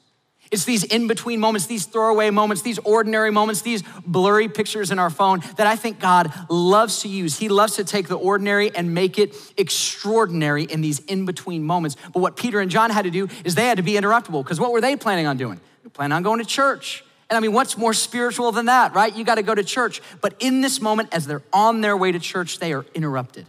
It's 0.51 0.65
these 0.65 0.83
in 0.83 1.07
between 1.07 1.39
moments, 1.39 1.65
these 1.65 1.87
throwaway 1.87 2.29
moments, 2.29 2.61
these 2.61 2.77
ordinary 2.79 3.31
moments, 3.31 3.61
these 3.61 3.81
blurry 4.05 4.47
pictures 4.47 4.91
in 4.91 4.99
our 4.99 5.09
phone 5.09 5.41
that 5.57 5.65
I 5.65 5.75
think 5.75 5.99
God 5.99 6.31
loves 6.47 7.01
to 7.01 7.07
use. 7.07 7.39
He 7.39 7.49
loves 7.49 7.77
to 7.77 7.83
take 7.83 8.07
the 8.07 8.17
ordinary 8.17 8.73
and 8.75 8.93
make 8.93 9.17
it 9.17 9.35
extraordinary 9.57 10.65
in 10.65 10.81
these 10.81 10.99
in 10.99 11.25
between 11.25 11.63
moments. 11.63 11.97
But 12.13 12.19
what 12.19 12.35
Peter 12.35 12.59
and 12.59 12.69
John 12.69 12.91
had 12.91 13.05
to 13.05 13.09
do 13.09 13.29
is 13.43 13.55
they 13.55 13.65
had 13.65 13.77
to 13.77 13.83
be 13.83 13.93
interruptible 13.93 14.43
because 14.43 14.59
what 14.59 14.71
were 14.71 14.81
they 14.81 14.95
planning 14.95 15.25
on 15.25 15.37
doing? 15.37 15.59
They 15.83 15.89
planning 15.89 16.15
on 16.15 16.23
going 16.23 16.39
to 16.39 16.45
church. 16.45 17.03
And 17.29 17.37
I 17.37 17.39
mean, 17.39 17.53
what's 17.53 17.77
more 17.77 17.93
spiritual 17.93 18.51
than 18.51 18.67
that, 18.67 18.93
right? 18.93 19.15
You 19.15 19.23
got 19.23 19.35
to 19.35 19.43
go 19.43 19.55
to 19.55 19.63
church. 19.63 20.01
But 20.21 20.35
in 20.39 20.61
this 20.61 20.81
moment, 20.81 21.09
as 21.13 21.25
they're 21.25 21.41
on 21.51 21.81
their 21.81 21.97
way 21.97 22.11
to 22.11 22.19
church, 22.19 22.59
they 22.59 22.73
are 22.73 22.85
interrupted. 22.93 23.45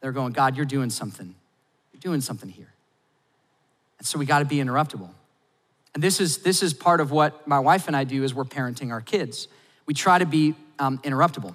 They're 0.00 0.12
going, 0.12 0.32
God, 0.32 0.56
you're 0.56 0.66
doing 0.66 0.90
something. 0.90 1.34
You're 1.92 2.00
doing 2.00 2.20
something 2.20 2.48
here. 2.48 2.72
And 3.98 4.06
so 4.06 4.18
we 4.18 4.26
got 4.26 4.40
to 4.40 4.44
be 4.44 4.56
interruptible. 4.56 5.08
And 5.94 6.02
this 6.02 6.20
is, 6.20 6.38
this 6.38 6.62
is 6.62 6.74
part 6.74 7.00
of 7.00 7.10
what 7.10 7.46
my 7.46 7.58
wife 7.58 7.86
and 7.86 7.96
I 7.96 8.04
do 8.04 8.24
as 8.24 8.34
we're 8.34 8.44
parenting 8.44 8.90
our 8.90 9.00
kids. 9.00 9.48
We 9.86 9.94
try 9.94 10.18
to 10.18 10.26
be 10.26 10.54
um, 10.78 10.98
interruptible. 10.98 11.54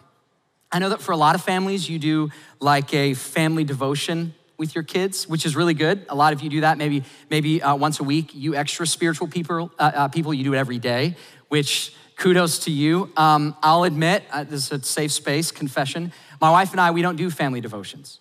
I 0.71 0.79
know 0.79 0.89
that 0.89 1.01
for 1.01 1.11
a 1.11 1.17
lot 1.17 1.35
of 1.35 1.41
families, 1.41 1.89
you 1.89 1.99
do 1.99 2.29
like 2.59 2.93
a 2.93 3.13
family 3.13 3.63
devotion 3.63 4.33
with 4.59 4.75
your 4.75 4.83
kids, 4.83 5.27
which 5.27 5.45
is 5.45 5.55
really 5.55 5.73
good. 5.73 6.05
A 6.09 6.15
lot 6.15 6.33
of 6.33 6.41
you 6.41 6.49
do 6.49 6.61
that 6.61 6.77
maybe, 6.77 7.03
maybe 7.29 7.63
uh, 7.63 7.75
once 7.75 7.99
a 7.99 8.03
week. 8.03 8.35
You 8.35 8.53
extra 8.53 8.85
spiritual 8.85 9.27
people, 9.27 9.71
uh, 9.79 9.91
uh, 9.95 10.07
people, 10.09 10.33
you 10.33 10.43
do 10.43 10.53
it 10.53 10.57
every 10.57 10.77
day, 10.77 11.15
which 11.47 11.93
kudos 12.17 12.59
to 12.65 12.71
you. 12.71 13.09
Um, 13.15 13.55
I'll 13.63 13.85
admit, 13.85 14.23
uh, 14.31 14.43
this 14.43 14.65
is 14.65 14.71
a 14.71 14.83
safe 14.83 15.13
space, 15.13 15.51
confession. 15.51 16.11
My 16.41 16.51
wife 16.51 16.71
and 16.71 16.81
I, 16.81 16.91
we 16.91 17.01
don't 17.01 17.15
do 17.15 17.31
family 17.31 17.61
devotions. 17.61 18.19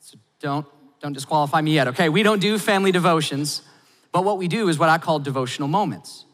So 0.00 0.18
don't, 0.40 0.66
don't 1.00 1.12
disqualify 1.12 1.60
me 1.60 1.72
yet, 1.74 1.86
okay? 1.88 2.08
We 2.08 2.24
don't 2.24 2.40
do 2.40 2.58
family 2.58 2.90
devotions. 2.90 3.62
But 4.12 4.24
what 4.24 4.38
we 4.38 4.48
do 4.48 4.68
is 4.68 4.78
what 4.78 4.88
I 4.88 4.98
call 4.98 5.20
devotional 5.20 5.68
moments, 5.68 6.24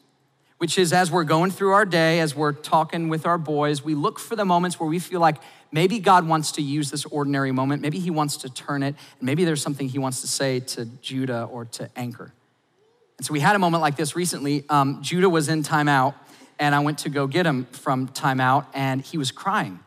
which 0.56 0.78
is 0.78 0.94
as 0.94 1.10
we're 1.10 1.24
going 1.24 1.50
through 1.50 1.72
our 1.72 1.84
day, 1.84 2.20
as 2.20 2.34
we're 2.34 2.52
talking 2.52 3.10
with 3.10 3.26
our 3.26 3.36
boys, 3.36 3.84
we 3.84 3.94
look 3.94 4.18
for 4.18 4.34
the 4.34 4.46
moments 4.46 4.80
where 4.80 4.88
we 4.88 4.98
feel 4.98 5.20
like 5.20 5.36
maybe 5.72 5.98
God 5.98 6.26
wants 6.26 6.52
to 6.52 6.62
use 6.62 6.90
this 6.90 7.04
ordinary 7.06 7.52
moment. 7.52 7.82
Maybe 7.82 7.98
He 7.98 8.10
wants 8.10 8.38
to 8.38 8.50
turn 8.50 8.82
it. 8.82 8.94
Maybe 9.20 9.44
there's 9.44 9.62
something 9.62 9.88
He 9.88 9.98
wants 9.98 10.20
to 10.20 10.26
say 10.26 10.60
to 10.60 10.86
Judah 11.02 11.44
or 11.44 11.64
to 11.66 11.90
Anchor. 11.96 12.32
And 13.18 13.26
so 13.26 13.32
we 13.32 13.40
had 13.40 13.56
a 13.56 13.58
moment 13.58 13.80
like 13.80 13.96
this 13.96 14.14
recently. 14.14 14.64
Um, 14.68 15.02
Judah 15.02 15.28
was 15.28 15.48
in 15.48 15.62
timeout, 15.62 16.14
and 16.58 16.74
I 16.74 16.80
went 16.80 16.98
to 16.98 17.08
go 17.08 17.26
get 17.26 17.46
him 17.46 17.64
from 17.66 18.08
timeout, 18.08 18.66
and 18.74 19.00
he 19.00 19.18
was 19.18 19.30
crying. 19.30 19.80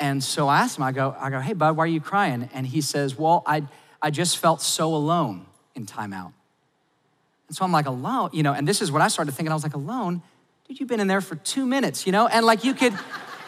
And 0.00 0.22
so 0.22 0.46
I 0.46 0.60
asked 0.60 0.78
him, 0.78 0.84
I 0.84 0.92
go, 0.92 1.16
I 1.18 1.30
go, 1.30 1.40
hey, 1.40 1.54
bud, 1.54 1.76
why 1.76 1.84
are 1.84 1.88
you 1.88 2.00
crying? 2.00 2.48
And 2.52 2.66
he 2.66 2.80
says, 2.80 3.18
well, 3.18 3.42
I, 3.46 3.64
I 4.00 4.10
just 4.10 4.38
felt 4.38 4.62
so 4.62 4.94
alone 4.94 5.46
in 5.74 5.86
timeout. 5.86 6.32
And 7.48 7.56
so 7.56 7.64
I'm 7.64 7.72
like, 7.72 7.86
alone, 7.86 8.30
you 8.32 8.42
know, 8.42 8.52
and 8.52 8.68
this 8.68 8.80
is 8.80 8.92
what 8.92 9.02
I 9.02 9.08
started 9.08 9.32
thinking. 9.32 9.50
I 9.50 9.54
was 9.54 9.64
like, 9.64 9.74
alone? 9.74 10.22
Dude, 10.68 10.78
you've 10.78 10.88
been 10.88 11.00
in 11.00 11.08
there 11.08 11.20
for 11.20 11.34
two 11.34 11.66
minutes, 11.66 12.06
you 12.06 12.12
know? 12.12 12.28
And 12.28 12.46
like 12.46 12.62
you 12.62 12.74
could, 12.74 12.92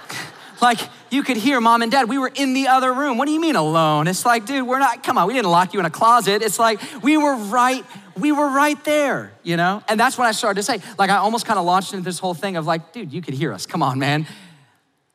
like 0.62 0.80
you 1.10 1.22
could 1.22 1.36
hear 1.36 1.60
mom 1.60 1.82
and 1.82 1.90
dad, 1.90 2.08
we 2.08 2.18
were 2.18 2.30
in 2.34 2.54
the 2.54 2.68
other 2.68 2.92
room. 2.92 3.18
What 3.18 3.26
do 3.26 3.32
you 3.32 3.40
mean 3.40 3.56
alone? 3.56 4.06
It's 4.06 4.24
like, 4.24 4.46
dude, 4.46 4.66
we're 4.66 4.78
not, 4.78 5.02
come 5.02 5.18
on, 5.18 5.26
we 5.26 5.34
didn't 5.34 5.50
lock 5.50 5.74
you 5.74 5.80
in 5.80 5.86
a 5.86 5.90
closet. 5.90 6.42
It's 6.42 6.58
like 6.58 6.80
we 7.02 7.16
were 7.16 7.36
right, 7.36 7.84
we 8.16 8.32
were 8.32 8.48
right 8.48 8.82
there, 8.84 9.32
you 9.42 9.56
know? 9.56 9.82
And 9.88 9.98
that's 9.98 10.16
what 10.16 10.26
I 10.26 10.32
started 10.32 10.60
to 10.60 10.62
say. 10.62 10.80
Like 10.98 11.10
I 11.10 11.16
almost 11.16 11.46
kind 11.46 11.58
of 11.58 11.64
launched 11.64 11.92
into 11.92 12.04
this 12.04 12.18
whole 12.18 12.34
thing 12.34 12.56
of 12.56 12.66
like, 12.66 12.92
dude, 12.92 13.12
you 13.12 13.22
could 13.22 13.34
hear 13.34 13.52
us. 13.52 13.66
Come 13.66 13.82
on, 13.82 13.98
man. 13.98 14.26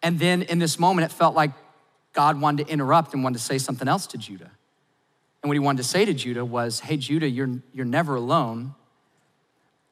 And 0.03 0.19
then 0.19 0.43
in 0.43 0.59
this 0.59 0.77
moment, 0.77 1.11
it 1.11 1.15
felt 1.15 1.35
like 1.35 1.51
God 2.13 2.39
wanted 2.39 2.67
to 2.67 2.71
interrupt 2.71 3.13
and 3.13 3.23
wanted 3.23 3.39
to 3.39 3.43
say 3.43 3.57
something 3.57 3.87
else 3.87 4.07
to 4.07 4.17
Judah. 4.17 4.51
And 5.41 5.49
what 5.49 5.53
he 5.53 5.59
wanted 5.59 5.83
to 5.83 5.87
say 5.87 6.05
to 6.05 6.13
Judah 6.13 6.43
was, 6.43 6.79
Hey, 6.79 6.97
Judah, 6.97 7.29
you're, 7.29 7.61
you're 7.73 7.85
never 7.85 8.15
alone 8.15 8.75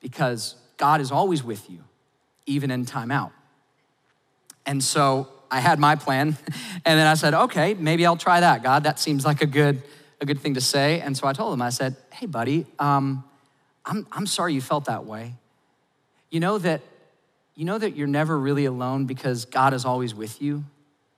because 0.01 0.55
God 0.77 0.99
is 0.99 1.11
always 1.11 1.43
with 1.43 1.69
you, 1.69 1.83
even 2.45 2.71
in 2.71 2.85
timeout. 2.85 3.31
And 4.65 4.83
so 4.83 5.27
I 5.53 5.59
had 5.59 5.77
my 5.77 5.95
plan, 5.95 6.35
and 6.85 6.99
then 6.99 7.05
I 7.05 7.13
said, 7.13 7.35
Okay, 7.35 7.75
maybe 7.75 8.07
I'll 8.07 8.17
try 8.17 8.39
that, 8.39 8.63
God. 8.63 8.85
That 8.85 8.97
seems 8.97 9.23
like 9.23 9.43
a 9.43 9.45
good, 9.45 9.83
a 10.19 10.25
good 10.25 10.39
thing 10.39 10.55
to 10.55 10.61
say. 10.61 10.99
And 10.99 11.15
so 11.15 11.27
I 11.27 11.33
told 11.33 11.53
him, 11.53 11.61
I 11.61 11.69
said, 11.69 11.95
Hey, 12.11 12.25
buddy, 12.25 12.65
um, 12.79 13.23
I'm, 13.85 14.07
I'm 14.11 14.25
sorry 14.25 14.55
you 14.55 14.61
felt 14.61 14.85
that 14.85 15.05
way. 15.05 15.35
You 16.31 16.39
know 16.39 16.57
that 16.57 16.81
you 17.53 17.65
know 17.65 17.77
that 17.77 17.95
you're 17.95 18.07
never 18.07 18.39
really 18.39 18.65
alone 18.65 19.05
because 19.05 19.45
God 19.45 19.75
is 19.75 19.85
always 19.85 20.15
with 20.15 20.41
you, 20.41 20.63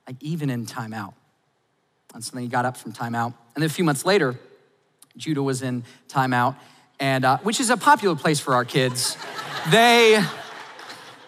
like 0.06 0.16
even 0.20 0.50
in 0.50 0.66
timeout. 0.66 1.14
And 2.12 2.22
so 2.22 2.32
then 2.34 2.42
he 2.42 2.48
got 2.48 2.66
up 2.66 2.76
from 2.76 2.92
timeout. 2.92 3.32
And 3.54 3.62
then 3.62 3.64
a 3.64 3.72
few 3.72 3.84
months 3.84 4.04
later, 4.04 4.38
Judah 5.16 5.42
was 5.42 5.62
in 5.62 5.82
timeout, 6.10 6.56
and 7.00 7.24
uh, 7.24 7.38
which 7.38 7.58
is 7.58 7.70
a 7.70 7.78
popular 7.78 8.14
place 8.16 8.38
for 8.38 8.52
our 8.52 8.66
kids. 8.66 9.16
they, 9.70 10.22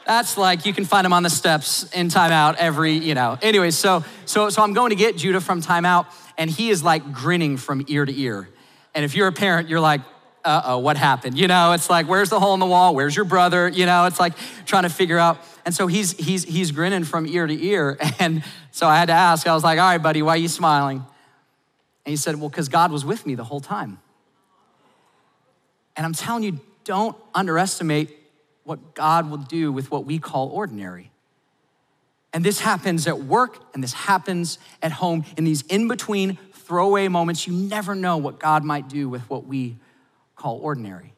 that's 0.09 0.39
like 0.39 0.65
you 0.65 0.73
can 0.73 0.87
find 0.87 1.05
them 1.05 1.13
on 1.13 1.23
the 1.23 1.29
steps 1.29 1.85
in 1.93 2.09
timeout 2.09 2.57
every, 2.57 2.95
you 2.95 3.15
know. 3.15 3.37
Anyway, 3.43 3.71
so 3.71 4.03
so 4.25 4.49
so 4.49 4.63
I'm 4.63 4.73
going 4.73 4.89
to 4.89 4.97
get 4.97 5.19
Judah 5.19 5.41
from 5.41 5.61
timeout, 5.61 6.07
and 6.39 6.51
he 6.51 6.71
is 6.71 6.83
like 6.83 7.13
grinning 7.13 7.59
from 7.59 7.85
ear 7.89 8.07
to 8.07 8.19
ear. 8.19 8.49
And 8.95 9.05
if 9.05 9.15
you're 9.15 9.29
a 9.29 9.33
parent, 9.33 9.69
you're 9.69 9.81
like, 9.81 10.01
uh 10.47 10.63
oh, 10.65 10.79
what 10.79 10.97
happened? 10.97 11.39
You 11.39 11.47
know, 11.47 11.73
it's 11.73 11.91
like, 11.91 12.09
where's 12.09 12.31
the 12.31 12.41
hole 12.41 12.55
in 12.55 12.61
the 12.61 12.67
wall? 12.67 12.95
Where's 12.95 13.15
your 13.15 13.27
brother? 13.27 13.69
You 13.69 13.85
know, 13.85 14.07
it's 14.07 14.19
like 14.19 14.33
trying 14.65 14.85
to 14.85 14.89
figure 14.89 15.19
out. 15.19 15.41
And 15.67 15.75
so 15.75 15.87
he's 15.87 16.13
he's 16.13 16.43
he's 16.43 16.71
grinning 16.71 17.05
from 17.05 17.27
ear 17.27 17.47
to 17.47 17.65
ear. 17.65 17.99
And 18.19 18.43
so 18.71 18.87
I 18.87 18.97
had 18.97 19.07
to 19.07 19.13
ask, 19.13 19.47
I 19.47 19.53
was 19.53 19.63
like, 19.63 19.79
all 19.79 19.85
right, 19.85 20.03
buddy, 20.03 20.23
why 20.23 20.35
are 20.35 20.39
you 20.39 20.49
smiling? 20.49 21.05
And 22.07 22.11
he 22.11 22.17
said, 22.17 22.37
well, 22.37 22.49
because 22.49 22.71
God 22.71 22.91
was 22.91 23.05
with 23.05 23.27
me 23.27 23.35
the 23.35 23.45
whole 23.45 23.61
time. 23.61 23.99
And 25.97 26.07
I'm 26.07 26.15
telling 26.15 26.45
you, 26.45 26.61
don't 26.85 27.17
underestimate 27.35 28.18
what 28.69 28.95
God 28.95 29.31
will 29.31 29.39
do 29.39 29.73
with 29.73 29.91
what 29.91 30.05
we 30.05 30.19
call 30.19 30.49
ordinary. 30.49 31.11
And 32.35 32.45
this 32.45 32.61
happens 32.61 33.07
at 33.07 33.19
work 33.19 33.65
and 33.73 33.83
this 33.83 33.95
happens 33.95 34.59
at 34.83 34.93
home 34.93 35.25
in 35.39 35.45
these 35.45 35.63
in 35.63 35.89
between 35.89 36.37
throwaway 36.53 37.09
moments. 37.09 37.47
You 37.47 37.55
never 37.55 37.95
know 37.95 38.19
what 38.19 38.39
God 38.39 38.65
might 38.65 38.89
do 38.89 39.09
with 39.09 39.23
what 39.31 39.47
we 39.47 39.77
call 40.37 40.59
ordinary. 40.59 41.15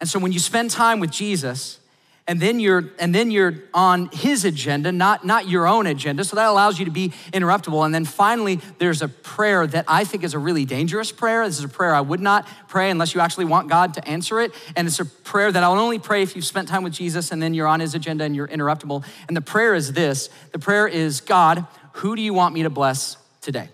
And 0.00 0.08
so 0.08 0.18
when 0.18 0.32
you 0.32 0.38
spend 0.38 0.70
time 0.70 1.00
with 1.00 1.10
Jesus, 1.10 1.80
and 2.26 2.40
then 2.40 2.58
you're 2.58 2.90
and 2.98 3.14
then 3.14 3.30
you're 3.30 3.54
on 3.74 4.08
his 4.12 4.46
agenda 4.46 4.90
not 4.90 5.26
not 5.26 5.46
your 5.46 5.66
own 5.66 5.86
agenda. 5.86 6.24
So 6.24 6.36
that 6.36 6.48
allows 6.48 6.78
you 6.78 6.86
to 6.86 6.90
be 6.90 7.10
interruptible. 7.32 7.84
And 7.84 7.94
then 7.94 8.06
finally 8.06 8.60
there's 8.78 9.02
a 9.02 9.08
prayer 9.08 9.66
that 9.66 9.84
i 9.88 10.04
think 10.04 10.24
is 10.24 10.32
a 10.32 10.38
really 10.38 10.64
dangerous 10.64 11.12
prayer. 11.12 11.46
This 11.46 11.58
is 11.58 11.64
a 11.64 11.68
prayer 11.68 11.94
i 11.94 12.00
would 12.00 12.20
not 12.20 12.48
pray 12.68 12.90
unless 12.90 13.14
you 13.14 13.20
actually 13.20 13.44
want 13.44 13.68
god 13.68 13.94
to 13.94 14.08
answer 14.08 14.40
it. 14.40 14.52
And 14.74 14.88
it's 14.88 15.00
a 15.00 15.04
prayer 15.04 15.52
that 15.52 15.62
i'll 15.62 15.78
only 15.78 15.98
pray 15.98 16.22
if 16.22 16.34
you've 16.34 16.46
spent 16.46 16.68
time 16.68 16.82
with 16.82 16.94
jesus 16.94 17.30
and 17.30 17.42
then 17.42 17.52
you're 17.52 17.66
on 17.66 17.80
his 17.80 17.94
agenda 17.94 18.24
and 18.24 18.34
you're 18.34 18.48
interruptible. 18.48 19.04
And 19.28 19.36
the 19.36 19.42
prayer 19.42 19.74
is 19.74 19.92
this. 19.92 20.30
The 20.52 20.58
prayer 20.58 20.88
is 20.88 21.20
god 21.20 21.66
who 21.98 22.16
do 22.16 22.22
you 22.22 22.32
want 22.32 22.54
me 22.54 22.62
to 22.62 22.70
bless 22.70 23.18
today? 23.42 23.68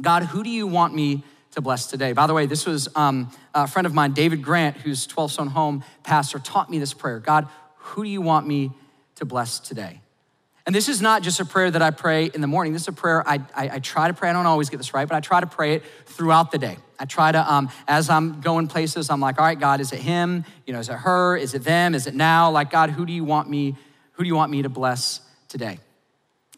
God 0.00 0.24
who 0.24 0.44
do 0.44 0.50
you 0.50 0.66
want 0.66 0.94
me 0.94 1.24
to 1.54 1.60
bless 1.60 1.86
today. 1.86 2.12
By 2.12 2.26
the 2.26 2.34
way, 2.34 2.46
this 2.46 2.66
was 2.66 2.88
um, 2.96 3.30
a 3.54 3.66
friend 3.66 3.86
of 3.86 3.94
mine, 3.94 4.12
David 4.12 4.42
Grant, 4.42 4.76
who's 4.78 5.06
12 5.06 5.32
Stone 5.32 5.46
Home 5.48 5.84
pastor, 6.02 6.38
taught 6.38 6.68
me 6.68 6.78
this 6.78 6.92
prayer 6.92 7.20
God, 7.20 7.48
who 7.76 8.02
do 8.02 8.10
you 8.10 8.20
want 8.20 8.46
me 8.46 8.72
to 9.16 9.24
bless 9.24 9.60
today? 9.60 10.00
And 10.66 10.74
this 10.74 10.88
is 10.88 11.02
not 11.02 11.22
just 11.22 11.40
a 11.40 11.44
prayer 11.44 11.70
that 11.70 11.82
I 11.82 11.90
pray 11.90 12.30
in 12.32 12.40
the 12.40 12.46
morning. 12.46 12.72
This 12.72 12.82
is 12.82 12.88
a 12.88 12.92
prayer 12.92 13.22
I, 13.28 13.34
I, 13.54 13.68
I 13.74 13.78
try 13.80 14.08
to 14.08 14.14
pray. 14.14 14.30
I 14.30 14.32
don't 14.32 14.46
always 14.46 14.70
get 14.70 14.78
this 14.78 14.94
right, 14.94 15.06
but 15.06 15.14
I 15.14 15.20
try 15.20 15.40
to 15.40 15.46
pray 15.46 15.74
it 15.74 15.82
throughout 16.06 16.50
the 16.50 16.58
day. 16.58 16.78
I 16.98 17.04
try 17.04 17.30
to, 17.30 17.52
um, 17.52 17.68
as 17.86 18.08
I'm 18.08 18.40
going 18.40 18.66
places, 18.66 19.10
I'm 19.10 19.20
like, 19.20 19.38
all 19.38 19.44
right, 19.44 19.60
God, 19.60 19.80
is 19.80 19.92
it 19.92 20.00
him? 20.00 20.46
You 20.66 20.72
know, 20.72 20.78
is 20.78 20.88
it 20.88 20.94
her? 20.94 21.36
Is 21.36 21.54
it 21.54 21.64
them? 21.64 21.94
Is 21.94 22.06
it 22.06 22.14
now? 22.14 22.50
Like, 22.50 22.70
God, 22.70 22.90
who 22.90 23.04
do 23.04 23.12
you 23.12 23.24
want 23.24 23.50
me? 23.50 23.76
Who 24.12 24.24
do 24.24 24.26
you 24.26 24.34
want 24.34 24.50
me 24.50 24.62
to 24.62 24.70
bless 24.70 25.20
today? 25.48 25.78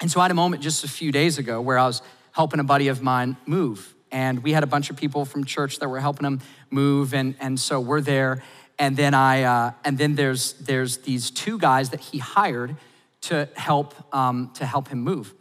And 0.01 0.11
so 0.11 0.21
I 0.21 0.25
had 0.25 0.31
a 0.31 0.35
moment 0.35 0.63
just 0.63 0.85
a 0.85 0.89
few 0.89 1.11
days 1.11 1.39
ago 1.39 1.61
where 1.61 1.79
I 1.79 1.87
was 1.87 2.01
helping 2.31 2.61
a 2.61 2.65
buddy 2.65 2.87
of 2.89 3.03
mine 3.03 3.37
move 3.45 3.96
And 4.11 4.43
we 4.43 4.53
had 4.53 4.63
a 4.63 4.67
bunch 4.67 4.91
of 4.91 4.97
people 4.97 5.25
from 5.25 5.45
church 5.45 5.79
that 5.79 5.89
were 5.89 6.01
helping 6.01 6.27
him 6.27 6.41
move, 6.71 7.15
and, 7.15 7.35
and 7.41 7.59
so 7.59 7.81
we're 7.81 8.01
there. 8.01 8.43
And 8.79 8.97
then 8.97 9.15
I, 9.15 9.43
uh, 9.43 9.73
and 9.85 9.99
then 9.99 10.15
there's 10.15 10.53
there's 10.55 10.99
these 10.99 11.31
two 11.31 11.59
guys 11.59 11.91
that 11.91 12.01
he 12.01 12.19
hired 12.19 12.77
to 13.23 13.49
help 13.57 13.95
um, 14.15 14.51
to 14.55 14.67
help 14.67 14.89
him 14.89 15.01
move. 15.01 15.35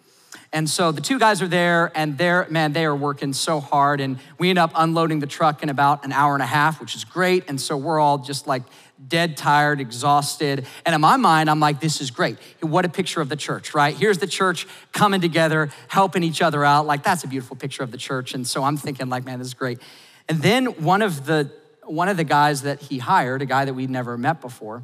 And 0.54 0.70
so 0.70 0.94
the 0.94 1.02
two 1.02 1.20
guys 1.20 1.42
are 1.42 1.50
there, 1.50 1.92
and 1.96 2.18
they're, 2.18 2.48
man, 2.50 2.72
they 2.72 2.86
are 2.86 2.96
working 2.96 3.34
so 3.34 3.60
hard. 3.60 4.00
And 4.00 4.20
we 4.40 4.50
end 4.50 4.58
up 4.58 4.72
unloading 4.74 5.20
the 5.20 5.28
truck 5.28 5.62
in 5.64 5.68
about 5.70 6.06
an 6.06 6.14
hour 6.14 6.34
and 6.34 6.42
a 6.42 6.46
half, 6.46 6.80
which 6.80 6.96
is 6.96 7.04
great. 7.04 7.44
And 7.50 7.60
so 7.60 7.76
we're 7.76 8.00
all 8.00 8.20
just 8.20 8.48
like 8.48 8.64
dead 9.08 9.38
tired, 9.38 9.80
exhausted. 9.80 10.66
And 10.86 10.96
in 10.96 11.02
my 11.02 11.18
mind, 11.18 11.50
I'm 11.50 11.60
like, 11.60 11.80
this 11.80 12.02
is 12.02 12.12
great. 12.12 12.38
What 12.62 12.86
a 12.86 12.90
picture 12.90 13.22
of 13.22 13.30
the 13.30 13.36
church, 13.36 13.74
right? 13.74 13.96
Here's 13.96 14.18
the 14.18 14.28
church 14.28 14.68
coming 14.92 15.22
together, 15.22 15.70
helping 15.88 16.24
each 16.24 16.42
other 16.42 16.64
out. 16.64 16.86
Like, 16.86 17.04
that's 17.04 17.24
a 17.24 17.28
beautiful 17.28 17.56
picture 17.56 17.84
of 17.84 17.92
the 17.92 17.98
church. 17.98 18.34
And 18.34 18.48
so 18.48 18.64
I'm 18.64 18.78
thinking, 18.78 19.10
like, 19.10 19.26
man, 19.26 19.40
this 19.40 19.50
is 19.50 19.54
great. 19.54 19.80
And 20.28 20.42
then 20.42 20.66
one 20.84 21.02
of 21.02 21.26
the 21.26 21.52
one 21.84 22.10
of 22.10 22.18
the 22.18 22.24
guys 22.24 22.64
that 22.64 22.82
he 22.82 22.98
hired, 22.98 23.44
a 23.44 23.46
guy 23.46 23.66
that 23.66 23.74
we'd 23.76 23.92
never 23.92 24.18
met 24.18 24.42
before, 24.42 24.84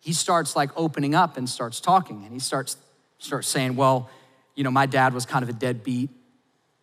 he 0.00 0.12
starts 0.12 0.54
like 0.54 0.70
opening 0.76 1.14
up 1.14 1.38
and 1.38 1.48
starts 1.48 1.80
talking. 1.80 2.24
And 2.24 2.32
he 2.32 2.38
starts 2.38 2.76
starts 3.18 3.48
saying, 3.48 3.76
well, 3.76 4.10
you 4.54 4.64
know, 4.64 4.70
my 4.70 4.86
dad 4.86 5.14
was 5.14 5.24
kind 5.24 5.42
of 5.42 5.48
a 5.48 5.52
deadbeat. 5.52 6.10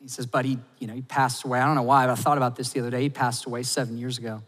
He 0.01 0.07
says, 0.07 0.25
but 0.25 0.43
he, 0.43 0.57
you 0.79 0.87
know, 0.87 0.93
he 0.93 1.01
passed 1.01 1.45
away. 1.45 1.59
I 1.59 1.65
don't 1.65 1.75
know 1.75 1.83
why, 1.83 2.05
but 2.05 2.11
I 2.11 2.15
thought 2.15 2.37
about 2.37 2.55
this 2.55 2.69
the 2.69 2.79
other 2.79 2.89
day. 2.89 3.03
He 3.03 3.09
passed 3.09 3.45
away 3.45 3.63
seven 3.63 3.97
years 3.97 4.17
ago. 4.17 4.33
And 4.33 4.43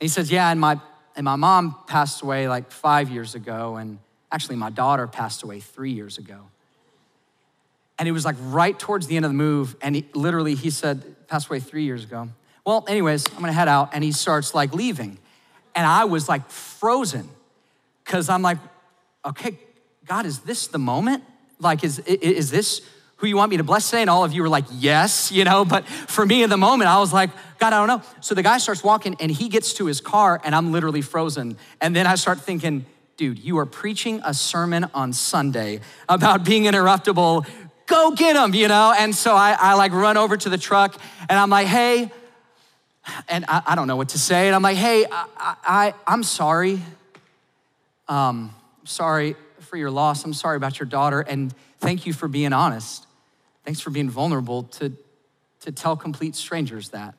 he 0.00 0.08
says, 0.08 0.32
yeah, 0.32 0.50
and 0.50 0.60
my, 0.60 0.80
and 1.16 1.24
my 1.24 1.36
mom 1.36 1.76
passed 1.86 2.22
away 2.22 2.48
like 2.48 2.70
five 2.70 3.10
years 3.10 3.34
ago. 3.34 3.76
And 3.76 3.98
actually, 4.30 4.56
my 4.56 4.70
daughter 4.70 5.06
passed 5.06 5.42
away 5.42 5.60
three 5.60 5.92
years 5.92 6.18
ago. 6.18 6.40
And 7.98 8.08
it 8.08 8.12
was 8.12 8.24
like 8.24 8.36
right 8.40 8.78
towards 8.78 9.06
the 9.06 9.16
end 9.16 9.24
of 9.24 9.30
the 9.30 9.36
move. 9.36 9.76
And 9.80 9.96
he, 9.96 10.06
literally, 10.14 10.54
he 10.54 10.70
said, 10.70 11.28
passed 11.28 11.48
away 11.48 11.60
three 11.60 11.84
years 11.84 12.04
ago. 12.04 12.28
Well, 12.64 12.84
anyways, 12.88 13.26
I'm 13.32 13.40
gonna 13.40 13.52
head 13.52 13.68
out. 13.68 13.90
And 13.92 14.02
he 14.02 14.12
starts 14.12 14.54
like 14.54 14.74
leaving. 14.74 15.18
And 15.74 15.86
I 15.86 16.04
was 16.04 16.28
like 16.28 16.48
frozen 16.50 17.28
because 18.04 18.28
I'm 18.28 18.42
like, 18.42 18.58
okay, 19.24 19.58
God, 20.06 20.26
is 20.26 20.40
this 20.40 20.66
the 20.66 20.78
moment? 20.78 21.22
Like, 21.58 21.84
is, 21.84 22.00
is 22.00 22.50
this 22.50 22.82
who 23.22 23.28
you 23.28 23.36
want 23.36 23.52
me 23.52 23.56
to 23.56 23.62
bless 23.62 23.88
today? 23.88 24.00
And 24.00 24.10
all 24.10 24.24
of 24.24 24.32
you 24.32 24.42
were 24.42 24.48
like, 24.48 24.64
yes, 24.72 25.30
you 25.30 25.44
know. 25.44 25.64
But 25.64 25.86
for 25.86 26.26
me 26.26 26.42
in 26.42 26.50
the 26.50 26.56
moment, 26.56 26.90
I 26.90 26.98
was 26.98 27.12
like, 27.12 27.30
God, 27.60 27.72
I 27.72 27.78
don't 27.78 27.86
know. 27.86 28.02
So 28.20 28.34
the 28.34 28.42
guy 28.42 28.58
starts 28.58 28.82
walking 28.82 29.16
and 29.20 29.30
he 29.30 29.48
gets 29.48 29.74
to 29.74 29.86
his 29.86 30.00
car 30.00 30.40
and 30.42 30.56
I'm 30.56 30.72
literally 30.72 31.02
frozen. 31.02 31.56
And 31.80 31.94
then 31.94 32.04
I 32.04 32.16
start 32.16 32.40
thinking, 32.40 32.84
dude, 33.16 33.38
you 33.38 33.58
are 33.58 33.66
preaching 33.66 34.20
a 34.24 34.34
sermon 34.34 34.90
on 34.92 35.12
Sunday 35.12 35.78
about 36.08 36.44
being 36.44 36.64
interruptible. 36.64 37.46
Go 37.86 38.10
get 38.10 38.34
him, 38.34 38.56
you 38.56 38.66
know? 38.66 38.92
And 38.98 39.14
so 39.14 39.36
I, 39.36 39.56
I 39.56 39.74
like 39.74 39.92
run 39.92 40.16
over 40.16 40.36
to 40.36 40.48
the 40.48 40.58
truck 40.58 41.00
and 41.28 41.38
I'm 41.38 41.48
like, 41.48 41.68
hey, 41.68 42.10
and 43.28 43.44
I, 43.46 43.62
I 43.66 43.74
don't 43.76 43.86
know 43.86 43.96
what 43.96 44.08
to 44.10 44.18
say. 44.18 44.48
And 44.48 44.56
I'm 44.56 44.62
like, 44.62 44.76
hey, 44.76 45.06
I, 45.08 45.54
I, 45.62 45.94
I'm 46.08 46.24
sorry. 46.24 46.82
Um, 48.08 48.52
sorry 48.82 49.36
for 49.60 49.76
your 49.76 49.92
loss. 49.92 50.24
I'm 50.24 50.34
sorry 50.34 50.56
about 50.56 50.80
your 50.80 50.88
daughter. 50.88 51.20
And 51.20 51.54
thank 51.78 52.04
you 52.04 52.12
for 52.12 52.26
being 52.26 52.52
honest. 52.52 53.06
Thanks 53.64 53.80
for 53.80 53.90
being 53.90 54.10
vulnerable 54.10 54.64
to, 54.64 54.92
to 55.60 55.72
tell 55.72 55.96
complete 55.96 56.34
strangers 56.34 56.90
that. 56.90 57.14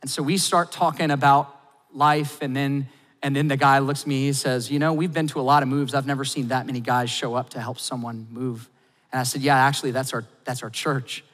And 0.00 0.10
so 0.10 0.22
we 0.22 0.36
start 0.36 0.72
talking 0.72 1.10
about 1.10 1.54
life, 1.92 2.38
and 2.40 2.56
then 2.56 2.88
and 3.22 3.36
then 3.36 3.46
the 3.46 3.56
guy 3.56 3.78
looks 3.78 4.02
at 4.02 4.06
me, 4.08 4.26
he 4.26 4.32
says, 4.32 4.70
You 4.70 4.80
know, 4.80 4.92
we've 4.92 5.12
been 5.12 5.28
to 5.28 5.40
a 5.40 5.42
lot 5.42 5.62
of 5.62 5.68
moves. 5.68 5.94
I've 5.94 6.06
never 6.06 6.24
seen 6.24 6.48
that 6.48 6.66
many 6.66 6.80
guys 6.80 7.08
show 7.08 7.34
up 7.34 7.50
to 7.50 7.60
help 7.60 7.78
someone 7.78 8.26
move. 8.30 8.68
And 9.12 9.20
I 9.20 9.22
said, 9.22 9.42
Yeah, 9.42 9.56
actually, 9.56 9.92
that's 9.92 10.12
our 10.12 10.24
that's 10.44 10.62
our 10.62 10.70
church. 10.70 11.24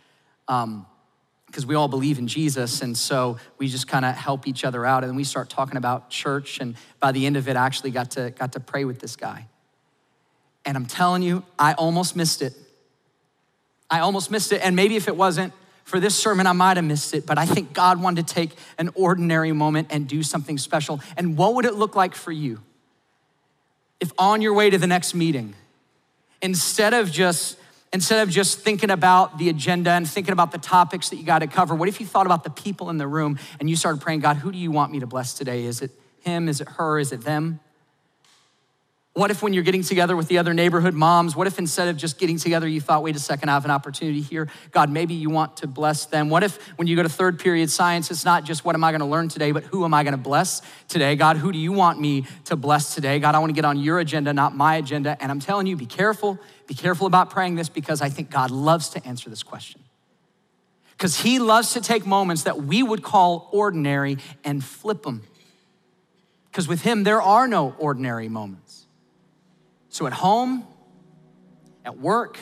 Um, 0.49 0.87
because 1.47 1.65
we 1.65 1.75
all 1.75 1.89
believe 1.89 2.19
in 2.19 2.29
Jesus. 2.29 2.83
And 2.83 2.95
so 2.95 3.39
we 3.57 3.69
just 3.69 3.89
kind 3.89 4.05
of 4.05 4.15
help 4.15 4.47
each 4.47 4.65
other 4.65 4.85
out. 4.85 5.03
And 5.03 5.17
we 5.17 5.25
start 5.25 5.49
talking 5.49 5.79
about 5.79 6.11
church. 6.11 6.61
And 6.61 6.77
by 7.01 7.11
the 7.11 7.25
end 7.25 7.39
of 7.39 7.49
it, 7.49 7.57
I 7.57 7.65
actually 7.65 7.91
got 7.91 8.11
to, 8.13 8.29
got 8.31 8.53
to 8.53 8.61
pray 8.61 8.85
with 8.85 8.99
this 8.99 9.17
guy. 9.17 9.47
And 10.67 10.77
I'm 10.77 10.85
telling 10.85 11.23
you, 11.23 11.43
I 11.59 11.73
almost 11.73 12.17
missed 12.17 12.43
it. 12.43 12.53
I 13.91 14.01
almost 14.01 14.31
missed 14.31 14.53
it. 14.53 14.61
And 14.63 14.77
maybe 14.77 14.97
if 14.97 15.09
it 15.09 15.17
wasn't 15.17 15.53
for 15.85 16.01
this 16.01 16.15
sermon, 16.15 16.47
I 16.47 16.53
might 16.53 16.77
have 16.77 16.85
missed 16.85 17.15
it. 17.15 17.27
But 17.27 17.39
I 17.39 17.47
think 17.47 17.73
God 17.73 18.01
wanted 18.01 18.27
to 18.27 18.35
take 18.35 18.51
an 18.77 18.91
ordinary 18.95 19.53
moment 19.53 19.89
and 19.91 20.07
do 20.07 20.23
something 20.23 20.59
special. 20.59 21.01
And 21.17 21.37
what 21.37 21.55
would 21.55 21.65
it 21.65 21.75
look 21.75 21.97
like 21.97 22.15
for 22.15 22.33
you 22.33 22.61
if 24.01 24.13
on 24.19 24.43
your 24.43 24.55
way 24.55 24.71
to 24.71 24.79
the 24.79 24.87
next 24.87 25.15
meeting, 25.15 25.55
instead 26.41 26.95
of 26.95 27.11
just 27.11 27.59
instead 27.93 28.23
of 28.23 28.29
just 28.29 28.61
thinking 28.61 28.91
about 28.91 29.39
the 29.39 29.49
agenda 29.49 29.91
and 29.91 30.09
thinking 30.09 30.33
about 30.33 30.53
the 30.53 30.59
topics 30.59 31.09
that 31.09 31.17
you 31.17 31.25
got 31.25 31.39
to 31.39 31.47
cover, 31.47 31.75
what 31.75 31.89
if 31.89 32.01
you 32.01 32.07
thought 32.07 32.27
about 32.27 32.45
the 32.45 32.51
people 32.51 32.91
in 32.91 32.99
the 32.99 33.07
room 33.07 33.39
and 33.59 33.71
you 33.71 33.77
started 33.77 34.01
praying, 34.01 34.21
God, 34.21 34.37
who 34.37 34.53
do 34.53 34.59
you 34.59 34.71
want 34.71 34.93
me 34.93 35.01
to 35.01 35.07
bless 35.07 35.33
today? 35.33 35.65
Is 35.65 35.81
it 35.81 35.91
him? 36.21 36.49
Is 36.49 36.61
it 36.61 36.69
her? 36.69 36.99
Is 36.99 37.13
it 37.13 37.23
them? 37.23 37.61
What 39.15 39.33
if 39.33 39.43
when 39.43 39.53
you're 39.53 39.65
getting 39.65 39.83
together 39.83 40.15
with 40.15 40.29
the 40.29 40.39
other 40.39 40.55
neighborhood 40.55 40.95
moms, 40.95 41.35
what 41.35 41.49
if 41.49 41.59
instead 41.59 41.89
of 41.89 41.97
just 41.97 42.19
getting 42.19 42.39
together, 42.39 42.69
you 42.69 42.81
thought, 42.81 43.03
wait 43.03 43.17
a 43.17 43.19
second, 43.19 43.49
I 43.49 43.55
have 43.55 43.65
an 43.65 43.71
opportunity 43.73 44.21
here? 44.21 44.49
God, 44.71 44.91
maybe 44.91 45.15
you 45.15 45.29
want 45.29 45.57
to 45.57 45.67
bless 45.67 46.05
them. 46.07 46.31
What 46.31 46.45
if 46.45 46.57
when 46.79 46.87
you 46.87 46.95
go 46.95 47.03
to 47.03 47.09
third 47.09 47.41
period 47.41 47.69
science, 47.69 48.13
it's 48.13 48.25
not 48.25 48.45
just 48.45 48.65
what 48.65 48.77
am 48.77 48.85
I 48.85 48.93
going 48.93 49.01
to 49.01 49.07
learn 49.07 49.29
today, 49.29 49.51
but 49.51 49.65
who 49.65 49.85
am 49.85 49.93
I 49.93 50.05
going 50.05 50.13
to 50.13 50.19
bless 50.19 50.63
today? 50.87 51.17
God, 51.17 51.37
who 51.37 51.51
do 51.51 51.59
you 51.59 51.73
want 51.73 52.01
me 52.01 52.27
to 52.45 52.55
bless 52.55 52.95
today? 52.95 53.19
God, 53.19 53.35
I 53.35 53.41
want 53.41 53.51
to 53.51 53.55
get 53.55 53.65
on 53.65 53.79
your 53.79 53.99
agenda, 53.99 54.33
not 54.33 54.55
my 54.55 54.77
agenda. 54.77 55.17
And 55.21 55.33
I'm 55.33 55.41
telling 55.41 55.67
you, 55.67 55.75
be 55.75 55.87
careful. 55.87 56.39
Be 56.69 56.75
careful 56.75 57.09
about 57.09 57.31
praying 57.31 57.57
this 57.57 57.69
because 57.69 58.01
I 58.01 58.11
think 58.11 58.31
God 58.31 58.53
loves 58.53 58.91
to 58.91 59.05
answer 59.05 59.29
this 59.31 59.43
question. 59.43 59.83
Because 60.93 61.21
he 61.21 61.41
loves 61.41 61.73
to 61.73 61.81
take 61.81 62.07
moments 62.07 62.45
that 62.45 62.63
we 62.63 62.85
would 62.85 63.03
call 63.03 63.49
ordinary 63.53 64.19
and 64.45 64.63
flip 64.63 65.03
them. 65.03 65.25
Because 66.51 66.69
with 66.69 66.83
him, 66.83 67.05
there 67.05 67.23
are 67.23 67.49
no 67.49 67.75
ordinary 67.79 68.29
moments. 68.29 68.68
So 69.89 70.07
at 70.07 70.13
home, 70.13 70.67
at 71.85 71.99
work, 71.99 72.39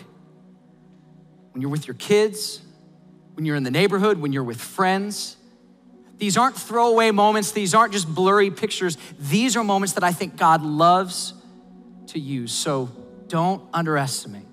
when 1.52 1.62
you're 1.62 1.70
with 1.70 1.86
your 1.86 1.94
kids, 1.94 2.60
when 3.34 3.44
you're 3.44 3.56
in 3.56 3.62
the 3.62 3.70
neighborhood, 3.70 4.18
when 4.18 4.32
you're 4.32 4.44
with 4.44 4.60
friends, 4.60 5.36
these 6.18 6.36
aren't 6.36 6.56
throwaway 6.56 7.10
moments. 7.10 7.52
These 7.52 7.74
aren't 7.74 7.92
just 7.92 8.12
blurry 8.12 8.50
pictures. 8.50 8.96
These 9.18 9.56
are 9.56 9.64
moments 9.64 9.92
that 9.94 10.04
I 10.04 10.12
think 10.12 10.36
God 10.36 10.62
loves 10.62 11.34
to 12.08 12.18
use. 12.18 12.52
So 12.52 12.90
don't 13.28 13.62
underestimate 13.72 14.46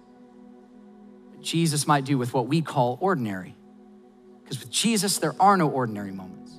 what 1.29 1.41
Jesus 1.41 1.87
might 1.87 2.05
do 2.05 2.17
with 2.17 2.33
what 2.33 2.47
we 2.47 2.61
call 2.61 2.97
ordinary. 3.01 3.55
Because 4.43 4.59
with 4.59 4.69
Jesus, 4.69 5.17
there 5.17 5.35
are 5.39 5.55
no 5.55 5.69
ordinary 5.69 6.11
moments. 6.11 6.51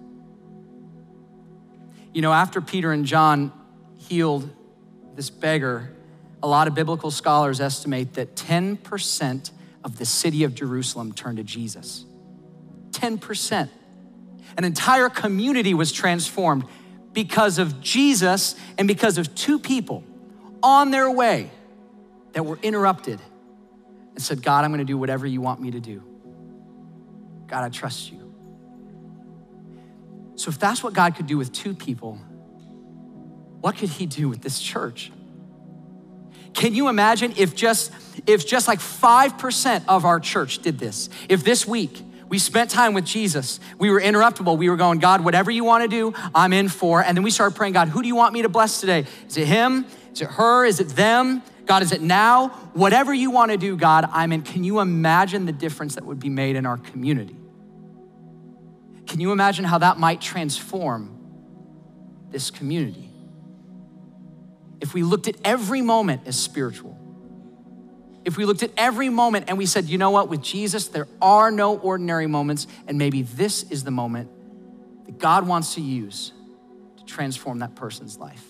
You 2.15 2.23
know, 2.23 2.33
after 2.33 2.61
Peter 2.61 2.93
and 2.93 3.05
John 3.05 3.53
healed 3.99 4.49
this 5.17 5.31
beggar 5.31 5.94
a 6.45 6.47
lot 6.47 6.69
of 6.69 6.75
biblical 6.75 7.11
scholars 7.11 7.59
estimate 7.59 8.13
that 8.15 8.37
10% 8.37 9.51
of 9.83 9.97
the 9.97 10.05
city 10.05 10.45
of 10.45 10.55
Jerusalem 10.55 11.15
turned 11.15 11.39
to 11.39 11.43
Jesus. 11.43 12.05
10%. 12.91 13.71
An 14.59 14.65
entire 14.65 15.09
community 15.09 15.73
was 15.73 15.91
transformed 15.91 16.67
because 17.15 17.59
of 17.59 17.81
Jesus 17.81 18.57
and 18.77 18.87
because 18.87 19.17
of 19.17 19.35
two 19.35 19.59
people 19.59 20.05
on 20.63 20.91
their 20.91 21.11
way 21.11 21.51
that 22.35 22.45
were 22.45 22.59
interrupted 22.63 23.23
and 24.15 24.23
said, 24.23 24.43
God, 24.43 24.67
I'm 24.67 24.71
gonna 24.71 24.85
do 24.85 24.99
whatever 24.99 25.27
you 25.27 25.41
want 25.41 25.63
me 25.63 25.71
to 25.71 25.81
do. 25.81 26.03
God, 27.47 27.65
I 27.65 27.71
trust 27.71 28.13
you. 28.13 28.35
So, 30.37 30.51
if 30.51 30.59
that's 30.59 30.83
what 30.83 30.93
God 30.93 31.17
could 31.17 31.27
do 31.27 31.39
with 31.39 31.53
two 31.53 31.75
people, 31.75 32.19
what 33.63 33.79
could 33.79 33.89
He 33.89 34.05
do 34.05 34.29
with 34.29 34.43
this 34.43 34.61
church? 34.61 35.11
Can 36.55 36.75
you 36.75 36.89
imagine 36.89 37.35
if 37.37 37.55
just 37.55 37.93
if 38.27 38.47
just 38.47 38.69
like 38.69 38.79
5% 38.79 39.85
of 39.89 40.05
our 40.05 40.21
church 40.21 40.61
did 40.61 40.79
this? 40.79 41.09
If 41.29 41.45
this 41.45 41.67
week 41.67 42.01
we 42.29 42.39
spent 42.39 42.71
time 42.71 42.95
with 42.95 43.05
Jesus, 43.05 43.61
we 43.79 43.91
were 43.91 44.01
interruptible, 44.01 44.57
we 44.57 44.71
were 44.71 44.77
going, 44.77 44.99
God, 44.99 45.25
whatever 45.25 45.51
you 45.51 45.65
want 45.65 45.83
to 45.83 45.89
do, 45.89 46.15
I'm 46.35 46.53
in 46.53 46.69
for. 46.69 47.03
And 47.03 47.17
then 47.17 47.23
we 47.25 47.31
started 47.31 47.57
praying, 47.57 47.75
God, 47.75 47.89
who 47.89 48.03
do 48.03 48.09
you 48.09 48.17
want 48.17 48.33
me 48.33 48.43
to 48.43 48.49
bless 48.49 48.81
today? 48.81 49.05
Is 49.29 49.37
it 49.37 49.47
him? 49.47 49.85
Is 50.13 50.23
it 50.23 50.29
her? 50.29 50.65
Is 50.65 50.81
it 50.81 50.89
them? 50.91 51.43
God, 51.67 51.83
is 51.83 51.93
it 51.93 52.03
now? 52.03 52.49
Whatever 52.75 53.13
you 53.13 53.31
want 53.31 53.51
to 53.51 53.57
do, 53.57 53.77
God, 53.77 54.09
I'm 54.13 54.33
in. 54.33 54.43
Can 54.43 54.65
you 54.65 54.81
imagine 54.81 55.47
the 55.47 55.53
difference 55.53 55.97
that 55.97 56.05
would 56.05 56.21
be 56.21 56.29
made 56.29 56.57
in 56.57 56.67
our 56.67 56.77
community? 56.77 57.37
Can 59.07 59.21
you 59.21 59.33
imagine 59.33 59.65
how 59.65 59.79
that 59.79 59.99
might 59.99 60.21
transform 60.21 61.19
this 62.31 62.51
community? 62.51 63.14
If 64.81 64.95
we 64.95 65.03
looked 65.03 65.29
at 65.29 65.37
every 65.45 65.83
moment 65.83 66.23
as 66.27 66.39
spiritual, 66.39 66.99
if 68.25 68.39
we 68.39 68.45
looked 68.45 68.63
at 68.63 68.71
every 68.77 69.09
moment 69.09 69.47
and 69.49 69.59
we 69.59 69.67
said, 69.67 69.85
you 69.85 69.99
know 69.99 70.11
what, 70.11 70.29
with 70.29 70.43
Jesus, 70.43 70.89
there 70.89 71.07
are 71.21 71.51
no 71.51 71.79
ordinary 71.79 72.27
moments, 72.27 72.67
and 72.87 72.97
maybe 72.97 73.23
this 73.23 73.65
is 73.71 73.85
the 73.85 73.91
moment 73.91 74.31
that 75.07 75.19
God 75.19 75.47
wants 75.47 75.75
to 75.75 75.81
use 75.81 76.33
to 76.97 77.05
transform 77.05 77.59
that 77.59 77.75
person's 77.75 78.19
life. 78.19 78.43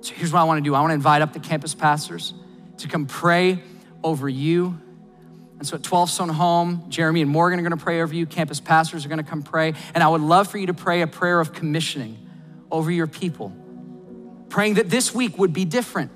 So 0.00 0.14
here's 0.14 0.32
what 0.32 0.40
I 0.40 0.44
wanna 0.44 0.60
do. 0.60 0.74
I 0.74 0.80
wanna 0.80 0.94
invite 0.94 1.22
up 1.22 1.32
the 1.32 1.40
campus 1.40 1.74
pastors 1.74 2.34
to 2.78 2.88
come 2.88 3.06
pray 3.06 3.62
over 4.02 4.28
you. 4.28 4.78
And 5.58 5.66
so 5.66 5.76
at 5.76 5.82
12 5.82 6.10
Stone 6.10 6.28
Home, 6.30 6.84
Jeremy 6.88 7.22
and 7.22 7.30
Morgan 7.30 7.58
are 7.58 7.62
gonna 7.62 7.76
pray 7.76 8.00
over 8.00 8.14
you, 8.14 8.26
campus 8.26 8.60
pastors 8.60 9.04
are 9.04 9.08
gonna 9.08 9.24
come 9.24 9.42
pray, 9.42 9.74
and 9.94 10.02
I 10.02 10.08
would 10.08 10.20
love 10.20 10.48
for 10.48 10.58
you 10.58 10.66
to 10.66 10.74
pray 10.74 11.02
a 11.02 11.06
prayer 11.06 11.40
of 11.40 11.52
commissioning 11.52 12.16
over 12.70 12.90
your 12.90 13.06
people, 13.06 13.52
praying 14.48 14.74
that 14.74 14.90
this 14.90 15.14
week 15.14 15.38
would 15.38 15.52
be 15.52 15.64
different. 15.64 16.10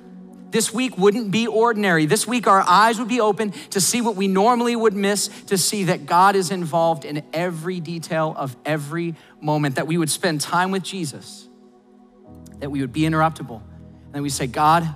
This 0.53 0.73
week 0.73 0.99
wouldn't 0.99 1.31
be 1.31 1.47
ordinary. 1.47 2.05
This 2.05 2.27
week, 2.27 2.47
our 2.47 2.61
eyes 2.61 2.99
would 2.99 3.09
be 3.09 3.21
open 3.21 3.53
to 3.71 3.81
see 3.81 4.03
what 4.03 4.17
we 4.17 4.29
normally 4.29 4.77
would 4.77 4.93
miss, 4.93 5.29
to 5.47 5.57
see 5.57 5.85
that 5.85 6.05
God 6.05 6.37
is 6.37 6.51
involved 6.51 7.07
in 7.07 7.23
every 7.33 7.81
detail 7.81 8.35
of 8.37 8.55
every 8.67 9.15
moment, 9.41 9.77
that 9.77 9.87
we 9.87 9.97
would 9.97 10.11
spend 10.11 10.43
time 10.43 10.71
with 10.71 10.83
Jesus, 10.83 11.49
that 12.59 12.71
we 12.71 12.83
would 12.83 12.93
be 12.93 13.01
interruptible, 13.01 13.63
and 14.13 14.23
we 14.23 14.29
say, 14.29 14.47
God, 14.47 14.87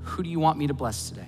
who 0.00 0.22
do 0.22 0.30
you 0.30 0.40
want 0.40 0.58
me 0.58 0.68
to 0.68 0.74
bless 0.74 1.10
today? 1.10 1.27